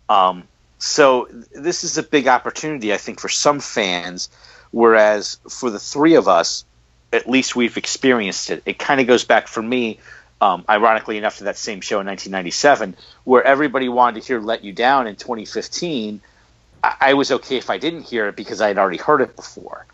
Um, 0.10 0.44
so 0.80 1.26
th- 1.26 1.46
this 1.54 1.84
is 1.84 1.98
a 1.98 2.04
big 2.04 2.28
opportunity, 2.28 2.94
I 2.94 2.98
think, 2.98 3.20
for 3.20 3.30
some 3.30 3.60
fans. 3.60 4.30
Whereas 4.72 5.38
for 5.50 5.70
the 5.70 5.80
three 5.80 6.16
of 6.16 6.28
us, 6.28 6.64
at 7.12 7.30
least 7.30 7.56
we've 7.56 7.76
experienced 7.78 8.50
it. 8.50 8.64
It 8.66 8.80
kind 8.80 9.02
of 9.02 9.08
goes 9.08 9.26
back 9.26 9.48
for 9.48 9.62
me, 9.62 10.00
um, 10.42 10.66
ironically 10.68 11.18
enough, 11.18 11.38
to 11.38 11.46
that 11.46 11.58
same 11.58 11.80
show 11.82 12.02
in 12.02 12.08
1997, 12.08 12.96
where 13.24 13.44
everybody 13.44 13.88
wanted 13.88 14.22
to 14.22 14.28
hear 14.28 14.40
"Let 14.40 14.64
You 14.64 14.74
Down" 14.74 15.08
in 15.08 15.16
2015. 15.16 16.20
I, 16.84 16.96
I 17.00 17.14
was 17.14 17.32
okay 17.32 17.58
if 17.58 17.70
I 17.70 17.78
didn't 17.78 18.04
hear 18.04 18.28
it 18.28 18.36
because 18.36 18.60
I 18.60 18.68
had 18.70 18.78
already 18.78 18.98
heard 18.98 19.22
it 19.22 19.36
before. 19.36 19.86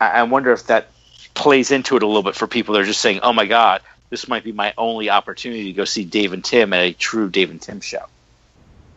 I, 0.00 0.10
I 0.10 0.22
wonder 0.22 0.52
if 0.52 0.68
that 0.68 0.88
plays 1.34 1.70
into 1.72 1.96
it 1.96 2.02
a 2.02 2.06
little 2.06 2.22
bit 2.22 2.36
for 2.36 2.46
people 2.46 2.74
that 2.74 2.80
are 2.80 2.86
just 2.86 3.00
saying, 3.00 3.20
"Oh 3.22 3.32
my 3.32 3.44
God, 3.46 3.82
this 4.08 4.28
might 4.28 4.44
be 4.44 4.52
my 4.52 4.72
only 4.78 5.10
opportunity 5.10 5.64
to 5.64 5.72
go 5.72 5.84
see 5.84 6.04
Dave 6.04 6.32
and 6.32 6.44
Tim 6.44 6.72
at 6.72 6.80
a 6.84 6.92
true 6.92 7.28
Dave 7.28 7.50
and 7.50 7.60
Tim 7.60 7.80
show." 7.80 8.04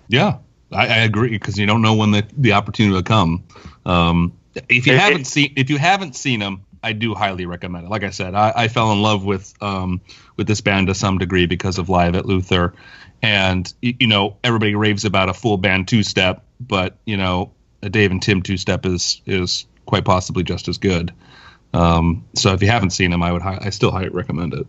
Yeah, 0.07 0.37
I, 0.71 0.87
I 0.87 0.97
agree 0.99 1.29
because 1.29 1.57
you 1.57 1.65
don't 1.65 1.81
know 1.81 1.95
when 1.95 2.11
the, 2.11 2.25
the 2.37 2.53
opportunity 2.53 2.93
will 2.93 3.01
come. 3.03 3.43
Um, 3.85 4.33
if 4.69 4.85
you 4.85 4.93
It- 4.93 4.99
haven't 4.99 5.21
it- 5.21 5.27
seen 5.27 5.53
if 5.55 5.69
you 5.71 5.77
haven't 5.79 6.15
seen 6.15 6.39
them, 6.41 6.65
I 6.83 6.93
do 6.93 7.13
highly 7.13 7.45
recommend 7.45 7.85
it. 7.85 7.89
Like 7.89 8.03
I 8.03 8.09
said, 8.09 8.33
I, 8.33 8.53
I 8.55 8.67
fell 8.67 8.91
in 8.91 9.01
love 9.01 9.23
with 9.23 9.53
um, 9.61 10.01
with 10.35 10.47
this 10.47 10.61
band 10.61 10.87
to 10.87 10.95
some 10.95 11.17
degree 11.17 11.45
because 11.45 11.77
of 11.77 11.89
Live 11.89 12.15
at 12.15 12.25
Luther, 12.25 12.73
and 13.21 13.71
you 13.81 14.07
know 14.07 14.37
everybody 14.43 14.75
raves 14.75 15.05
about 15.05 15.29
a 15.29 15.33
full 15.33 15.57
band 15.57 15.87
two 15.87 16.03
step, 16.03 16.43
but 16.59 16.97
you 17.05 17.17
know 17.17 17.51
a 17.81 17.89
Dave 17.89 18.11
and 18.11 18.21
Tim 18.21 18.41
two 18.41 18.57
step 18.57 18.85
is 18.85 19.21
is 19.25 19.65
quite 19.85 20.05
possibly 20.05 20.43
just 20.43 20.67
as 20.67 20.77
good. 20.77 21.13
Um, 21.73 22.25
so 22.35 22.53
if 22.53 22.61
you 22.61 22.69
haven't 22.69 22.91
seen 22.91 23.11
them, 23.11 23.23
I 23.23 23.31
would 23.31 23.41
I 23.41 23.69
still 23.69 23.91
highly 23.91 24.09
recommend 24.09 24.53
it. 24.53 24.67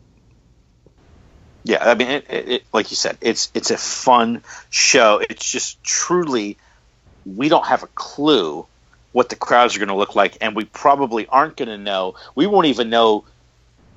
Yeah, 1.64 1.78
I 1.80 1.94
mean, 1.94 2.08
it, 2.08 2.24
it, 2.28 2.62
like 2.72 2.90
you 2.90 2.96
said, 2.96 3.18
it's 3.20 3.50
it's 3.54 3.70
a 3.70 3.78
fun 3.78 4.42
show. 4.70 5.22
It's 5.28 5.50
just 5.50 5.82
truly, 5.84 6.58
we 7.24 7.48
don't 7.48 7.66
have 7.66 7.84
a 7.84 7.88
clue 7.88 8.66
what 9.12 9.28
the 9.28 9.36
crowds 9.36 9.76
are 9.76 9.78
going 9.78 9.88
to 9.88 9.94
look 9.94 10.14
like, 10.14 10.38
and 10.40 10.56
we 10.56 10.64
probably 10.64 11.26
aren't 11.26 11.56
going 11.56 11.68
to 11.68 11.78
know. 11.78 12.14
We 12.34 12.46
won't 12.46 12.66
even 12.66 12.90
know 12.90 13.24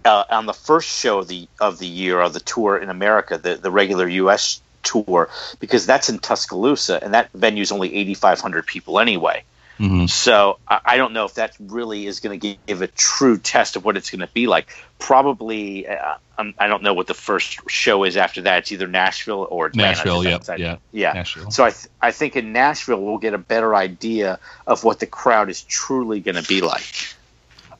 uh, 0.04 0.24
on 0.30 0.46
the 0.46 0.54
first 0.54 0.88
show 0.88 1.20
of 1.20 1.28
the 1.28 1.48
of 1.60 1.80
the 1.80 1.88
year 1.88 2.20
of 2.22 2.34
the 2.34 2.40
tour 2.40 2.78
in 2.78 2.90
America, 2.90 3.38
the 3.38 3.56
the 3.56 3.72
regular 3.72 4.08
U.S. 4.08 4.62
tour, 4.84 5.30
because 5.60 5.86
that's 5.86 6.10
in 6.10 6.20
Tuscaloosa, 6.20 7.04
and 7.04 7.14
that 7.14 7.32
venue's 7.34 7.72
only 7.72 7.94
eighty 7.94 8.14
five 8.14 8.40
hundred 8.40 8.68
people 8.68 9.00
anyway. 9.00 9.44
Hmm 9.78 10.06
So 10.06 10.60
I, 10.68 10.80
I 10.86 10.98
don't 10.98 11.14
know 11.14 11.26
if 11.26 11.36
that 11.36 11.56
really 11.60 12.06
is 12.06 12.20
going 12.20 12.40
to 12.40 12.58
give 12.68 12.82
a 12.82 12.88
true 12.88 13.38
test 13.38 13.76
of 13.76 13.86
what 13.86 13.98
it's 13.98 14.10
going 14.10 14.22
to 14.22 14.34
be 14.34 14.48
like. 14.48 14.70
Probably, 15.00 15.88
uh, 15.88 16.16
I'm, 16.38 16.54
I 16.58 16.68
don't 16.68 16.84
know 16.84 16.94
what 16.94 17.08
the 17.08 17.14
first 17.14 17.70
show 17.70 18.04
is 18.04 18.18
after 18.18 18.42
that. 18.44 18.60
It's 18.60 18.72
either 18.72 18.88
Nashville 18.88 19.48
or 19.50 19.68
Atlanta, 19.68 19.98
Nashville, 19.98 20.24
yep, 20.24 20.44
yeah, 20.58 20.78
yeah. 20.92 21.14
Nashville. 21.14 21.52
So 21.52 21.64
I 21.64 21.72
th- 21.72 21.88
I 22.02 22.12
think 22.12 22.36
in 22.36 22.54
Nashville 22.54 23.02
we'll 23.02 23.18
get 23.18 23.34
a 23.34 23.38
better 23.38 23.76
idea 23.76 24.40
of 24.66 24.84
what 24.84 25.00
the 25.00 25.06
crowd 25.08 25.50
is 25.50 25.62
truly 25.62 26.20
going 26.20 26.36
to 26.36 26.48
be 26.48 26.62
like. 26.62 27.16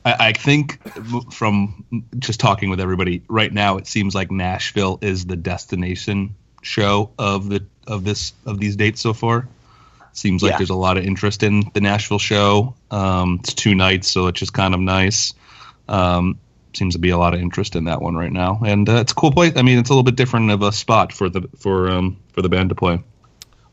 I, 0.04 0.28
I 0.28 0.32
think 0.32 0.80
from 1.32 1.84
just 2.18 2.40
talking 2.40 2.70
with 2.70 2.80
everybody 2.80 3.22
right 3.28 3.52
now, 3.52 3.76
it 3.78 3.86
seems 3.86 4.14
like 4.14 4.30
Nashville 4.30 4.98
is 5.02 5.26
the 5.26 5.36
destination 5.36 6.36
show 6.62 7.10
of 7.18 7.48
the 7.48 7.64
of 7.86 8.04
this 8.04 8.32
of 8.44 8.58
these 8.58 8.76
dates 8.76 9.00
so 9.00 9.12
far. 9.12 9.48
Seems 10.16 10.42
like 10.42 10.52
Yeah. 10.52 10.56
there's 10.58 10.70
a 10.70 10.74
lot 10.74 10.96
of 10.96 11.04
interest 11.04 11.42
in 11.42 11.70
the 11.74 11.80
Nashville 11.82 12.18
show. 12.18 12.74
Um, 12.90 13.38
it's 13.40 13.52
two 13.52 13.74
nights, 13.74 14.10
so 14.10 14.28
it's 14.28 14.40
just 14.40 14.54
kind 14.54 14.72
of 14.72 14.80
nice. 14.80 15.34
Um, 15.88 16.38
seems 16.72 16.94
to 16.94 16.98
be 16.98 17.10
a 17.10 17.18
lot 17.18 17.34
of 17.34 17.40
interest 17.40 17.76
in 17.76 17.84
that 17.84 18.00
one 18.00 18.16
right 18.16 18.32
now, 18.32 18.60
and 18.64 18.88
uh, 18.88 18.94
it's 18.96 19.12
a 19.12 19.14
cool 19.14 19.30
place. 19.30 19.52
I 19.56 19.62
mean, 19.62 19.78
it's 19.78 19.90
a 19.90 19.92
little 19.92 20.02
bit 20.02 20.16
different 20.16 20.50
of 20.50 20.62
a 20.62 20.72
spot 20.72 21.12
for 21.12 21.28
the 21.28 21.48
for 21.58 21.90
um 21.90 22.16
for 22.32 22.40
the 22.40 22.48
band 22.48 22.70
to 22.70 22.74
play. 22.74 23.02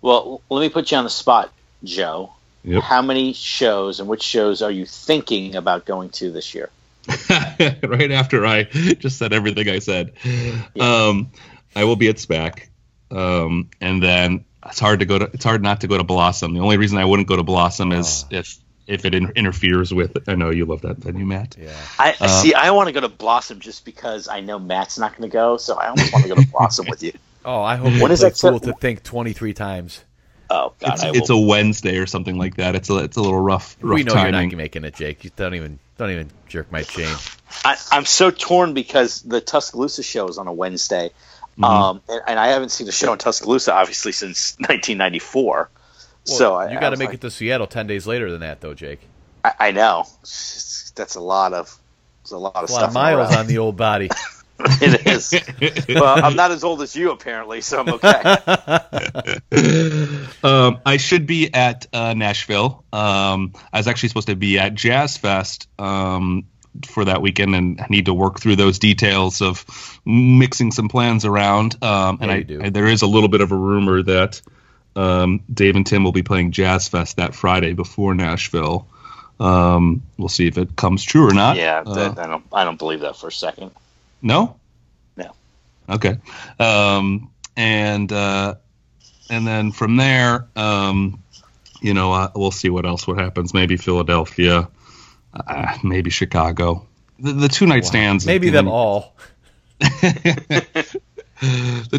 Well, 0.01 0.41
let 0.49 0.59
me 0.59 0.67
put 0.67 0.91
you 0.91 0.97
on 0.97 1.05
the 1.05 1.09
spot, 1.09 1.49
Joe. 1.85 2.33
Yep. 2.65 2.83
How 2.83 3.01
many 3.01 3.31
shows 3.31 4.01
and 4.01 4.09
which 4.09 4.23
shows 4.23 4.61
are 4.61 4.71
you 4.71 4.85
thinking 4.85 5.55
about 5.55 5.85
going 5.85 6.09
to 6.11 6.29
this 6.29 6.53
year? 6.53 6.69
right 7.29 8.11
after 8.11 8.45
I 8.45 8.63
just 8.63 9.17
said 9.17 9.31
everything 9.31 9.69
I 9.69 9.79
said. 9.79 10.13
Um, 10.77 11.31
I 11.73 11.85
will 11.85 11.95
be 11.95 12.09
at 12.09 12.17
SPAC, 12.17 12.67
um, 13.11 13.69
and 13.79 14.03
then 14.03 14.45
it's 14.67 14.79
hard 14.79 14.99
to 14.99 15.05
go 15.05 15.19
to. 15.19 15.25
It's 15.33 15.43
hard 15.43 15.61
not 15.61 15.81
to 15.81 15.87
go 15.87 15.97
to 15.97 16.03
Blossom. 16.03 16.53
The 16.53 16.59
only 16.61 16.77
reason 16.77 16.97
I 16.97 17.05
wouldn't 17.05 17.27
go 17.27 17.35
to 17.35 17.43
Blossom 17.43 17.91
is 17.91 18.25
if 18.31 18.57
if 18.87 19.05
it 19.05 19.15
in, 19.15 19.31
interferes 19.35 19.93
with. 19.93 20.17
I 20.27 20.35
know 20.35 20.49
you 20.49 20.65
love 20.65 20.81
that 20.81 20.97
venue, 20.97 21.25
Matt. 21.25 21.55
Yeah. 21.59 21.71
I 21.99 22.15
Uh, 22.19 22.27
see. 22.27 22.53
I 22.53 22.71
want 22.71 22.87
to 22.87 22.93
go 22.93 22.99
to 23.01 23.09
Blossom 23.09 23.59
just 23.59 23.85
because 23.85 24.27
I 24.27 24.41
know 24.41 24.59
Matt's 24.59 24.97
not 24.97 25.15
going 25.17 25.29
to 25.29 25.33
go, 25.33 25.57
so 25.57 25.75
I 25.75 25.87
almost 25.89 26.11
want 26.11 26.23
to 26.23 26.29
go 26.29 26.35
to 26.35 26.47
Blossom 26.51 26.87
with 26.87 27.03
you. 27.03 27.11
Oh, 27.45 27.61
I 27.61 27.75
hope 27.75 27.91
When 28.01 28.09
it's 28.09 28.13
is 28.13 28.19
that 28.21 28.37
fool 28.37 28.57
set- 28.57 28.73
to 28.73 28.79
think 28.79 29.03
23 29.03 29.53
times. 29.53 30.01
Oh 30.49 30.73
God, 30.79 30.93
It's, 30.93 31.03
I 31.03 31.09
it's 31.13 31.29
a 31.29 31.37
Wednesday 31.37 31.97
or 31.97 32.05
something 32.05 32.37
like 32.37 32.55
that. 32.55 32.73
It's 32.75 32.89
a 32.89 32.97
it's 32.99 33.17
a 33.17 33.21
little 33.21 33.37
rough 33.39 33.75
rough 33.81 33.95
we 33.95 34.03
know 34.03 34.13
you're 34.13 34.31
not 34.31 34.49
making 34.53 34.85
it, 34.85 34.95
Jake. 34.95 35.25
You 35.25 35.31
don't 35.35 35.53
even 35.53 35.77
don't 35.97 36.11
even 36.11 36.31
jerk 36.47 36.71
my 36.71 36.83
chain. 36.83 37.13
I, 37.65 37.75
I'm 37.91 38.05
so 38.05 38.31
torn 38.31 38.73
because 38.73 39.21
the 39.23 39.41
Tuscaloosa 39.41 40.03
show 40.03 40.27
is 40.29 40.37
on 40.37 40.47
a 40.47 40.53
Wednesday, 40.53 41.11
Mhm. 41.57 41.63
um, 41.65 42.01
and, 42.09 42.21
and 42.27 42.39
I 42.39 42.47
haven't 42.47 42.69
seen 42.69 42.87
a 42.87 42.91
show 42.91 43.13
in 43.13 43.19
Tuscaloosa 43.19 43.73
obviously 43.73 44.11
since 44.11 44.55
1994. 44.59 45.69
Well, 46.25 46.37
so 46.37 46.55
I, 46.55 46.71
you 46.71 46.79
got 46.79 46.91
to 46.91 46.97
make 46.97 47.09
like, 47.09 47.15
it 47.15 47.21
to 47.21 47.31
Seattle 47.31 47.67
ten 47.67 47.85
days 47.87 48.07
later 48.07 48.31
than 48.31 48.39
that, 48.41 48.61
though, 48.61 48.73
Jake. 48.73 49.01
I, 49.43 49.53
I 49.59 49.71
know 49.71 50.05
that's 50.21 51.15
a 51.15 51.19
lot 51.21 51.53
of 51.53 51.77
a 52.31 52.37
lot 52.37 52.55
of 52.55 52.69
A 52.69 52.73
lot 52.73 52.77
stuff. 52.79 52.87
of 52.89 52.93
miles 52.93 53.29
around. 53.31 53.39
on 53.39 53.47
the 53.47 53.57
old 53.57 53.75
body. 53.77 54.09
it 54.59 55.05
is. 55.07 55.33
well, 55.89 56.23
I'm 56.23 56.35
not 56.37 56.51
as 56.51 56.63
old 56.63 56.81
as 56.81 56.95
you 56.95 57.11
apparently, 57.11 57.59
so 57.59 57.79
I'm 57.81 57.89
okay. 57.89 58.21
um, 60.43 60.79
I 60.85 60.97
should 60.97 61.25
be 61.25 61.53
at 61.53 61.87
uh, 61.91 62.13
Nashville. 62.13 62.83
Um, 62.93 63.53
I 63.73 63.79
was 63.79 63.87
actually 63.87 64.09
supposed 64.09 64.27
to 64.27 64.35
be 64.35 64.59
at 64.59 64.73
Jazz 64.75 65.17
Fest 65.17 65.67
um, 65.79 66.45
for 66.87 67.05
that 67.05 67.21
weekend, 67.21 67.55
and 67.55 67.79
I 67.81 67.87
need 67.89 68.05
to 68.05 68.13
work 68.13 68.39
through 68.39 68.55
those 68.55 68.79
details 68.79 69.41
of 69.41 69.65
mixing 70.05 70.71
some 70.71 70.89
plans 70.89 71.25
around. 71.25 71.81
Um, 71.83 72.17
and 72.21 72.29
Yeah, 72.31 72.37
I, 72.37 72.41
do. 72.43 72.61
I- 72.63 72.69
there 72.69 72.87
is 72.87 73.01
a 73.01 73.07
little 73.07 73.29
bit 73.29 73.41
of 73.41 73.51
a 73.51 73.55
rumor 73.55 74.01
that 74.03 74.41
um, 74.95 75.41
Dave 75.53 75.75
and 75.75 75.85
Tim 75.85 76.03
will 76.03 76.11
be 76.11 76.23
playing 76.23 76.51
Jazz 76.51 76.87
Fest 76.87 77.17
that 77.17 77.33
Friday 77.35 77.73
before 77.73 78.13
Nashville. 78.13 78.87
Um, 79.39 80.03
we'll 80.17 80.29
see 80.29 80.47
if 80.47 80.57
it 80.57 80.75
comes 80.75 81.03
true 81.03 81.27
or 81.27 81.33
not. 81.33 81.57
yeah, 81.57 81.81
Uh, 81.85 82.13
I 82.17 82.27
don't. 82.27 82.45
I 82.53 82.63
don't 82.63 82.77
believe 82.77 82.99
that 83.01 83.15
for 83.17 83.27
a 83.27 83.31
second. 83.31 83.71
no. 84.21 84.55
No. 85.17 85.31
Okay. 85.89 86.17
Um, 86.59 87.29
and 87.57 88.11
uh, 88.11 88.55
and 89.29 89.45
then 89.47 89.71
from 89.71 89.97
there, 89.97 90.47
um, 90.55 91.19
you 91.81 91.93
know, 91.93 92.13
uh, 92.13 92.29
we'll 92.35 92.51
see 92.51 92.69
what 92.69 92.85
else 92.85 93.05
what 93.07 93.17
happens. 93.17 93.53
Maybe 93.53 93.75
Philadelphia, 93.77 94.69
uh, 95.33 95.77
maybe 95.83 96.09
Chicago. 96.09 96.87
The, 97.19 97.33
the 97.33 97.47
two 97.47 97.65
night 97.65 97.85
stands. 97.85 98.25
Maybe 98.25 98.49
them 98.49 98.67
all. 98.67 99.15
the 99.79 100.99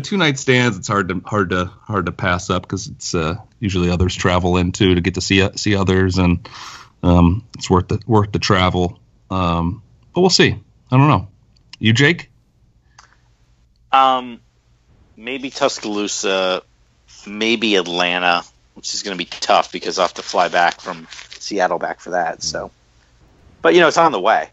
two 0.03 0.17
night 0.17 0.39
stands. 0.39 0.79
It's 0.79 0.89
hard 0.89 1.09
to 1.09 1.21
hard 1.25 1.51
to 1.51 1.67
hard 1.67 2.07
to 2.07 2.13
pass 2.13 2.51
up 2.51 2.63
because 2.63 2.89
it's 2.89 3.15
uh, 3.15 3.37
usually 3.61 3.91
others 3.91 4.15
travel 4.15 4.57
into 4.57 4.95
to 4.95 5.01
get 5.01 5.15
to 5.15 5.21
see 5.21 5.49
see 5.57 5.77
others, 5.77 6.19
and 6.19 6.49
um, 7.03 7.45
it's 7.57 7.69
worth 7.69 7.89
the 7.89 8.01
worth 8.07 8.33
the 8.33 8.39
travel. 8.39 8.99
Um, 9.31 9.83
but 10.15 10.21
we'll 10.21 10.31
see. 10.31 10.57
I 10.91 10.97
don't 10.97 11.09
know. 11.09 11.29
You, 11.79 11.93
Jake? 11.93 12.31
Um, 13.93 14.41
maybe 15.17 15.51
Tuscaloosa, 15.51 16.63
maybe 17.27 17.77
Atlanta, 17.77 18.45
which 18.75 18.95
is 18.95 19.03
going 19.03 19.17
to 19.17 19.19
be 19.19 19.29
tough 19.29 19.73
because 19.73 19.99
I 19.99 20.03
will 20.03 20.09
have 20.09 20.15
to 20.15 20.23
fly 20.23 20.49
back 20.49 20.81
from 20.81 21.07
Seattle 21.39 21.79
back 21.79 22.01
for 22.01 22.11
that. 22.11 22.43
So, 22.43 22.71
but 23.65 23.75
you 23.75 23.81
know, 23.81 23.89
it's 23.89 23.99
on 23.99 24.13
the 24.13 24.21
way. 24.21 24.51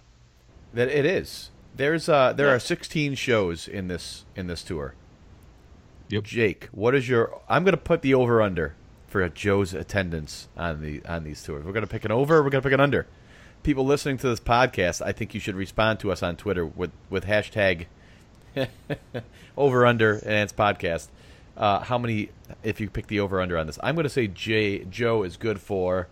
That 0.74 0.88
it 0.88 1.05
is. 1.05 1.51
There's 1.76 2.07
uh 2.09 2.34
there 2.34 2.47
Yeah. 2.47 2.53
are 2.53 2.59
16 2.59 3.14
shows 3.16 3.68
in 3.68 3.88
this 3.89 4.26
in 4.36 4.47
this 4.47 4.64
tour. 4.64 4.95
Yep. 6.09 6.24
Jake, 6.24 6.70
what 6.72 6.95
is 6.95 7.07
your? 7.07 7.41
I'm 7.47 7.64
going 7.64 7.74
to 7.76 7.82
put 7.82 8.01
the 8.01 8.14
over 8.14 8.41
under 8.41 8.76
for 9.07 9.28
Joe's 9.30 9.74
attendance 9.74 10.47
on 10.57 10.82
the 10.82 11.01
on 11.05 11.24
these 11.26 11.43
tours. 11.43 11.64
We're 11.66 11.72
going 11.74 11.86
to 11.86 11.91
pick 11.91 12.05
an 12.05 12.12
over. 12.12 12.41
We're 12.41 12.49
going 12.49 12.62
to 12.62 12.66
pick 12.68 12.74
an 12.74 12.80
under. 12.80 13.05
People 13.64 13.86
listening 13.86 14.18
to 14.20 14.28
this 14.30 14.39
podcast, 14.39 15.01
I 15.05 15.12
think 15.12 15.34
you 15.34 15.39
should 15.39 15.55
respond 15.55 15.99
to 15.99 16.12
us 16.12 16.24
on 16.24 16.36
Twitter 16.36 16.66
with 16.66 16.91
with 17.09 17.26
hashtag 17.26 17.86
over 19.57 19.86
under 19.86 20.14
and 20.14 20.34
its 20.34 20.53
podcast. 20.53 21.07
Uh, 21.57 21.80
how 21.80 21.97
many? 21.97 22.30
If 22.64 22.80
you 22.82 22.89
pick 22.89 23.07
the 23.07 23.20
over 23.20 23.39
under 23.41 23.57
on 23.57 23.68
this, 23.68 23.78
I'm 23.84 23.95
going 23.95 24.03
to 24.03 24.09
say 24.09 24.28
Jay 24.28 24.86
Joe 24.86 25.24
is 25.24 25.38
good 25.38 25.59
for. 25.59 26.07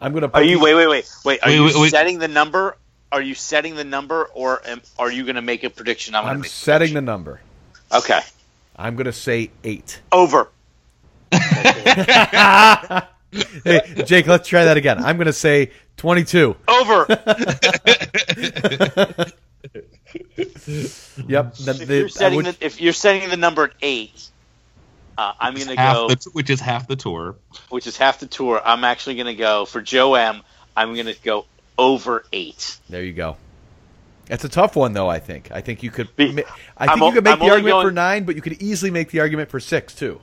I'm 0.00 0.12
going 0.12 0.22
to. 0.28 0.34
Are 0.34 0.42
you 0.42 0.60
wait, 0.60 0.74
wait, 0.74 0.86
wait, 0.86 1.10
wait? 1.24 1.40
Are 1.42 1.48
Wait, 1.48 1.54
you 1.56 1.64
wait, 1.64 1.74
wait. 1.76 1.90
setting 1.90 2.18
the 2.18 2.28
number? 2.28 2.76
Are 3.10 3.22
you 3.22 3.34
setting 3.34 3.74
the 3.74 3.84
number, 3.84 4.24
or 4.34 4.60
am, 4.66 4.82
are 4.98 5.10
you 5.10 5.24
going 5.24 5.36
to 5.36 5.42
make 5.42 5.64
a 5.64 5.70
prediction? 5.70 6.14
I'm, 6.14 6.26
I'm 6.26 6.36
make 6.40 6.46
a 6.46 6.52
setting 6.52 6.94
the 6.94 7.00
number. 7.00 7.40
Okay, 7.92 8.20
I'm 8.76 8.96
going 8.96 9.06
to 9.06 9.12
say 9.12 9.50
eight. 9.64 10.00
over. 10.12 10.48
Hey, 13.62 13.80
Jake, 14.06 14.26
let's 14.26 14.48
try 14.48 14.64
that 14.64 14.78
again. 14.78 15.04
I'm 15.04 15.18
going 15.18 15.26
to 15.26 15.34
say 15.34 15.70
22. 15.98 16.56
Over. 16.66 17.06
Yep. 21.28 21.54
The, 21.56 21.78
if 21.82 21.88
you're 21.90 22.08
setting 22.08 22.36
would- 22.36 22.46
the 22.46 22.56
if 22.64 22.80
you're 22.80 22.92
setting 22.92 23.28
the 23.28 23.36
number 23.36 23.64
at 23.64 23.72
eight, 23.82 24.28
uh, 25.18 25.32
I'm 25.40 25.54
going 25.54 25.66
to 25.68 25.76
go, 25.76 26.08
the, 26.08 26.30
which 26.32 26.48
is 26.48 26.60
half 26.60 26.86
the 26.86 26.96
tour. 26.96 27.34
which 27.70 27.86
is 27.88 27.96
half 27.96 28.20
the 28.20 28.26
tour. 28.26 28.62
I'm 28.64 28.84
actually 28.84 29.16
going 29.16 29.26
to 29.26 29.34
go 29.34 29.64
for 29.64 29.82
Joe 29.82 30.14
M. 30.14 30.42
I'm 30.76 30.94
going 30.94 31.06
to 31.06 31.16
go 31.22 31.44
over 31.76 32.24
eight. 32.32 32.78
there 32.88 33.02
you 33.02 33.12
go. 33.12 33.36
That's 34.26 34.44
a 34.44 34.48
tough 34.48 34.76
one, 34.76 34.92
though. 34.92 35.08
I 35.08 35.18
think. 35.18 35.50
I 35.50 35.60
think 35.60 35.82
you 35.82 35.90
could. 35.90 36.14
Be- 36.14 36.32
ma- 36.32 36.42
I 36.76 36.86
I'm 36.86 36.98
think 36.98 37.08
you 37.08 37.12
could 37.14 37.24
make 37.24 37.32
I'm 37.32 37.38
the 37.40 37.44
only 37.46 37.56
argument 37.72 37.82
for 37.82 37.92
nine, 37.92 38.24
but 38.24 38.36
you 38.36 38.42
could 38.42 38.62
easily 38.62 38.90
make 38.90 39.10
the 39.10 39.20
argument 39.20 39.50
for 39.50 39.58
six 39.58 39.94
too. 39.94 40.20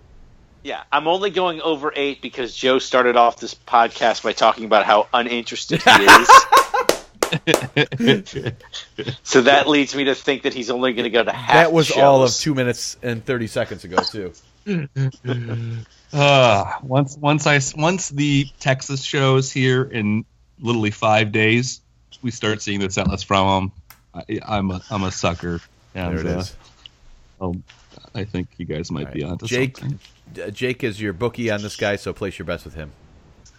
Yeah, 0.63 0.83
I'm 0.91 1.07
only 1.07 1.29
going 1.29 1.59
over 1.61 1.91
eight 1.95 2.21
because 2.21 2.55
Joe 2.55 2.79
started 2.79 3.15
off 3.17 3.37
this 3.39 3.53
podcast 3.53 4.23
by 4.23 4.31
talking 4.33 4.65
about 4.65 4.85
how 4.85 5.07
uninterested 5.13 5.81
he 5.81 5.89
is. 5.91 6.29
so 9.23 9.41
that 9.41 9.67
leads 9.67 9.95
me 9.95 10.05
to 10.05 10.15
think 10.15 10.43
that 10.43 10.53
he's 10.53 10.69
only 10.69 10.93
going 10.93 11.03
to 11.03 11.09
go 11.09 11.23
to 11.23 11.31
half. 11.31 11.53
that 11.53 11.73
was 11.73 11.89
the 11.89 12.01
all 12.01 12.23
of 12.23 12.31
two 12.33 12.55
minutes 12.55 12.97
and 13.03 13.25
thirty 13.25 13.47
seconds 13.47 13.83
ago 13.83 13.97
too. 13.97 14.33
Uh, 14.67 16.73
once 16.83 17.17
once 17.17 17.47
I 17.47 17.59
once 17.75 18.09
the 18.09 18.47
Texas 18.59 19.03
shows 19.03 19.51
here 19.51 19.83
in 19.83 20.25
literally 20.59 20.91
five 20.91 21.31
days, 21.31 21.81
we 22.21 22.31
start 22.31 22.61
seeing 22.61 22.79
the 22.79 22.89
set 22.89 23.07
list 23.07 23.25
from 23.25 23.71
them. 24.13 24.23
I, 24.29 24.39
I'm 24.47 24.71
a 24.71 24.81
I'm 24.89 25.03
a 25.03 25.11
sucker. 25.11 25.59
And, 25.93 26.17
There 26.17 26.25
it 26.25 26.35
uh, 26.35 26.39
is. 26.39 26.55
oh, 27.39 27.55
I 28.13 28.25
think 28.25 28.49
you 28.57 28.65
guys 28.65 28.91
might 28.91 29.07
All 29.07 29.13
be 29.13 29.23
right. 29.23 29.31
onto 29.31 29.47
Jake, 29.47 29.77
something. 29.77 29.99
uh, 30.43 30.49
Jake 30.49 30.83
is 30.83 30.99
your 30.99 31.13
bookie 31.13 31.49
on 31.51 31.61
this 31.61 31.77
guy, 31.77 31.95
so 31.95 32.11
place 32.13 32.37
your 32.37 32.45
bets 32.45 32.65
with 32.65 32.73
him. 32.75 32.91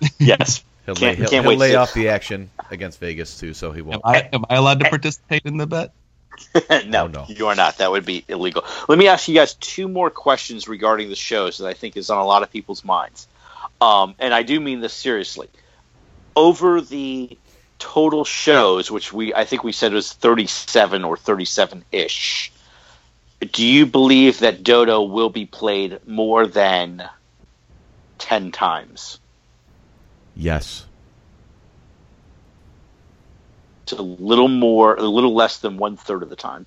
Yes. 0.18 0.62
He'll 0.84 0.94
Can't- 0.94 1.00
lay, 1.00 1.14
he'll, 1.16 1.28
can't 1.30 1.44
he'll 1.44 1.50
wait 1.50 1.58
lay 1.58 1.74
off 1.74 1.94
the 1.94 2.10
action 2.10 2.50
against 2.70 3.00
Vegas 3.00 3.40
too, 3.40 3.54
so 3.54 3.72
he 3.72 3.80
won't. 3.82 4.02
I 4.04 4.28
am 4.32 4.44
I 4.50 4.56
allowed 4.56 4.80
to 4.80 4.88
participate 4.90 5.42
in 5.44 5.56
the 5.56 5.66
bet? 5.66 5.92
no, 6.86 7.04
Oh, 7.04 7.06
no. 7.06 7.24
you 7.28 7.46
are 7.48 7.54
not. 7.54 7.78
That 7.78 7.90
would 7.90 8.04
be 8.04 8.24
illegal. 8.28 8.64
Let 8.88 8.98
me 8.98 9.08
ask 9.08 9.28
you 9.28 9.34
guys 9.34 9.54
two 9.54 9.88
more 9.88 10.10
questions 10.10 10.68
regarding 10.68 11.08
the 11.08 11.16
shows 11.16 11.58
that 11.58 11.66
I 11.66 11.74
think 11.74 11.96
is 11.96 12.10
on 12.10 12.18
a 12.18 12.24
lot 12.26 12.42
of 12.42 12.50
people's 12.52 12.84
minds. 12.84 13.26
Um, 13.80 14.14
and 14.18 14.32
I 14.32 14.42
do 14.42 14.58
mean 14.60 14.80
this 14.80 14.94
seriously. 14.94 15.48
Over 16.34 16.80
the 16.80 17.36
total 17.78 18.24
shows, 18.24 18.90
which 18.90 19.12
we 19.12 19.34
I 19.34 19.44
think 19.44 19.64
we 19.64 19.72
said 19.72 19.92
was 19.92 20.12
37 20.12 21.04
or 21.04 21.16
37 21.16 21.84
ish, 21.92 22.52
do 23.52 23.64
you 23.66 23.84
believe 23.86 24.38
that 24.40 24.62
Dodo 24.62 25.02
will 25.02 25.28
be 25.30 25.44
played 25.46 26.06
more 26.06 26.46
than 26.46 27.08
10 28.18 28.50
times? 28.52 29.18
Yes. 30.34 30.86
It's 33.86 33.92
a 33.92 34.02
little 34.02 34.48
more, 34.48 34.96
a 34.96 35.02
little 35.02 35.32
less 35.32 35.58
than 35.58 35.76
one 35.76 35.96
third 35.96 36.24
of 36.24 36.28
the 36.28 36.34
time. 36.34 36.66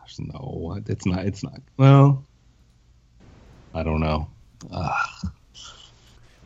Gosh, 0.00 0.18
No, 0.20 0.80
it's 0.86 1.04
not. 1.04 1.24
It's 1.24 1.42
not. 1.42 1.60
Well, 1.76 2.22
I 3.74 3.82
don't 3.82 3.98
know. 3.98 4.28
Uh, 4.70 4.94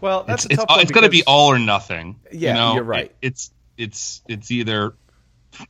Well, 0.00 0.24
that's 0.24 0.46
it's 0.46 0.52
a 0.52 0.54
it's, 0.54 0.61
tough 0.62 0.70
one 0.70 0.80
it's 0.80 0.90
going 0.92 1.04
to 1.04 1.11
be 1.11 1.22
all 1.26 1.48
or 1.52 1.58
nothing. 1.58 2.18
Yeah, 2.32 2.48
you 2.48 2.54
know? 2.54 2.74
you're 2.76 2.84
right. 2.84 3.04
It- 3.20 3.26
it's 3.26 3.50
it's 3.76 4.22
it's 4.28 4.50
either 4.50 4.94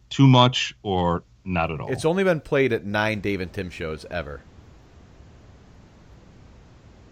too 0.08 0.28
much 0.28 0.72
or 0.84 1.24
not 1.44 1.72
at 1.72 1.80
all. 1.80 1.90
It's 1.90 2.04
only 2.04 2.22
been 2.22 2.40
played 2.40 2.72
at 2.72 2.84
nine 2.84 3.18
Dave 3.20 3.40
and 3.40 3.52
Tim 3.52 3.70
shows 3.70 4.06
ever. 4.08 4.40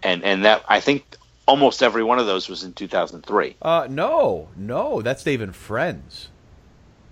And 0.01 0.23
and 0.23 0.45
that 0.45 0.63
I 0.69 0.79
think 0.79 1.17
almost 1.45 1.83
every 1.83 2.05
one 2.05 2.19
of 2.19 2.25
those 2.25 2.47
was 2.47 2.63
in 2.63 2.71
2003. 2.71 3.57
Uh, 3.61 3.87
no, 3.89 4.47
no, 4.55 5.01
that's 5.01 5.23
Dave 5.23 5.41
and 5.41 5.53
Friends. 5.53 6.29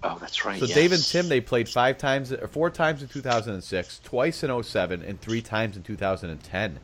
Oh, 0.04 0.18
that's 0.20 0.46
right. 0.46 0.60
So 0.60 0.66
yes. 0.66 0.76
Dave 0.76 0.92
and 0.92 1.04
Tim 1.04 1.28
they 1.28 1.42
played 1.42 1.68
five 1.68 1.98
times, 1.98 2.32
or 2.32 2.48
four 2.48 2.70
times 2.70 3.02
in 3.02 3.08
2006, 3.08 4.00
twice 4.04 4.44
in 4.44 4.64
07, 4.64 5.02
and 5.02 5.20
three 5.20 5.42
times 5.42 5.76
in 5.76 5.84
2010. 5.84 6.80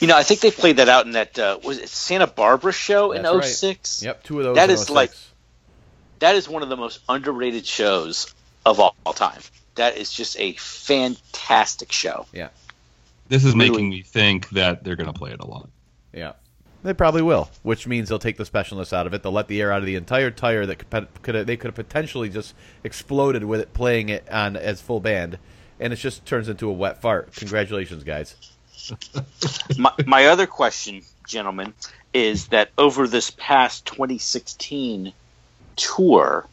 You 0.00 0.08
know, 0.08 0.16
I 0.16 0.22
think 0.22 0.40
they 0.40 0.50
played 0.50 0.78
that 0.78 0.88
out 0.88 1.06
in 1.06 1.12
that 1.12 1.38
uh, 1.38 1.58
was 1.62 1.78
it 1.78 1.88
Santa 1.88 2.26
Barbara 2.26 2.72
show 2.72 3.12
in 3.12 3.22
That's 3.22 3.34
right. 3.36 3.44
06? 3.44 4.02
Yep, 4.02 4.24
two 4.24 4.38
of 4.38 4.44
those. 4.44 4.56
That 4.56 4.70
in 4.70 4.74
is 4.74 4.90
like- 4.90 5.12
That 6.18 6.34
is 6.34 6.48
one 6.48 6.62
of 6.62 6.68
the 6.68 6.76
most 6.76 7.00
underrated 7.08 7.66
shows 7.66 8.34
of 8.66 8.80
all, 8.80 8.96
all 9.04 9.12
time. 9.12 9.40
That 9.76 9.96
is 9.96 10.10
just 10.12 10.38
a 10.40 10.52
fantastic 10.54 11.92
show. 11.92 12.26
yeah, 12.32 12.48
this 13.28 13.44
is 13.44 13.54
really- 13.54 13.70
making 13.70 13.88
me 13.90 14.02
think 14.02 14.48
that 14.50 14.84
they're 14.84 14.96
going 14.96 15.12
to 15.12 15.18
play 15.18 15.32
it 15.32 15.40
a 15.40 15.46
lot. 15.46 15.68
yeah. 16.12 16.32
They 16.84 16.92
probably 16.92 17.22
will, 17.22 17.48
which 17.62 17.86
means 17.86 18.10
they'll 18.10 18.18
take 18.18 18.36
the 18.36 18.44
specialness 18.44 18.92
out 18.92 19.06
of 19.06 19.14
it. 19.14 19.22
They'll 19.22 19.32
let 19.32 19.48
the 19.48 19.60
air 19.60 19.72
out 19.72 19.78
of 19.78 19.86
the 19.86 19.96
entire 19.96 20.30
tire 20.30 20.66
that 20.66 20.76
could, 20.76 21.08
could 21.22 21.46
they 21.46 21.56
could 21.56 21.68
have 21.68 21.74
potentially 21.74 22.28
just 22.28 22.54
exploded 22.84 23.42
with 23.44 23.60
it 23.60 23.72
playing 23.72 24.10
it 24.10 24.30
on 24.30 24.54
as 24.54 24.82
full 24.82 25.00
band, 25.00 25.38
and 25.80 25.94
it 25.94 25.96
just 25.96 26.26
turns 26.26 26.46
into 26.48 26.68
a 26.68 26.72
wet 26.72 27.00
fart. 27.00 27.34
Congratulations, 27.36 28.04
guys. 28.04 28.36
my, 29.78 29.92
my 30.04 30.26
other 30.26 30.46
question, 30.46 31.00
gentlemen, 31.26 31.72
is 32.12 32.48
that 32.48 32.68
over 32.76 33.08
this 33.08 33.30
past 33.30 33.86
2016 33.86 35.14
tour, 35.76 36.46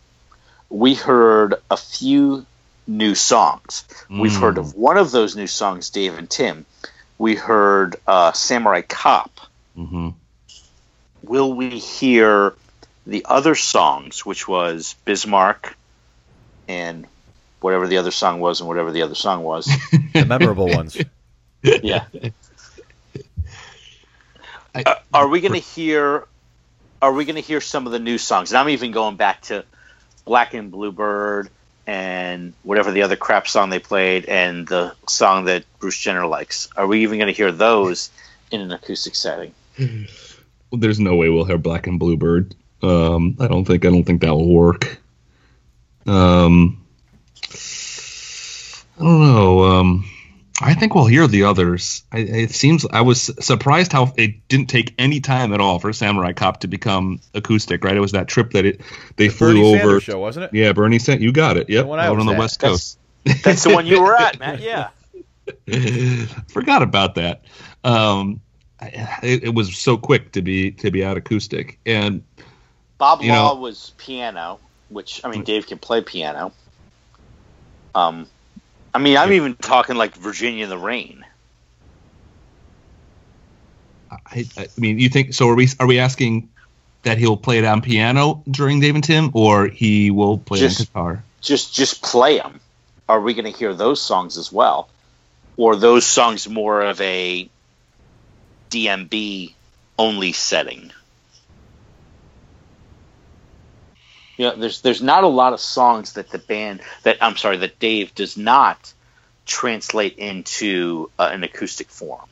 we 0.69 0.93
heard 0.95 1.55
a 1.69 1.75
few 1.75 2.45
new 2.87 3.15
songs. 3.15 3.83
We've 4.09 4.31
Mm. 4.31 4.39
heard 4.39 4.57
of 4.57 4.75
one 4.75 4.95
of 4.97 5.11
those 5.11 5.35
new 5.35 5.47
songs, 5.47 5.89
Dave 5.89 6.17
and 6.17 6.29
Tim, 6.29 6.65
we 7.17 7.35
heard 7.35 7.97
uh, 8.07 8.31
Samurai 8.31 8.81
Cop. 8.81 9.41
hmm 9.75 10.11
Will 11.23 11.53
we 11.53 11.69
hear 11.79 12.53
the 13.05 13.25
other 13.29 13.55
songs, 13.55 14.25
which 14.25 14.47
was 14.47 14.95
Bismarck 15.05 15.75
and 16.67 17.05
whatever 17.59 17.87
the 17.87 17.97
other 17.97 18.11
song 18.11 18.39
was, 18.39 18.59
and 18.59 18.67
whatever 18.67 18.91
the 18.91 19.01
other 19.03 19.15
song 19.15 19.43
was? 19.43 19.69
The 20.13 20.25
memorable 20.25 20.67
ones. 20.67 20.97
yeah. 21.63 22.05
I- 24.75 24.83
Uh, 24.83 24.95
are 25.13 25.27
we 25.27 25.41
going 25.41 25.53
to 25.53 25.59
hear? 25.59 26.25
Are 27.01 27.11
we 27.13 27.25
going 27.25 27.35
to 27.35 27.41
hear 27.41 27.61
some 27.61 27.85
of 27.85 27.91
the 27.91 27.99
new 27.99 28.17
songs? 28.17 28.51
And 28.51 28.57
I'm 28.57 28.69
even 28.69 28.91
going 28.91 29.15
back 29.15 29.41
to 29.43 29.63
Black 30.25 30.53
and 30.53 30.71
Bluebird 30.71 31.49
and 31.87 32.53
whatever 32.63 32.91
the 32.91 33.01
other 33.01 33.15
crap 33.15 33.47
song 33.47 33.69
they 33.69 33.79
played, 33.79 34.25
and 34.25 34.67
the 34.67 34.93
song 35.07 35.45
that 35.45 35.63
Bruce 35.79 35.97
Jenner 35.97 36.25
likes. 36.27 36.69
Are 36.77 36.85
we 36.87 37.01
even 37.03 37.17
going 37.17 37.27
to 37.27 37.33
hear 37.33 37.51
those 37.51 38.09
in 38.51 38.61
an 38.61 38.71
acoustic 38.71 39.15
setting? 39.15 39.53
There's 40.71 40.99
no 40.99 41.15
way 41.15 41.29
we'll 41.29 41.45
have 41.45 41.61
Black 41.63 41.87
and 41.87 41.99
Bluebird. 41.99 42.55
Um, 42.81 43.35
I 43.39 43.47
don't 43.47 43.65
think 43.65 43.85
I 43.85 43.89
don't 43.89 44.03
think 44.03 44.21
that 44.21 44.33
will 44.33 44.49
work. 44.53 44.99
Um, 46.07 46.83
I 48.99 49.03
don't 49.03 49.21
know. 49.21 49.63
Um, 49.63 50.05
I 50.63 50.73
think 50.75 50.93
we'll 50.93 51.07
hear 51.07 51.27
the 51.27 51.43
others. 51.43 52.03
I, 52.11 52.19
it 52.19 52.51
seems 52.51 52.85
I 52.91 53.01
was 53.01 53.31
surprised 53.43 53.91
how 53.91 54.13
it 54.15 54.47
didn't 54.47 54.69
take 54.69 54.93
any 54.99 55.19
time 55.19 55.53
at 55.53 55.61
all 55.61 55.79
for 55.79 55.91
Samurai 55.91 56.33
Cop 56.33 56.59
to 56.61 56.67
become 56.67 57.19
acoustic. 57.33 57.83
Right, 57.83 57.95
it 57.97 57.99
was 57.99 58.11
that 58.11 58.27
trip 58.27 58.51
that 58.51 58.65
it 58.65 58.81
they 59.15 59.27
The 59.27 59.33
flew 59.33 59.47
Bernie 59.53 59.61
over. 59.63 59.79
Sanders 59.79 60.03
show, 60.03 60.19
wasn't 60.19 60.45
it? 60.45 60.53
Yeah, 60.53 60.73
Bernie 60.73 60.99
sent 60.99 61.21
you 61.21 61.31
got 61.31 61.57
it. 61.57 61.69
Yep, 61.69 61.83
The 61.83 61.87
one 61.87 61.99
I 61.99 62.07
out 62.07 62.19
on 62.19 62.25
the 62.25 62.33
at. 62.33 62.39
West 62.39 62.59
Coast. 62.59 62.99
That's 63.43 63.63
the 63.63 63.71
one 63.73 63.85
you 63.85 64.01
were 64.01 64.15
at, 64.15 64.39
Matt. 64.39 64.59
Yeah. 64.61 64.89
Forgot 66.47 66.81
about 66.83 67.15
that. 67.15 67.43
Um, 67.83 68.41
it, 68.81 69.43
it 69.43 69.55
was 69.55 69.77
so 69.77 69.97
quick 69.97 70.31
to 70.33 70.41
be 70.41 70.71
to 70.71 70.91
be 70.91 71.03
out 71.03 71.17
acoustic, 71.17 71.79
and 71.85 72.23
Bob 72.97 73.21
Law 73.21 73.53
know- 73.53 73.61
was 73.61 73.93
piano, 73.97 74.59
which 74.89 75.21
I 75.23 75.29
mean, 75.29 75.43
Dave 75.43 75.67
can 75.67 75.77
play 75.77 76.01
piano. 76.01 76.53
Um, 77.93 78.27
I 78.93 78.99
mean, 78.99 79.17
I'm 79.17 79.33
even 79.33 79.55
talking 79.55 79.95
like 79.95 80.15
Virginia 80.15 80.63
in 80.63 80.69
the 80.69 80.77
Rain. 80.77 81.25
I, 84.11 84.45
I 84.57 84.67
mean, 84.77 84.99
you 84.99 85.09
think 85.09 85.33
so? 85.33 85.49
Are 85.49 85.55
we 85.55 85.67
are 85.79 85.87
we 85.87 85.99
asking 85.99 86.49
that 87.03 87.17
he'll 87.17 87.37
play 87.37 87.57
it 87.57 87.65
on 87.65 87.81
piano 87.81 88.43
during 88.49 88.79
Dave 88.79 88.95
and 88.95 89.03
Tim, 89.03 89.31
or 89.33 89.67
he 89.67 90.11
will 90.11 90.37
play 90.37 90.59
it 90.59 90.65
on 90.65 90.85
guitar? 90.85 91.23
Just, 91.41 91.73
just 91.73 92.03
play 92.03 92.37
them. 92.37 92.59
Are 93.09 93.19
we 93.19 93.33
going 93.33 93.51
to 93.51 93.57
hear 93.57 93.73
those 93.73 94.01
songs 94.01 94.37
as 94.37 94.51
well, 94.51 94.89
or 95.57 95.75
those 95.75 96.05
songs 96.05 96.47
more 96.47 96.81
of 96.81 97.01
a 97.01 97.49
DMB 98.71 99.53
only 99.99 100.31
setting? 100.33 100.91
You 104.37 104.47
know, 104.47 104.55
there's 104.55 104.81
there's 104.81 105.01
not 105.03 105.23
a 105.23 105.27
lot 105.27 105.53
of 105.53 105.59
songs 105.59 106.13
that 106.13 106.31
the 106.31 106.39
band 106.39 106.81
that 107.03 107.17
I'm 107.21 107.37
sorry 107.37 107.57
that 107.57 107.79
Dave 107.79 108.15
does 108.15 108.37
not 108.37 108.93
translate 109.45 110.17
into 110.17 111.11
uh, 111.19 111.29
an 111.31 111.43
acoustic 111.43 111.89
form. 111.89 112.27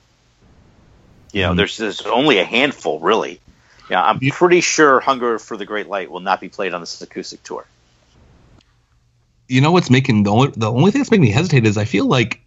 You 1.33 1.43
know, 1.43 1.53
Mhm. 1.53 1.57
there's 1.57 1.77
there's 1.77 2.01
only 2.01 2.39
a 2.39 2.45
handful 2.45 2.99
really. 2.99 3.39
Yeah, 3.89 4.03
I'm 4.03 4.19
pretty 4.19 4.61
sure 4.61 4.99
"Hunger 4.99 5.39
for 5.39 5.57
the 5.57 5.65
Great 5.65 5.87
Light" 5.87 6.09
will 6.11 6.19
not 6.21 6.41
be 6.41 6.49
played 6.49 6.73
on 6.73 6.81
this 6.81 7.01
acoustic 7.01 7.43
tour. 7.43 7.65
You 9.47 9.61
know 9.61 9.71
what's 9.71 9.89
making 9.89 10.23
the 10.23 10.31
only 10.31 10.51
the 10.55 10.71
only 10.71 10.91
thing 10.91 11.01
that's 11.01 11.11
making 11.11 11.23
me 11.23 11.31
hesitate 11.31 11.65
is 11.65 11.77
I 11.77 11.85
feel 11.85 12.05
like 12.05 12.41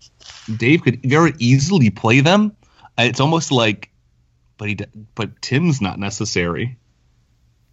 Dave 0.57 0.82
could 0.82 1.03
very 1.05 1.34
easily 1.38 1.90
play 1.90 2.20
them. 2.20 2.57
It's 2.99 3.20
almost 3.20 3.53
like, 3.53 3.90
but 4.59 4.68
he 4.68 4.78
but 5.14 5.40
Tim's 5.40 5.80
not 5.80 5.99
necessary. 5.99 6.76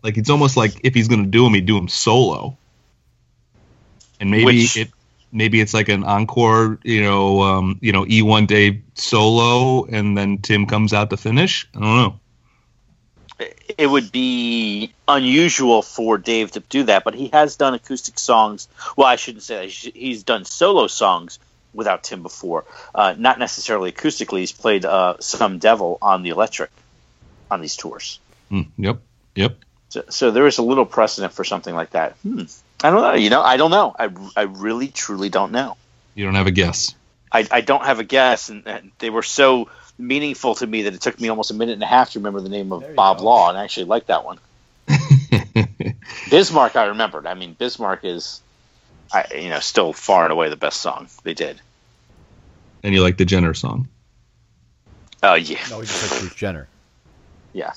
Like 0.01 0.17
it's 0.17 0.30
almost 0.30 0.55
like 0.55 0.80
if 0.84 0.93
he's 0.93 1.07
going 1.07 1.24
to 1.24 1.30
do 1.30 1.45
him, 1.45 1.53
he'd 1.53 1.65
do 1.65 1.78
him 1.78 1.88
solo. 1.88 2.57
And 4.20 4.32
maybe 4.32 4.45
Which- 4.45 4.78
it 4.78 4.91
maybe 5.32 5.61
it's 5.61 5.74
like 5.74 5.89
an 5.89 6.03
encore, 6.03 6.80
you 6.84 7.01
know, 7.01 7.41
um, 7.41 7.80
you 7.82 7.91
know, 7.91 8.05
E 8.07 8.22
one 8.22 8.45
day 8.45 8.82
solo, 8.95 9.86
and 9.86 10.17
then 10.17 10.39
Tim 10.39 10.65
comes 10.65 10.93
out 10.93 11.09
to 11.11 11.17
finish. 11.17 11.67
I 11.76 11.80
don't 11.80 11.95
know. 11.97 12.20
it 13.78 13.88
would 13.88 14.11
be 14.11 14.91
unusual 15.07 15.82
for 15.82 16.17
Dave 16.17 16.51
to 16.51 16.59
do 16.59 16.84
that, 16.84 17.03
but 17.03 17.13
he 17.13 17.30
has 17.32 17.55
done 17.55 17.74
acoustic 17.74 18.20
songs. 18.20 18.67
Well, 18.97 19.07
I 19.07 19.15
shouldn't 19.15 19.43
say 19.43 19.65
that. 19.67 19.72
He's 19.95 20.24
done 20.24 20.43
solo 20.43 20.88
songs 20.88 21.39
without 21.80 22.03
Tim 22.03 22.21
before. 22.21 22.65
Uh, 22.93 23.15
not 23.17 23.39
necessarily 23.39 23.91
acoustically. 23.91 24.41
He's 24.41 24.51
played 24.51 24.86
uh, 24.86 25.15
some 25.19 25.57
Devil 25.57 25.97
on 26.01 26.21
the 26.21 26.30
electric 26.30 26.69
on 27.49 27.61
these 27.61 27.75
tours. 27.75 28.19
Hmm, 28.49 28.61
yep, 28.77 29.01
yep. 29.34 29.57
So, 29.89 30.03
so 30.09 30.32
there 30.32 30.45
is 30.45 30.59
a 30.59 30.61
little 30.61 30.86
precedent 30.86 31.34
for 31.34 31.43
something 31.43 31.73
like 31.73 31.91
that. 31.91 32.13
Hmm. 32.21 32.43
I 32.84 32.91
don't 32.91 33.01
know. 33.01 33.13
You 33.15 33.32
know, 33.32 33.41
I 33.41 33.57
don't 33.57 33.71
know. 33.71 33.95
I, 33.97 34.09
I 34.38 34.43
really, 34.43 34.89
truly 34.89 35.30
don't 35.30 35.51
know. 35.51 35.75
You 36.13 36.25
don't 36.25 36.36
have 36.36 36.47
a 36.47 36.51
guess. 36.51 36.93
I, 37.32 37.47
I 37.51 37.61
don't 37.61 37.84
have 37.84 37.99
a 37.99 38.03
guess, 38.03 38.49
and, 38.49 38.67
and 38.67 38.91
they 38.99 39.09
were 39.09 39.23
so 39.23 39.69
meaningful 39.97 40.55
to 40.55 40.65
me 40.65 40.84
that 40.84 40.93
it 40.93 41.01
took 41.01 41.19
me 41.19 41.27
almost 41.30 41.51
a 41.51 41.53
minute 41.53 41.73
and 41.73 41.84
a 41.84 41.88
half 41.88 42.11
to 42.11 42.19
remember 42.19 42.41
the 42.41 42.49
name 42.49 42.71
of 42.71 42.95
Bob 42.95 43.19
go. 43.19 43.25
Law, 43.25 43.49
and 43.49 43.57
I 43.57 43.63
actually 43.63 43.86
liked 43.86 44.07
that 44.07 44.23
one. 44.25 44.39
Bismarck, 46.30 46.75
I 46.75 46.86
remembered. 46.86 47.27
I 47.27 47.34
mean, 47.34 47.53
Bismarck 47.53 48.05
is, 48.05 48.41
I, 49.11 49.25
you 49.36 49.49
know, 49.49 49.59
still 49.59 49.93
far 49.93 50.23
and 50.23 50.32
away 50.32 50.49
the 50.49 50.55
best 50.55 50.82
song 50.82 51.09
they 51.23 51.34
did. 51.34 51.59
And 52.84 52.93
you 52.93 53.01
like 53.01 53.17
the 53.17 53.25
Jenner 53.25 53.53
song. 53.53 53.88
Oh 55.21 55.34
yeah, 55.36 55.59
No, 55.69 55.80
he 55.82 55.86
just 55.88 56.01
said 56.01 56.19
Bruce 56.19 56.36
Jenner. 56.36 56.67
yeah. 57.53 57.73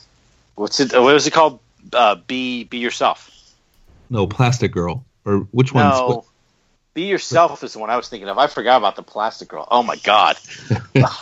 What's 0.55 0.79
it? 0.81 0.93
What 0.93 1.15
was 1.15 1.27
it 1.27 1.33
called? 1.33 1.61
Uh, 1.93 2.15
be 2.15 2.65
be 2.65 2.79
yourself. 2.79 3.31
No, 4.11 4.27
Plastic 4.27 4.73
Girl. 4.73 5.05
Or 5.25 5.39
which 5.51 5.73
one's 5.73 5.99
No, 5.99 6.25
be 6.95 7.05
yourself 7.05 7.65
is 7.65 7.73
the 7.73 7.79
one 7.79 7.89
I 7.91 7.97
was 7.97 8.09
thinking 8.09 8.29
of. 8.29 8.39
I 8.39 8.47
forgot 8.49 8.77
about 8.77 8.97
the 8.97 9.03
Plastic 9.03 9.49
Girl. 9.49 9.67
Oh 9.71 9.83
my 9.83 9.97
god. 9.97 10.37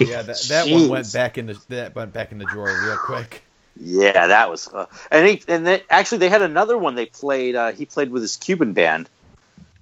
Yeah, 0.01 0.23
that, 0.23 0.37
that 0.49 0.69
one 0.69 0.89
went 0.89 1.13
back 1.13 1.39
in 1.39 1.47
the 1.47 1.59
that 1.69 1.95
went 1.95 2.13
back 2.13 2.33
in 2.33 2.39
the 2.39 2.45
drawer 2.45 2.67
real 2.67 2.97
quick. 2.97 3.43
Yeah, 3.81 4.27
that 4.27 4.51
was. 4.51 4.69
Uh, 4.69 4.87
and 5.11 5.27
he, 5.27 5.43
and 5.47 5.67
they, 5.67 5.83
actually, 5.89 6.19
they 6.19 6.29
had 6.29 6.43
another 6.43 6.77
one 6.77 6.97
they 6.97 7.07
played. 7.07 7.55
Uh, 7.55 7.73
he 7.73 7.87
played 7.87 8.11
with 8.11 8.23
his 8.23 8.37
Cuban 8.37 8.73
band. 8.73 9.09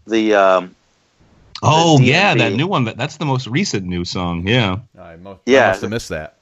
The 0.06 0.34
um, 0.34 0.74
Oh 1.62 1.98
the 1.98 2.04
yeah, 2.04 2.34
that 2.34 2.52
new 2.52 2.66
one. 2.66 2.84
That, 2.84 2.96
that's 2.96 3.16
the 3.16 3.24
most 3.24 3.46
recent 3.46 3.84
new 3.84 4.04
song. 4.04 4.46
Yeah. 4.46 4.78
I, 4.98 5.16
mo- 5.16 5.40
Yeah. 5.46 5.66
I 5.66 5.68
must 5.70 5.80
have 5.82 5.90
missed 5.90 6.08
that. 6.10 6.36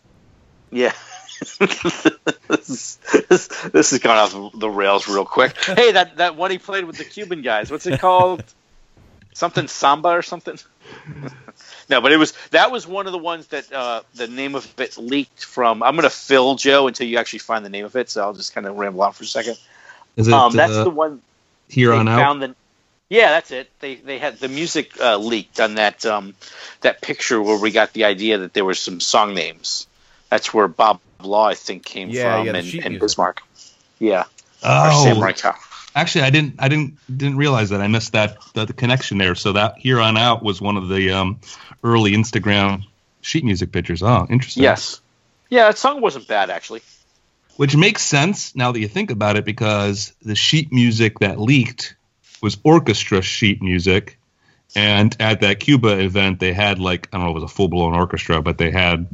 Yeah. 0.70 0.92
this, 1.58 2.68
is, 2.70 2.98
this, 3.28 3.48
this 3.48 3.90
has 3.90 3.98
gone 3.98 4.16
off 4.16 4.52
the 4.58 4.70
rails 4.70 5.08
real 5.08 5.24
quick. 5.24 5.56
Hey, 5.64 5.92
that, 5.92 6.16
that 6.16 6.36
one 6.36 6.50
he 6.50 6.58
played 6.58 6.84
with 6.84 6.96
the 6.96 7.04
Cuban 7.04 7.42
guys. 7.42 7.70
What's 7.70 7.86
it 7.86 8.00
called? 8.00 8.42
something 9.36 9.68
samba 9.68 10.08
or 10.08 10.22
something? 10.22 10.58
no, 11.90 12.00
but 12.00 12.10
it 12.10 12.16
was 12.16 12.32
that 12.52 12.70
was 12.70 12.86
one 12.86 13.04
of 13.06 13.12
the 13.12 13.18
ones 13.18 13.48
that 13.48 13.70
uh, 13.70 14.00
the 14.14 14.26
name 14.28 14.54
of 14.54 14.66
it 14.80 14.96
leaked 14.96 15.44
from. 15.44 15.82
I'm 15.82 15.94
going 15.94 16.04
to 16.04 16.10
fill 16.10 16.54
Joe 16.54 16.88
until 16.88 17.06
you 17.06 17.18
actually 17.18 17.40
find 17.40 17.64
the 17.64 17.68
name 17.68 17.84
of 17.84 17.94
it. 17.96 18.08
So 18.08 18.22
I'll 18.22 18.32
just 18.32 18.54
kind 18.54 18.66
of 18.66 18.76
ramble 18.76 19.02
on 19.02 19.12
for 19.12 19.24
a 19.24 19.26
second. 19.26 19.58
Is 20.16 20.28
it 20.28 20.32
Um, 20.34 20.54
that's 20.54 20.72
uh, 20.72 20.84
the 20.84 20.90
one 20.90 21.20
here 21.68 21.90
they 21.90 21.98
on 21.98 22.08
out? 22.08 22.18
found 22.18 22.42
the. 22.42 22.54
Yeah, 23.08 23.30
that's 23.30 23.50
it. 23.52 23.70
They 23.80 23.94
they 23.96 24.18
had 24.18 24.38
the 24.38 24.48
music 24.48 25.00
uh, 25.00 25.16
leaked 25.16 25.60
on 25.60 25.76
that 25.76 26.04
um, 26.04 26.34
that 26.80 27.00
picture 27.00 27.40
where 27.40 27.58
we 27.58 27.70
got 27.70 27.92
the 27.92 28.04
idea 28.04 28.38
that 28.38 28.52
there 28.52 28.64
were 28.64 28.74
some 28.74 29.00
song 29.00 29.34
names. 29.34 29.86
That's 30.28 30.52
where 30.52 30.66
Bob 30.66 31.00
Law, 31.22 31.46
I 31.46 31.54
think, 31.54 31.84
came 31.84 32.10
Yeah, 32.10 32.22
from, 32.22 32.46
yeah, 32.46 32.56
and, 32.56 32.74
and. 32.84 32.98
Bismarck. 32.98 33.42
Yeah, 34.00 34.24
Oh, 34.62 35.04
Samurai 35.04 35.32
Cop. 35.32 35.56
actually, 35.94 36.22
I 36.24 36.30
didn't, 36.30 36.56
I 36.58 36.68
didn't, 36.68 36.98
didn't 37.16 37.36
realize 37.36 37.70
that. 37.70 37.80
I 37.80 37.86
missed 37.86 38.12
that 38.12 38.38
the, 38.54 38.64
the 38.66 38.72
connection 38.72 39.18
there. 39.18 39.34
So 39.34 39.52
that 39.52 39.78
here 39.78 40.00
on 40.00 40.16
out 40.16 40.42
was 40.42 40.60
one 40.60 40.76
of 40.76 40.88
the 40.88 41.12
um, 41.12 41.40
early 41.84 42.12
Instagram 42.12 42.84
sheet 43.20 43.44
music 43.44 43.72
pictures. 43.72 44.02
Oh, 44.02 44.26
interesting. 44.28 44.64
Yes. 44.64 45.00
Yeah, 45.48 45.68
that 45.68 45.78
song 45.78 46.00
wasn't 46.00 46.26
bad 46.26 46.50
actually. 46.50 46.82
Which 47.56 47.76
makes 47.76 48.02
sense 48.02 48.54
now 48.54 48.72
that 48.72 48.80
you 48.80 48.88
think 48.88 49.10
about 49.10 49.36
it, 49.36 49.44
because 49.46 50.12
the 50.20 50.34
sheet 50.34 50.72
music 50.72 51.20
that 51.20 51.40
leaked 51.40 51.94
was 52.46 52.58
orchestra 52.62 53.22
sheet 53.22 53.60
music, 53.60 54.18
and 54.76 55.16
at 55.18 55.40
that 55.40 55.58
Cuba 55.58 55.98
event, 55.98 56.38
they 56.38 56.52
had 56.52 56.78
like 56.78 57.08
I 57.12 57.16
don't 57.16 57.24
know, 57.26 57.30
it 57.32 57.34
was 57.34 57.42
a 57.42 57.48
full 57.48 57.66
blown 57.66 57.94
orchestra, 57.94 58.40
but 58.40 58.56
they 58.56 58.70
had 58.70 59.08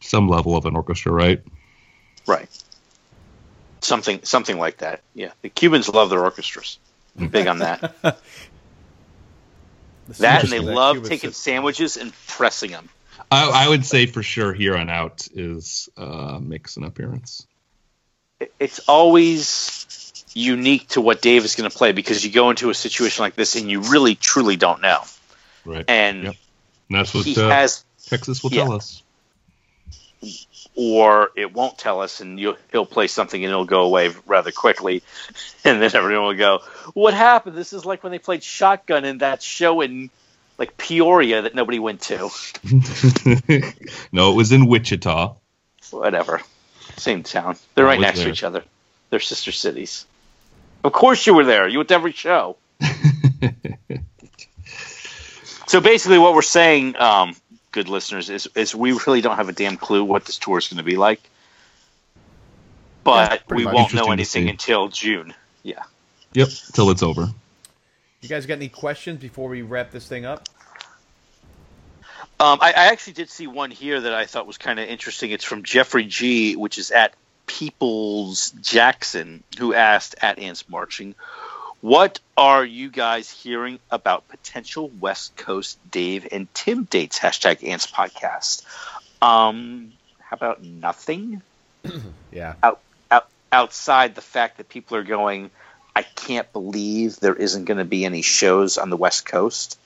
some 0.00 0.26
level 0.26 0.56
of 0.56 0.64
an 0.64 0.74
orchestra, 0.74 1.12
right? 1.12 1.42
Right. 2.26 2.48
Something 3.80 4.20
something 4.22 4.58
like 4.58 4.78
that. 4.78 5.02
Yeah, 5.14 5.32
the 5.42 5.50
Cubans 5.50 5.88
love 5.90 6.08
their 6.08 6.20
orchestras. 6.24 6.78
Big 7.30 7.46
on 7.46 7.58
that. 7.58 7.94
That 10.20 10.44
and 10.44 10.52
they 10.52 10.58
that 10.58 10.74
love 10.74 10.96
Cuba 10.96 11.08
taking 11.10 11.30
sits- 11.32 11.42
sandwiches 11.42 11.98
and 11.98 12.14
pressing 12.26 12.70
them. 12.70 12.88
I, 13.30 13.66
I 13.66 13.68
would 13.68 13.84
say 13.84 14.06
for 14.06 14.22
sure 14.22 14.54
here 14.54 14.74
on 14.74 14.88
out 14.88 15.28
is 15.34 15.90
uh, 15.98 16.38
makes 16.40 16.78
an 16.78 16.84
appearance. 16.84 17.46
it's 18.58 18.78
always 18.88 20.07
unique 20.34 20.88
to 20.88 21.00
what 21.00 21.22
Dave 21.22 21.44
is 21.44 21.54
going 21.54 21.68
to 21.70 21.76
play 21.76 21.92
because 21.92 22.24
you 22.24 22.30
go 22.30 22.50
into 22.50 22.70
a 22.70 22.74
situation 22.74 23.22
like 23.22 23.34
this 23.34 23.56
and 23.56 23.70
you 23.70 23.80
really 23.80 24.14
truly 24.14 24.56
don't 24.56 24.82
know. 24.82 25.02
Right. 25.64 25.84
And 25.88 26.24
Yep. 26.24 26.36
And 26.88 26.98
that's 26.98 27.14
what 27.14 27.24
he 27.24 27.36
uh, 27.40 27.48
has 27.48 27.84
Texas 28.06 28.42
will 28.42 28.52
yeah. 28.52 28.64
tell 28.64 28.72
us. 28.72 29.02
or 30.74 31.30
it 31.36 31.52
won't 31.52 31.78
tell 31.78 32.00
us, 32.00 32.20
and 32.20 32.40
you'll, 32.40 32.56
he'll 32.72 32.86
play 32.86 33.06
something 33.06 33.42
and 33.44 33.50
it'll 33.50 33.64
go 33.64 33.82
away 33.82 34.10
rather 34.26 34.50
quickly, 34.50 35.02
and 35.64 35.80
then 35.82 35.94
everyone 35.94 36.28
will 36.28 36.34
go, 36.34 36.60
"What 36.94 37.14
happened?" 37.14 37.56
This 37.56 37.72
is 37.72 37.84
like 37.84 38.02
when 38.02 38.12
they 38.12 38.18
played 38.18 38.42
Shotgun 38.42 39.04
in 39.04 39.18
that 39.18 39.42
show 39.42 39.80
in 39.80 40.10
like 40.56 40.76
Peoria 40.76 41.42
that 41.42 41.54
nobody 41.54 41.78
went 41.78 42.00
to. 42.02 42.30
no, 44.12 44.32
it 44.32 44.36
was 44.36 44.50
in 44.50 44.66
Wichita. 44.66 45.34
Whatever, 45.90 46.40
same 46.96 47.22
town. 47.22 47.56
They're 47.74 47.84
right 47.84 48.00
next 48.00 48.18
there. 48.18 48.26
to 48.26 48.32
each 48.32 48.42
other. 48.44 48.64
They're 49.10 49.20
sister 49.20 49.52
cities. 49.52 50.06
Of 50.84 50.92
course, 50.92 51.26
you 51.26 51.34
were 51.34 51.44
there. 51.44 51.66
You 51.68 51.78
went 51.78 51.88
to 51.88 51.94
every 51.94 52.12
show. 52.12 52.56
so 55.66 55.80
basically, 55.80 56.18
what 56.18 56.34
we're 56.34 56.42
saying, 56.42 56.96
um, 56.96 57.34
good 57.72 57.88
listeners, 57.88 58.30
is 58.30 58.48
is 58.54 58.74
we 58.74 58.92
really 58.92 59.20
don't 59.20 59.36
have 59.36 59.48
a 59.48 59.52
damn 59.52 59.76
clue 59.76 60.04
what 60.04 60.24
this 60.24 60.38
tour 60.38 60.58
is 60.58 60.68
going 60.68 60.78
to 60.78 60.84
be 60.84 60.96
like, 60.96 61.20
but 63.04 63.46
pretty 63.48 63.66
we 63.66 63.72
won't 63.72 63.92
know 63.92 64.12
anything 64.12 64.48
until 64.48 64.88
June. 64.88 65.34
Yeah. 65.62 65.82
Yep, 66.34 66.48
till 66.72 66.90
it's 66.90 67.02
over. 67.02 67.28
You 68.20 68.28
guys 68.28 68.46
got 68.46 68.54
any 68.54 68.68
questions 68.68 69.20
before 69.20 69.48
we 69.48 69.62
wrap 69.62 69.90
this 69.90 70.06
thing 70.06 70.24
up? 70.26 70.48
Um, 72.40 72.58
I, 72.60 72.68
I 72.68 72.86
actually 72.86 73.14
did 73.14 73.30
see 73.30 73.46
one 73.46 73.70
here 73.70 74.00
that 74.00 74.14
I 74.14 74.26
thought 74.26 74.46
was 74.46 74.58
kind 74.58 74.78
of 74.78 74.88
interesting. 74.88 75.32
It's 75.32 75.44
from 75.44 75.64
Jeffrey 75.64 76.04
G, 76.04 76.54
which 76.54 76.78
is 76.78 76.92
at 76.92 77.14
Peoples 77.48 78.52
Jackson, 78.62 79.42
who 79.58 79.74
asked 79.74 80.14
at 80.22 80.38
Ants 80.38 80.68
Marching, 80.68 81.16
"What 81.80 82.20
are 82.36 82.64
you 82.64 82.88
guys 82.90 83.28
hearing 83.30 83.80
about 83.90 84.28
potential 84.28 84.88
West 85.00 85.34
Coast 85.36 85.78
Dave 85.90 86.28
and 86.30 86.52
Tim 86.54 86.84
dates?" 86.84 87.18
Hashtag 87.18 87.66
Ants 87.66 87.88
Podcast. 87.88 88.62
Um, 89.20 89.92
how 90.20 90.36
about 90.36 90.62
nothing 90.62 91.42
Yeah. 92.30 92.54
out, 92.62 92.80
out 93.10 93.26
outside 93.50 94.14
the 94.14 94.20
fact 94.20 94.58
that 94.58 94.68
people 94.68 94.96
are 94.96 95.02
going? 95.02 95.50
I 95.96 96.02
can't 96.02 96.52
believe 96.52 97.16
there 97.16 97.34
isn't 97.34 97.64
going 97.64 97.78
to 97.78 97.84
be 97.84 98.04
any 98.04 98.22
shows 98.22 98.78
on 98.78 98.90
the 98.90 98.96
West 98.96 99.26
Coast. 99.26 99.76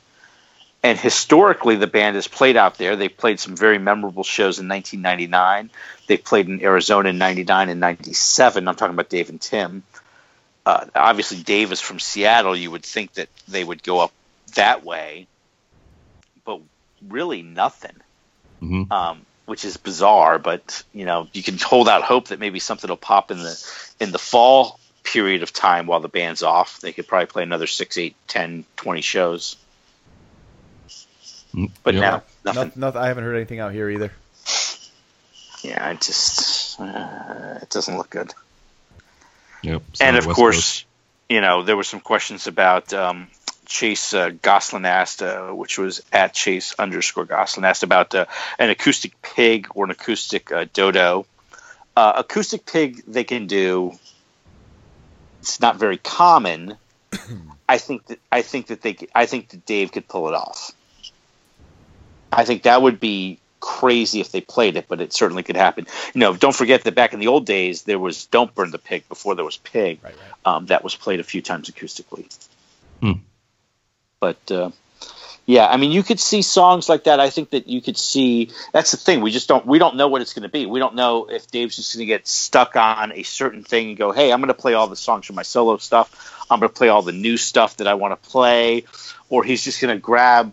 And 0.83 0.99
historically, 0.99 1.77
the 1.77 1.87
band 1.87 2.17
has 2.17 2.27
played 2.27 2.57
out 2.57 2.77
there. 2.77 2.97
They 2.97 3.09
played 3.09 3.39
some 3.39 3.57
very 3.57 3.79
memorable 3.79 4.25
shows 4.25 4.59
in 4.59 4.69
1999. 4.69 5.71
They 6.09 6.17
played 6.17 6.49
in 6.49 6.61
Arizona 6.63 7.11
in 7.11 7.19
99 7.19 7.69
and 7.69 7.81
97. 7.81 8.67
I'm 8.67 8.75
talking 8.75 8.95
about 8.95 9.09
Dave 9.09 9.29
and 9.29 9.41
Tim. 9.41 9.85
Uh, 10.67 10.87
obviously, 10.95 11.43
Dave 11.43 11.71
is 11.71 11.81
from 11.81 12.01
Seattle. 12.01 12.57
You 12.57 12.71
would 12.73 12.85
think 12.85 13.15
that 13.15 13.29
they 13.47 13.63
would 13.63 13.83
go 13.83 14.01
up 14.01 14.13
that 14.55 14.85
way, 14.85 15.27
but 16.45 16.61
really 17.09 17.43
nothing, 17.43 17.97
Mhm. 18.61 18.91
um, 18.91 19.25
which 19.47 19.65
is 19.65 19.77
bizarre. 19.77 20.39
But 20.39 20.83
you 20.93 21.05
know, 21.05 21.29
you 21.33 21.43
can 21.43 21.59
hold 21.59 21.89
out 21.89 22.03
hope 22.03 22.29
that 22.29 22.39
maybe 22.41 22.59
something 22.59 22.89
will 22.89 22.97
pop 22.97 23.31
in 23.31 23.39
the 23.39 23.73
in 24.01 24.13
the 24.13 24.19
fall 24.19 24.79
period 25.05 25.43
of 25.43 25.53
time 25.53 25.87
while 25.87 26.01
the 26.01 26.09
band's 26.09 26.43
off. 26.43 26.81
They 26.81 26.93
could 26.93 27.09
probably 27.09 27.27
play 27.27 27.43
another 27.43 27.67
six, 27.67 27.99
eight, 27.99 28.15
10, 28.29 28.65
20 28.77 29.01
shows. 29.01 29.57
But 31.83 31.95
yep. 31.95 32.03
now 32.45 32.53
nothing. 32.55 32.73
No, 32.77 32.91
no, 32.91 32.99
I 32.99 33.09
haven't 33.09 33.25
heard 33.25 33.37
anything 33.37 33.61
out 33.61 33.73
here 33.73 33.91
either. 33.91 34.13
Yeah, 35.63 35.91
it 35.91 36.01
just 36.01 36.81
uh, 36.81 37.59
it 37.63 37.71
doesn't 37.71 37.97
look 37.97 38.11
good. 38.11 38.33
Yep. 39.63 39.83
and 40.01 40.17
of 40.17 40.27
West 40.27 40.37
course, 40.37 40.57
Coast. 40.57 40.87
you 41.29 41.41
know 41.41 41.63
there 41.63 41.77
were 41.77 41.85
some 41.85 42.01
questions 42.01 42.47
about 42.47 42.93
um, 42.93 43.29
Chase 43.67 44.13
uh, 44.13 44.31
Goslin 44.31 44.85
asked, 44.85 45.23
uh, 45.23 45.49
which 45.51 45.79
was 45.79 46.03
at 46.13 46.35
Chase 46.35 46.75
underscore 46.79 47.27
Goslin 47.27 47.65
asked 47.65 47.83
about 47.83 48.15
uh, 48.15 48.27
an 48.59 48.71
acoustic 48.71 49.21
pig 49.23 49.69
or 49.75 49.85
an 49.85 49.91
acoustic 49.91 50.51
uh, 50.51 50.67
dodo. 50.73 51.27
Uh, 51.97 52.13
acoustic 52.17 52.65
pig 52.67 53.05
they 53.07 53.25
can 53.25 53.47
do. 53.47 53.93
It's 55.41 55.61
not 55.61 55.77
very 55.77 55.99
common. 55.99 56.77
I 57.69 57.79
think 57.79 58.07
that 58.07 58.19
I 58.31 58.43
think 58.43 58.67
that 58.69 58.83
they 58.83 58.97
I 59.15 59.27
think 59.27 59.49
that 59.51 59.65
Dave 59.67 59.93
could 59.93 60.09
pull 60.09 60.29
it 60.29 60.35
off. 60.35 60.73
I 62.33 62.45
think 62.45 62.63
that 62.63 62.81
would 62.81 62.99
be 62.99 63.39
crazy 63.61 64.21
if 64.21 64.33
they 64.33 64.41
played 64.41 64.77
it, 64.77 64.87
but 64.89 65.01
it 65.01 65.13
certainly 65.13 65.43
could 65.43 65.57
happen. 65.57 65.87
You 66.15 66.21
know, 66.21 66.35
don't 66.35 66.55
forget 66.55 66.83
that 66.85 66.95
back 66.95 67.13
in 67.13 67.21
the 67.21 67.29
old 67.29 67.47
days 67.47 67.83
there 67.83 67.99
was 67.99 68.27
"Don't 68.27 68.55
Burn 68.55 68.71
the 68.71 68.79
Pig" 68.79 69.09
before 69.09 69.35
there 69.35 69.45
was 69.45 69.57
"Pig." 69.57 70.01
Right, 70.03 70.15
right. 70.15 70.55
Um, 70.55 70.67
that 70.67 70.85
was 70.85 70.97
played 70.97 71.21
a 71.21 71.25
few 71.25 71.43
times 71.43 71.71
acoustically. 71.71 72.27
Hmm. 73.01 73.13
But 74.21 74.51
uh, 74.51 74.71
yeah, 75.47 75.67
I 75.67 75.77
mean, 75.77 75.91
you 75.91 76.03
could 76.03 76.21
see 76.21 76.43
songs 76.43 76.89
like 76.89 77.05
that. 77.05 77.19
I 77.19 77.31
think 77.31 77.51
that 77.51 77.67
you 77.67 77.81
could 77.81 77.97
see. 77.97 78.51
That's 78.73 78.93
the 78.93 78.97
thing. 78.97 79.21
We 79.21 79.31
just 79.31 79.49
don't. 79.49 79.67
We 79.67 79.79
don't 79.79 79.97
know 79.97 80.09
what 80.09 80.23
it's 80.23 80.35
going 80.35 80.45
to 80.45 80.49
be. 80.49 80.67
We 80.67 80.79
don't 80.79 80.95
know 80.95 81.27
if 81.27 81.51
Dave's 81.51 81.77
just 81.77 81.95
going 81.95 82.01
to 82.01 82.07
get 82.07 82.29
stuck 82.29 82.77
on 82.77 83.13
a 83.13 83.23
certain 83.23 83.65
thing 83.65 83.91
and 83.91 83.97
go, 83.97 84.13
"Hey, 84.13 84.33
I'm 84.33 84.41
going 84.41 84.49
to 84.49 84.55
play 84.55 84.75
all 84.75 84.87
the 84.87 84.97
songs 84.97 85.27
from 85.27 85.37
my 85.37 85.43
solo 85.43 85.79
stuff. 85.79 86.45
I'm 86.51 86.61
going 86.61 86.71
to 86.71 86.75
play 86.75 86.89
all 86.89 87.03
the 87.03 87.13
new 87.13 87.37
stuff 87.37 87.79
that 87.79 87.89
I 87.89 87.95
want 87.95 88.21
to 88.21 88.31
play," 88.31 88.85
or 89.29 89.43
he's 89.43 89.65
just 89.65 89.81
going 89.81 89.95
to 89.95 90.01
grab 90.01 90.53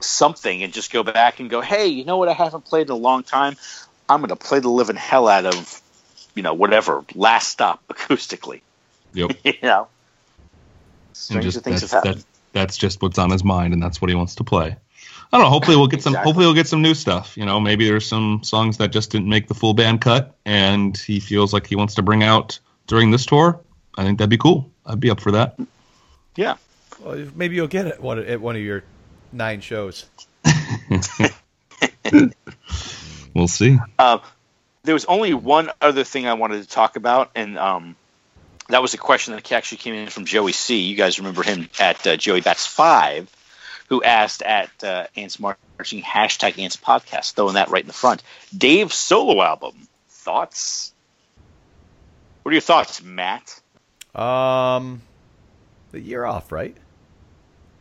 something 0.00 0.62
and 0.62 0.72
just 0.72 0.92
go 0.92 1.02
back 1.02 1.40
and 1.40 1.50
go, 1.50 1.60
"Hey, 1.60 1.86
you 1.86 2.04
know 2.04 2.16
what? 2.16 2.28
I 2.28 2.32
haven't 2.32 2.64
played 2.64 2.86
in 2.86 2.92
a 2.92 2.96
long 2.96 3.22
time. 3.22 3.56
I'm 4.08 4.20
going 4.20 4.30
to 4.30 4.36
play 4.36 4.60
the 4.60 4.70
living 4.70 4.96
hell 4.96 5.28
out 5.28 5.46
of, 5.46 5.82
you 6.34 6.42
know, 6.42 6.54
whatever 6.54 7.04
last 7.14 7.48
stop 7.48 7.82
acoustically." 7.88 8.60
Yep. 9.14 9.32
you 9.44 9.54
know, 9.62 9.88
And 11.08 11.16
stranger 11.16 11.50
just 11.50 11.64
things 11.64 11.80
that's, 11.80 11.92
have 11.92 12.04
happened. 12.04 12.22
that, 12.22 12.26
that's 12.52 12.76
just 12.76 13.02
what's 13.02 13.18
on 13.18 13.30
his 13.30 13.44
mind, 13.44 13.72
and 13.72 13.82
that's 13.82 14.00
what 14.00 14.08
he 14.08 14.14
wants 14.14 14.34
to 14.36 14.44
play. 14.44 14.76
I 15.30 15.36
don't 15.36 15.44
know. 15.44 15.50
Hopefully, 15.50 15.76
we'll 15.76 15.88
get 15.88 16.02
some. 16.02 16.12
Exactly. 16.12 16.28
Hopefully, 16.28 16.46
we'll 16.46 16.54
get 16.54 16.68
some 16.68 16.80
new 16.82 16.94
stuff. 16.94 17.36
You 17.36 17.44
know, 17.44 17.60
maybe 17.60 17.86
there's 17.86 18.06
some 18.06 18.40
songs 18.42 18.78
that 18.78 18.92
just 18.92 19.10
didn't 19.10 19.28
make 19.28 19.46
the 19.48 19.54
full 19.54 19.74
band 19.74 20.00
cut, 20.00 20.34
and 20.46 20.96
he 20.96 21.20
feels 21.20 21.52
like 21.52 21.66
he 21.66 21.76
wants 21.76 21.94
to 21.96 22.02
bring 22.02 22.22
out 22.22 22.58
during 22.86 23.10
this 23.10 23.26
tour. 23.26 23.60
I 23.96 24.04
think 24.04 24.18
that'd 24.18 24.30
be 24.30 24.38
cool. 24.38 24.70
I'd 24.86 25.00
be 25.00 25.10
up 25.10 25.20
for 25.20 25.32
that. 25.32 25.58
Yeah. 26.34 26.56
Well, 27.00 27.26
maybe 27.34 27.56
you'll 27.56 27.66
get 27.66 27.86
it 27.86 28.00
one 28.00 28.18
at 28.20 28.40
one 28.40 28.56
of 28.56 28.62
your 28.62 28.84
nine 29.32 29.60
shows. 29.60 30.06
We'll 33.34 33.46
see. 33.46 33.78
Uh, 33.98 34.18
there 34.82 34.94
was 34.94 35.04
only 35.04 35.32
one 35.32 35.70
other 35.80 36.02
thing 36.02 36.26
I 36.26 36.34
wanted 36.34 36.62
to 36.62 36.68
talk 36.68 36.96
about, 36.96 37.30
and 37.36 37.56
um, 37.56 37.94
that 38.68 38.82
was 38.82 38.94
a 38.94 38.98
question 38.98 39.34
that 39.34 39.52
actually 39.52 39.78
came 39.78 39.94
in 39.94 40.08
from 40.08 40.24
Joey 40.24 40.50
C. 40.50 40.80
You 40.80 40.96
guys 40.96 41.18
remember 41.18 41.44
him 41.44 41.68
at 41.78 42.04
uh, 42.04 42.16
Joey 42.16 42.40
Bats 42.40 42.66
Five, 42.66 43.30
who 43.88 44.02
asked 44.02 44.42
at 44.42 44.70
uh, 44.82 45.06
Ants 45.16 45.38
Marching 45.38 46.02
hashtag 46.02 46.58
Ants 46.58 46.76
Podcast, 46.76 47.34
throwing 47.34 47.54
that 47.54 47.70
right 47.70 47.82
in 47.82 47.86
the 47.86 47.92
front. 47.92 48.24
Dave's 48.56 48.96
solo 48.96 49.40
album 49.40 49.86
thoughts. 50.08 50.92
What 52.42 52.50
are 52.50 52.54
your 52.54 52.60
thoughts, 52.60 53.02
Matt? 53.02 53.60
Um, 54.14 55.02
the 55.92 56.00
year 56.00 56.24
off, 56.24 56.50
right? 56.50 56.76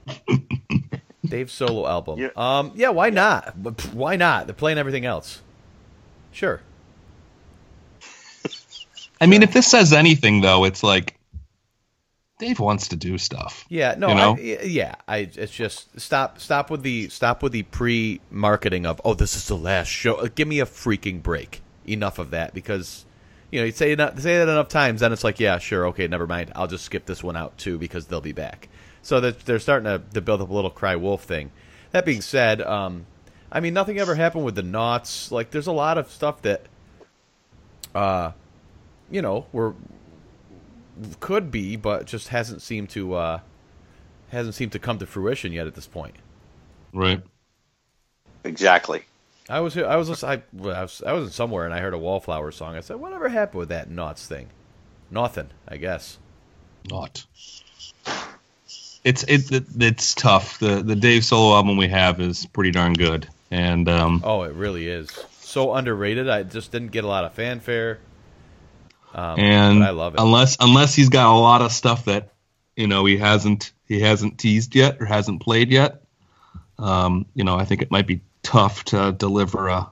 Dave's 1.29 1.53
solo 1.53 1.87
album. 1.87 2.19
Yeah. 2.19 2.29
Um, 2.35 2.71
yeah, 2.75 2.89
why 2.89 3.09
not? 3.09 3.55
Why 3.93 4.15
not? 4.15 4.47
They're 4.47 4.53
playing 4.53 4.77
everything 4.77 5.05
else. 5.05 5.41
Sure. 6.31 6.61
I 9.19 9.25
mean, 9.25 9.41
if 9.41 9.53
this 9.53 9.65
says 9.67 9.93
anything, 9.93 10.41
though, 10.41 10.63
it's 10.63 10.83
like 10.83 11.17
Dave 12.39 12.59
wants 12.59 12.87
to 12.89 12.95
do 12.95 13.17
stuff. 13.17 13.65
Yeah, 13.67 13.95
no, 13.97 14.09
You 14.09 14.15
know? 14.15 14.35
I, 14.37 14.65
yeah. 14.65 14.95
I 15.07 15.17
it's 15.33 15.51
just 15.51 15.99
stop, 15.99 16.39
stop 16.39 16.69
with 16.69 16.83
the 16.83 17.09
stop 17.09 17.41
with 17.41 17.51
the 17.51 17.63
pre-marketing 17.63 18.85
of 18.85 19.01
oh, 19.03 19.15
this 19.15 19.35
is 19.35 19.47
the 19.47 19.57
last 19.57 19.87
show. 19.87 20.15
Uh, 20.15 20.27
Give 20.33 20.47
me 20.47 20.59
a 20.59 20.65
freaking 20.65 21.21
break. 21.23 21.61
Enough 21.87 22.19
of 22.19 22.31
that 22.31 22.53
because 22.53 23.05
you 23.49 23.59
know 23.61 23.65
you 23.65 23.71
say 23.71 23.93
enough, 23.93 24.19
say 24.19 24.37
that 24.37 24.49
enough 24.49 24.67
times, 24.67 24.99
then 24.99 25.13
it's 25.13 25.23
like 25.23 25.39
yeah, 25.39 25.57
sure, 25.57 25.87
okay, 25.87 26.05
never 26.07 26.27
mind. 26.27 26.51
I'll 26.53 26.67
just 26.67 26.83
skip 26.83 27.05
this 27.05 27.23
one 27.23 27.37
out 27.37 27.57
too 27.57 27.77
because 27.77 28.07
they'll 28.07 28.19
be 28.19 28.33
back. 28.33 28.67
So 29.07 29.21
that 29.21 29.45
they're 29.45 29.57
starting 29.57 29.85
to, 29.85 30.01
to 30.15 30.19
build 30.19 30.41
up 30.41 30.49
a 30.49 30.53
little 30.53 30.69
cry 30.69 30.97
wolf 30.97 31.23
thing. 31.23 31.51
That 31.91 32.03
being 32.03 32.19
said, 32.19 32.59
um, 32.59 33.05
I 33.49 33.61
mean 33.61 33.73
nothing 33.73 33.99
ever 33.99 34.15
happened 34.15 34.43
with 34.43 34.55
the 34.55 34.63
knots. 34.63 35.31
Like 35.31 35.51
there's 35.51 35.65
a 35.67 35.71
lot 35.71 35.97
of 35.97 36.11
stuff 36.11 36.41
that, 36.41 36.65
uh, 37.95 38.31
you 39.09 39.21
know, 39.21 39.45
were 39.53 39.75
could 41.21 41.51
be, 41.51 41.77
but 41.77 42.05
just 42.05 42.27
hasn't 42.27 42.61
seemed 42.61 42.89
to 42.89 43.13
uh, 43.13 43.39
hasn't 44.27 44.55
seemed 44.55 44.73
to 44.73 44.79
come 44.79 44.99
to 44.99 45.05
fruition 45.05 45.53
yet 45.53 45.67
at 45.67 45.75
this 45.75 45.87
point. 45.87 46.17
Right. 46.91 47.21
Exactly. 48.43 49.05
I 49.47 49.61
was 49.61 49.77
I 49.77 49.95
was 49.95 50.21
I, 50.21 50.41
well, 50.51 50.75
I 50.75 50.81
was 50.81 51.01
I 51.07 51.13
was 51.13 51.27
in 51.27 51.31
somewhere 51.31 51.63
and 51.63 51.73
I 51.73 51.79
heard 51.79 51.93
a 51.93 51.97
Wallflower 51.97 52.51
song. 52.51 52.75
I 52.75 52.81
said, 52.81 52.97
"Whatever 52.97 53.29
happened 53.29 53.59
with 53.59 53.69
that 53.69 53.89
Knots 53.89 54.27
thing?" 54.27 54.49
Nothing, 55.09 55.51
I 55.65 55.77
guess. 55.77 56.17
Not. 56.89 57.25
It's 59.07 59.23
it, 59.23 59.51
it 59.51 59.63
it's 59.79 60.13
tough. 60.13 60.59
The 60.59 60.83
the 60.83 60.95
Dave 60.95 61.23
solo 61.23 61.55
album 61.55 61.77
we 61.77 61.87
have 61.87 62.19
is 62.19 62.45
pretty 62.45 62.71
darn 62.71 62.93
good, 62.93 63.27
and 63.49 63.87
um, 63.87 64.21
Oh, 64.23 64.41
it 64.43 64.53
really 64.53 64.87
is 64.87 65.09
so 65.39 65.73
underrated. 65.73 66.29
I 66.29 66.43
just 66.43 66.71
didn't 66.73 66.91
get 66.91 67.05
a 67.05 67.07
lot 67.07 67.23
of 67.23 67.33
fanfare. 67.33 67.99
Um, 69.13 69.39
and 69.39 69.83
I 69.83 69.91
love 69.91 70.15
it. 70.15 70.19
unless 70.19 70.57
unless 70.59 70.93
he's 70.93 71.07
got 71.09 71.33
a 71.33 71.39
lot 71.39 71.61
of 71.61 71.71
stuff 71.71 72.05
that 72.05 72.33
you 72.75 72.87
know 72.87 73.05
he 73.05 73.17
hasn't 73.17 73.71
he 73.87 74.01
hasn't 74.01 74.37
teased 74.37 74.75
yet 74.75 74.97
or 74.99 75.05
hasn't 75.05 75.41
played 75.41 75.71
yet, 75.71 76.01
um, 76.77 77.25
you 77.33 77.45
know 77.45 77.57
I 77.57 77.63
think 77.63 77.81
it 77.81 77.89
might 77.89 78.07
be 78.07 78.19
tough 78.43 78.83
to 78.85 79.13
deliver 79.13 79.69
a 79.69 79.89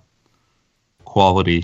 quality 1.06 1.64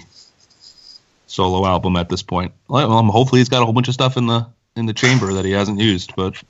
solo 1.27 1.65
album 1.65 1.97
at 1.97 2.07
this 2.07 2.23
point. 2.23 2.53
Well, 2.69 2.91
um, 2.91 3.09
hopefully 3.09 3.41
he's 3.41 3.49
got 3.49 3.61
a 3.61 3.65
whole 3.65 3.73
bunch 3.73 3.89
of 3.89 3.93
stuff 3.93 4.15
in 4.15 4.27
the 4.27 4.47
in 4.77 4.85
the 4.85 4.93
chamber 4.93 5.33
that 5.33 5.43
he 5.43 5.51
hasn't 5.51 5.79
used, 5.79 6.15
but 6.15 6.41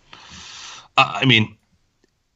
I 0.98 1.26
mean, 1.26 1.58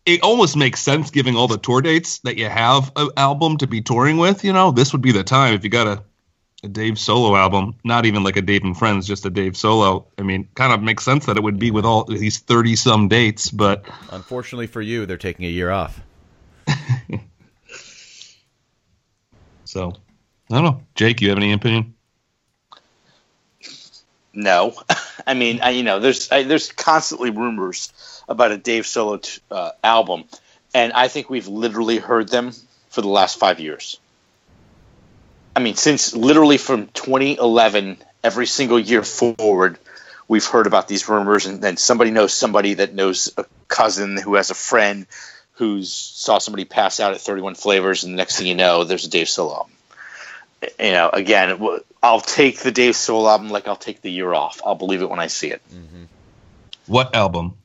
it 0.05 0.21
almost 0.21 0.55
makes 0.55 0.81
sense 0.81 1.09
giving 1.09 1.35
all 1.35 1.47
the 1.47 1.57
tour 1.57 1.81
dates 1.81 2.19
that 2.19 2.37
you 2.37 2.47
have 2.47 2.91
an 2.95 3.09
album 3.17 3.57
to 3.57 3.67
be 3.67 3.81
touring 3.81 4.17
with. 4.17 4.43
You 4.43 4.53
know, 4.53 4.71
this 4.71 4.93
would 4.93 5.01
be 5.01 5.11
the 5.11 5.23
time 5.23 5.53
if 5.53 5.63
you 5.63 5.69
got 5.69 5.87
a, 5.87 6.03
a 6.63 6.67
Dave 6.67 6.99
solo 6.99 7.35
album, 7.35 7.75
not 7.83 8.05
even 8.05 8.23
like 8.23 8.37
a 8.37 8.41
Dave 8.41 8.63
and 8.63 8.77
Friends, 8.77 9.07
just 9.07 9.25
a 9.25 9.29
Dave 9.29 9.57
solo. 9.57 10.07
I 10.17 10.21
mean, 10.21 10.47
kind 10.53 10.73
of 10.73 10.81
makes 10.81 11.03
sense 11.03 11.25
that 11.25 11.37
it 11.37 11.43
would 11.43 11.59
be 11.59 11.71
with 11.71 11.85
all 11.85 12.03
these 12.05 12.39
thirty 12.39 12.75
some 12.75 13.07
dates, 13.07 13.49
but 13.49 13.85
Unfortunately 14.11 14.67
for 14.67 14.81
you, 14.81 15.05
they're 15.05 15.17
taking 15.17 15.45
a 15.45 15.49
year 15.49 15.71
off. 15.71 15.99
so 19.65 19.93
I 20.51 20.55
don't 20.55 20.63
know. 20.63 20.81
Jake, 20.93 21.21
you 21.21 21.29
have 21.29 21.37
any 21.37 21.51
opinion? 21.51 21.95
No, 24.33 24.75
I 25.27 25.33
mean, 25.33 25.61
I, 25.61 25.71
you 25.71 25.81
know, 25.83 25.99
there's 25.99 26.31
I, 26.31 26.43
there's 26.43 26.71
constantly 26.71 27.31
rumors 27.31 28.14
about 28.27 28.51
a 28.51 28.57
Dave 28.57 28.85
Solo 28.85 29.17
t- 29.17 29.41
uh, 29.51 29.71
album, 29.83 30.25
and 30.73 30.93
I 30.93 31.07
think 31.07 31.29
we've 31.29 31.47
literally 31.47 31.97
heard 31.97 32.29
them 32.29 32.51
for 32.89 33.01
the 33.01 33.07
last 33.07 33.39
five 33.39 33.59
years. 33.59 33.99
I 35.55 35.59
mean, 35.59 35.75
since 35.75 36.13
literally 36.15 36.57
from 36.57 36.87
2011, 36.87 37.97
every 38.23 38.45
single 38.45 38.79
year 38.79 39.03
forward, 39.03 39.77
we've 40.27 40.45
heard 40.45 40.67
about 40.67 40.87
these 40.87 41.07
rumors, 41.07 41.45
and 41.45 41.61
then 41.61 41.77
somebody 41.77 42.11
knows 42.11 42.33
somebody 42.33 42.75
that 42.75 42.93
knows 42.93 43.33
a 43.37 43.45
cousin 43.67 44.17
who 44.17 44.35
has 44.35 44.49
a 44.49 44.55
friend 44.55 45.07
who 45.53 45.83
saw 45.83 46.37
somebody 46.37 46.65
pass 46.65 46.99
out 46.99 47.13
at 47.13 47.21
31 47.21 47.55
Flavors, 47.55 48.03
and 48.03 48.13
the 48.13 48.17
next 48.17 48.37
thing 48.37 48.47
you 48.47 48.55
know, 48.55 48.83
there's 48.83 49.05
a 49.05 49.09
Dave 49.09 49.29
Solo 49.29 49.53
album. 49.53 49.71
You 50.79 50.91
know, 50.91 51.09
again, 51.13 51.57
I'll 52.01 52.21
take 52.21 52.59
the 52.59 52.71
Dave 52.71 52.95
Solo 52.95 53.29
album 53.29 53.49
like 53.49 53.67
I'll 53.67 53.75
take 53.75 54.01
the 54.01 54.11
year 54.11 54.33
off. 54.33 54.61
I'll 54.65 54.75
believe 54.75 55.01
it 55.01 55.09
when 55.09 55.19
I 55.19 55.27
see 55.27 55.51
it. 55.51 55.61
What 56.87 57.15
album? 57.15 57.55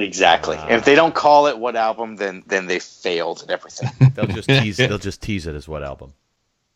Exactly. 0.00 0.56
And 0.56 0.72
if 0.72 0.84
they 0.84 0.94
don't 0.94 1.14
call 1.14 1.46
it 1.46 1.58
what 1.58 1.76
album, 1.76 2.16
then 2.16 2.42
then 2.46 2.66
they 2.66 2.78
failed 2.78 3.42
at 3.42 3.50
everything. 3.50 3.90
They'll 4.14 4.26
just 4.26 4.48
tease. 4.48 4.76
they'll 4.76 4.98
just 4.98 5.22
tease 5.22 5.46
it 5.46 5.54
as 5.54 5.68
what 5.68 5.82
album. 5.82 6.12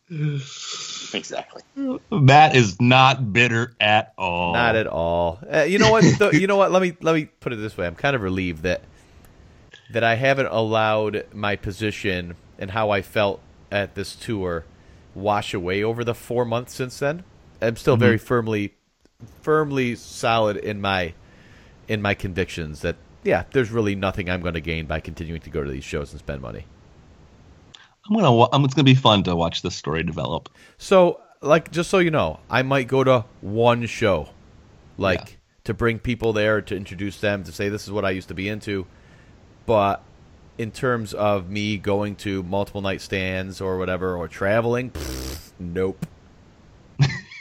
exactly. 0.09 1.63
That 2.11 2.55
is 2.55 2.79
not 2.79 3.33
bitter 3.33 3.75
at 3.79 4.13
all. 4.17 4.53
Not 4.53 4.75
at 4.75 4.87
all. 4.87 5.39
Uh, 5.51 5.61
you 5.61 5.79
know 5.79 5.89
what? 5.91 6.03
though, 6.19 6.31
you 6.31 6.47
know 6.47 6.57
what? 6.57 6.71
Let 6.71 6.81
me 6.81 6.95
let 7.01 7.15
me 7.15 7.25
put 7.25 7.53
it 7.53 7.57
this 7.57 7.75
way. 7.77 7.87
I'm 7.87 7.95
kind 7.95 8.15
of 8.15 8.21
relieved 8.21 8.63
that 8.63 8.81
that 9.91 10.03
I 10.03 10.15
haven't 10.15 10.47
allowed 10.47 11.25
my 11.33 11.55
position 11.55 12.35
and 12.57 12.71
how 12.71 12.89
I 12.89 13.01
felt 13.01 13.41
at 13.71 13.95
this 13.95 14.15
tour 14.15 14.65
wash 15.13 15.53
away 15.53 15.83
over 15.83 16.03
the 16.03 16.13
four 16.13 16.45
months 16.45 16.73
since 16.73 16.99
then. 16.99 17.23
I'm 17.61 17.77
still 17.77 17.97
very 17.97 18.17
firmly 18.17 18.73
firmly 19.41 19.95
solid 19.95 20.57
in 20.57 20.81
my 20.81 21.13
in 21.87 22.01
my 22.01 22.13
convictions 22.13 22.81
that 22.81 22.95
yeah, 23.25 23.43
there's 23.51 23.71
really 23.71 23.95
nothing 23.95 24.29
I'm 24.29 24.41
going 24.41 24.53
to 24.53 24.61
gain 24.61 24.85
by 24.85 25.01
continuing 25.01 25.41
to 25.41 25.49
go 25.49 25.61
to 25.63 25.69
these 25.69 25.83
shows 25.83 26.11
and 26.11 26.19
spend 26.19 26.41
money. 26.41 26.65
I'm 28.07 28.15
gonna. 28.15 28.31
wa- 28.31 28.49
I'm, 28.53 28.63
it's 28.63 28.73
gonna 28.75 28.83
be 28.85 28.95
fun 28.95 29.23
to 29.23 29.35
watch 29.35 29.61
this 29.63 29.75
story 29.75 30.03
develop. 30.03 30.47
So, 30.77 31.19
like, 31.41 31.71
just 31.71 31.89
so 31.89 31.97
you 31.97 32.11
know, 32.11 32.39
I 32.49 32.61
might 32.61 32.87
go 32.87 33.03
to 33.03 33.25
one 33.41 33.85
show, 33.87 34.29
like, 34.97 35.19
Yeah. 35.19 35.35
to 35.65 35.73
bring 35.73 35.97
people 35.99 36.31
there 36.31 36.61
to 36.61 36.75
introduce 36.77 37.19
them 37.19 37.43
to 37.43 37.51
say 37.51 37.67
this 37.67 37.83
is 37.85 37.91
what 37.91 38.05
I 38.05 38.11
used 38.11 38.27
to 38.27 38.35
be 38.35 38.47
into. 38.47 38.85
But 39.65 40.03
in 40.59 40.69
terms 40.71 41.13
of 41.15 41.49
me 41.49 41.77
going 41.77 42.15
to 42.17 42.43
multiple 42.43 42.81
night 42.81 43.01
stands 43.01 43.59
or 43.59 43.77
whatever 43.79 44.15
or 44.15 44.27
traveling, 44.27 44.91
pfft, 44.91 45.51
nope. 45.59 46.05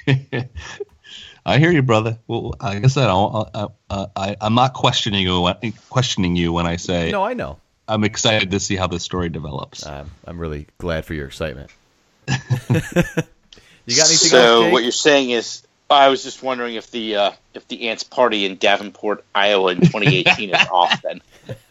I 1.46 1.58
hear 1.58 1.70
you, 1.70 1.82
brother. 1.82 2.18
Well, 2.26 2.54
like 2.60 2.84
I 2.84 2.86
said, 2.86 3.08
I, 3.08 3.14
I, 3.14 3.66
I, 3.90 4.06
I, 4.16 4.36
I'm 4.40 4.54
not 4.54 4.72
questioning 4.72 5.22
you. 5.22 5.40
When, 5.42 5.72
questioning 5.90 6.36
you 6.36 6.52
when 6.52 6.66
I 6.66 6.76
say 6.76 7.10
No, 7.10 7.22
I 7.22 7.34
know. 7.34 7.58
I'm 7.86 8.04
excited 8.04 8.50
to 8.52 8.60
see 8.60 8.76
how 8.76 8.86
this 8.86 9.02
story 9.02 9.28
develops. 9.28 9.86
I'm, 9.86 10.10
I'm 10.26 10.38
really 10.38 10.66
glad 10.78 11.04
for 11.04 11.12
your 11.12 11.26
excitement. 11.26 11.70
you 12.28 12.34
got 12.38 13.18
anything 13.86 14.16
so 14.16 14.38
else, 14.38 14.64
Jake? 14.64 14.72
what 14.72 14.82
you're 14.82 14.92
saying 14.92 15.30
is, 15.30 15.62
I 15.90 16.08
was 16.08 16.22
just 16.22 16.42
wondering 16.42 16.76
if 16.76 16.90
the 16.90 17.16
uh, 17.16 17.30
if 17.52 17.68
the 17.68 17.90
ants 17.90 18.02
party 18.02 18.46
in 18.46 18.56
Davenport, 18.56 19.22
Iowa, 19.34 19.72
in 19.72 19.80
2018 19.80 20.50
is 20.50 20.66
off. 20.72 21.02
Then 21.02 21.20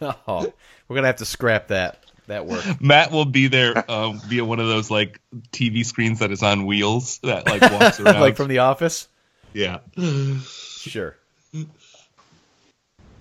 oh, 0.00 0.52
we're 0.86 0.94
gonna 0.94 1.08
have 1.08 1.16
to 1.16 1.24
scrap 1.24 1.68
that 1.68 1.98
that 2.28 2.46
work. 2.46 2.80
Matt 2.80 3.10
will 3.10 3.24
be 3.24 3.48
there 3.48 3.90
um, 3.90 4.20
via 4.20 4.44
one 4.44 4.60
of 4.60 4.68
those 4.68 4.90
like 4.90 5.20
TV 5.50 5.84
screens 5.84 6.20
that 6.20 6.30
is 6.30 6.42
on 6.42 6.64
wheels 6.64 7.18
that 7.18 7.46
like 7.46 7.60
walks 7.62 8.00
around. 8.00 8.20
like 8.20 8.36
from 8.36 8.48
The 8.48 8.58
Office. 8.58 9.08
Yeah, 9.54 9.78
Sure. 10.42 11.16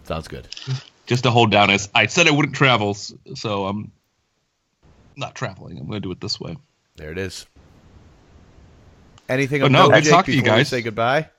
Sounds 0.03 0.27
good. 0.27 0.47
just 1.05 1.23
to 1.23 1.31
hold 1.31 1.51
down 1.51 1.69
as 1.69 1.89
I 1.95 2.07
said 2.07 2.27
I 2.27 2.31
wouldn't 2.31 2.55
travel, 2.55 2.93
so 2.93 3.65
I'm 3.67 3.91
not 5.15 5.35
traveling. 5.35 5.77
I'm 5.77 5.85
going 5.87 6.01
to 6.01 6.07
do 6.07 6.11
it 6.11 6.19
this 6.19 6.39
way. 6.39 6.57
There 6.97 7.11
it 7.11 7.17
is. 7.17 7.45
Anything 9.29 9.61
But 9.61 9.67
of 9.67 9.71
no, 9.71 9.87
note, 9.87 9.93
good 9.95 10.03
Jake, 10.03 10.11
talking 10.11 10.31
to 10.33 10.37
you 10.37 10.43
guys. 10.43 10.67
Say 10.67 10.81
goodbye. 10.81 11.29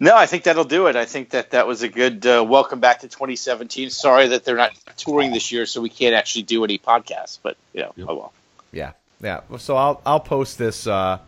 no, 0.00 0.16
I 0.16 0.24
think 0.26 0.44
that'll 0.44 0.64
do 0.64 0.86
it. 0.86 0.96
I 0.96 1.04
think 1.04 1.30
that 1.30 1.50
that 1.50 1.66
was 1.66 1.82
a 1.82 1.88
good 1.88 2.26
uh, 2.26 2.42
welcome 2.48 2.80
back 2.80 3.00
to 3.00 3.08
2017. 3.08 3.90
Sorry 3.90 4.28
that 4.28 4.44
they're 4.44 4.56
not 4.56 4.72
touring 4.96 5.32
this 5.32 5.52
year, 5.52 5.66
so 5.66 5.82
we 5.82 5.90
can't 5.90 6.14
actually 6.14 6.44
do 6.44 6.64
any 6.64 6.78
podcasts. 6.78 7.38
But 7.42 7.56
you 7.74 7.82
know, 7.82 7.92
Yep. 7.96 8.06
oh 8.08 8.14
well. 8.14 8.32
Yeah, 8.72 8.92
yeah. 9.20 9.40
So 9.58 9.76
I'll 9.76 10.00
I'll 10.06 10.20
post 10.20 10.56
this. 10.56 10.86
Uh, 10.86 11.18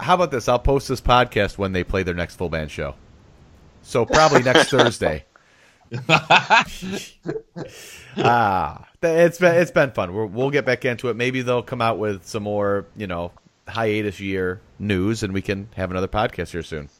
how 0.00 0.14
about 0.14 0.30
this? 0.30 0.48
I'll 0.48 0.58
post 0.58 0.88
this 0.88 1.00
podcast 1.00 1.58
when 1.58 1.72
they 1.72 1.84
play 1.84 2.02
their 2.02 2.14
next 2.14 2.36
full 2.36 2.48
band 2.48 2.70
show. 2.70 2.94
So 3.82 4.04
probably 4.04 4.42
next 4.42 4.68
Thursday. 4.70 5.24
ah, 8.18 8.86
it's 9.02 9.38
been 9.38 9.54
it's 9.54 9.70
been 9.70 9.90
fun. 9.92 10.12
We're, 10.12 10.26
we'll 10.26 10.50
get 10.50 10.66
back 10.66 10.84
into 10.84 11.08
it. 11.08 11.16
Maybe 11.16 11.40
they'll 11.42 11.62
come 11.62 11.80
out 11.80 11.98
with 11.98 12.26
some 12.26 12.42
more, 12.42 12.84
you 12.96 13.06
know, 13.06 13.32
hiatus 13.66 14.20
year 14.20 14.60
news, 14.78 15.22
and 15.22 15.32
we 15.32 15.40
can 15.42 15.68
have 15.76 15.90
another 15.90 16.08
podcast 16.08 16.50
here 16.50 16.62
soon. 16.62 16.90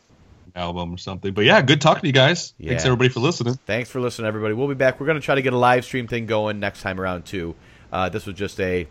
Album 0.54 0.94
or 0.94 0.98
something. 0.98 1.34
But 1.34 1.44
yeah, 1.44 1.60
good 1.60 1.80
talking 1.80 2.00
to 2.00 2.06
you 2.06 2.12
guys. 2.12 2.54
Thanks 2.62 2.84
everybody 2.84 3.10
for 3.10 3.20
listening. 3.20 3.58
Thanks 3.66 3.90
for 3.90 4.00
listening, 4.00 4.26
everybody. 4.26 4.54
We'll 4.54 4.68
be 4.68 4.74
back. 4.74 4.98
We're 4.98 5.06
going 5.06 5.20
to 5.20 5.24
try 5.24 5.34
to 5.34 5.42
get 5.42 5.52
a 5.52 5.58
live 5.58 5.84
stream 5.84 6.06
thing 6.06 6.26
going 6.26 6.58
next 6.58 6.80
time 6.80 7.00
around 7.00 7.26
too. 7.26 7.54
Uh, 7.92 8.08
this 8.08 8.26
was 8.26 8.34
just 8.34 8.58
a, 8.60 8.88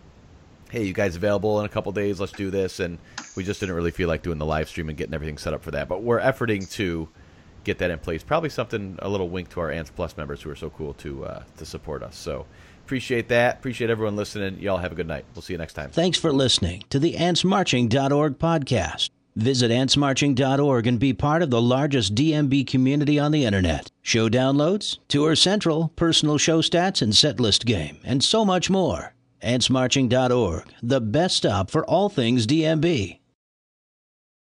hey, 0.69 0.83
you 0.83 0.93
guys 0.93 1.15
available 1.15 1.59
in 1.59 1.65
a 1.65 1.69
couple 1.69 1.91
days? 1.91 2.19
Let's 2.19 2.31
do 2.31 2.49
this, 2.51 2.79
and 2.79 2.99
we 3.37 3.43
just 3.43 3.59
didn't 3.59 3.75
really 3.75 3.91
feel 3.91 4.07
like 4.09 4.23
doing 4.23 4.39
the 4.39 4.45
live 4.45 4.67
stream 4.67 4.89
and 4.89 4.97
getting 4.97 5.13
everything 5.13 5.37
set 5.37 5.53
up 5.53 5.63
for 5.63 5.71
that. 5.71 5.87
But 5.87 6.01
we're 6.01 6.19
efforting 6.19 6.69
to 6.73 7.07
get 7.63 7.77
that 7.77 7.91
in 7.91 7.99
place. 7.99 8.23
Probably 8.23 8.49
something 8.49 8.97
a 8.99 9.07
little 9.07 9.29
wink 9.29 9.49
to 9.49 9.59
our 9.59 9.71
Ants 9.71 9.91
Plus 9.95 10.17
members 10.17 10.41
who 10.41 10.49
are 10.49 10.55
so 10.55 10.71
cool 10.71 10.93
to 10.95 11.25
uh, 11.25 11.43
to 11.57 11.65
support 11.65 12.01
us. 12.01 12.17
So 12.17 12.47
appreciate 12.83 13.27
that. 13.29 13.59
Appreciate 13.59 13.89
everyone 13.89 14.15
listening. 14.15 14.59
Y'all 14.59 14.77
have 14.77 14.91
a 14.91 14.95
good 14.95 15.07
night. 15.07 15.25
We'll 15.35 15.43
see 15.43 15.53
you 15.53 15.59
next 15.59 15.73
time. 15.73 15.91
Thanks 15.91 16.17
for 16.17 16.33
listening 16.33 16.83
to 16.89 16.99
the 16.99 17.13
AntsMarching.org 17.13 18.39
podcast. 18.39 19.11
Visit 19.35 19.69
AntsMarching.org 19.69 20.87
and 20.87 20.99
be 20.99 21.13
part 21.13 21.43
of 21.43 21.51
the 21.51 21.61
largest 21.61 22.15
DMB 22.15 22.65
community 22.65 23.19
on 23.19 23.31
the 23.31 23.45
internet. 23.45 23.91
Show 24.01 24.29
downloads, 24.29 24.97
Tour 25.09 25.35
Central, 25.35 25.89
personal 25.95 26.39
show 26.39 26.61
stats 26.61 27.03
and 27.03 27.15
set 27.15 27.39
list 27.39 27.67
game, 27.67 27.99
and 28.03 28.23
so 28.23 28.43
much 28.43 28.71
more. 28.71 29.13
AntsMarching.org, 29.43 30.63
the 30.81 31.01
best 31.01 31.37
stop 31.37 31.69
for 31.69 31.85
all 31.85 32.09
things 32.09 32.47
DMB. 32.47 33.19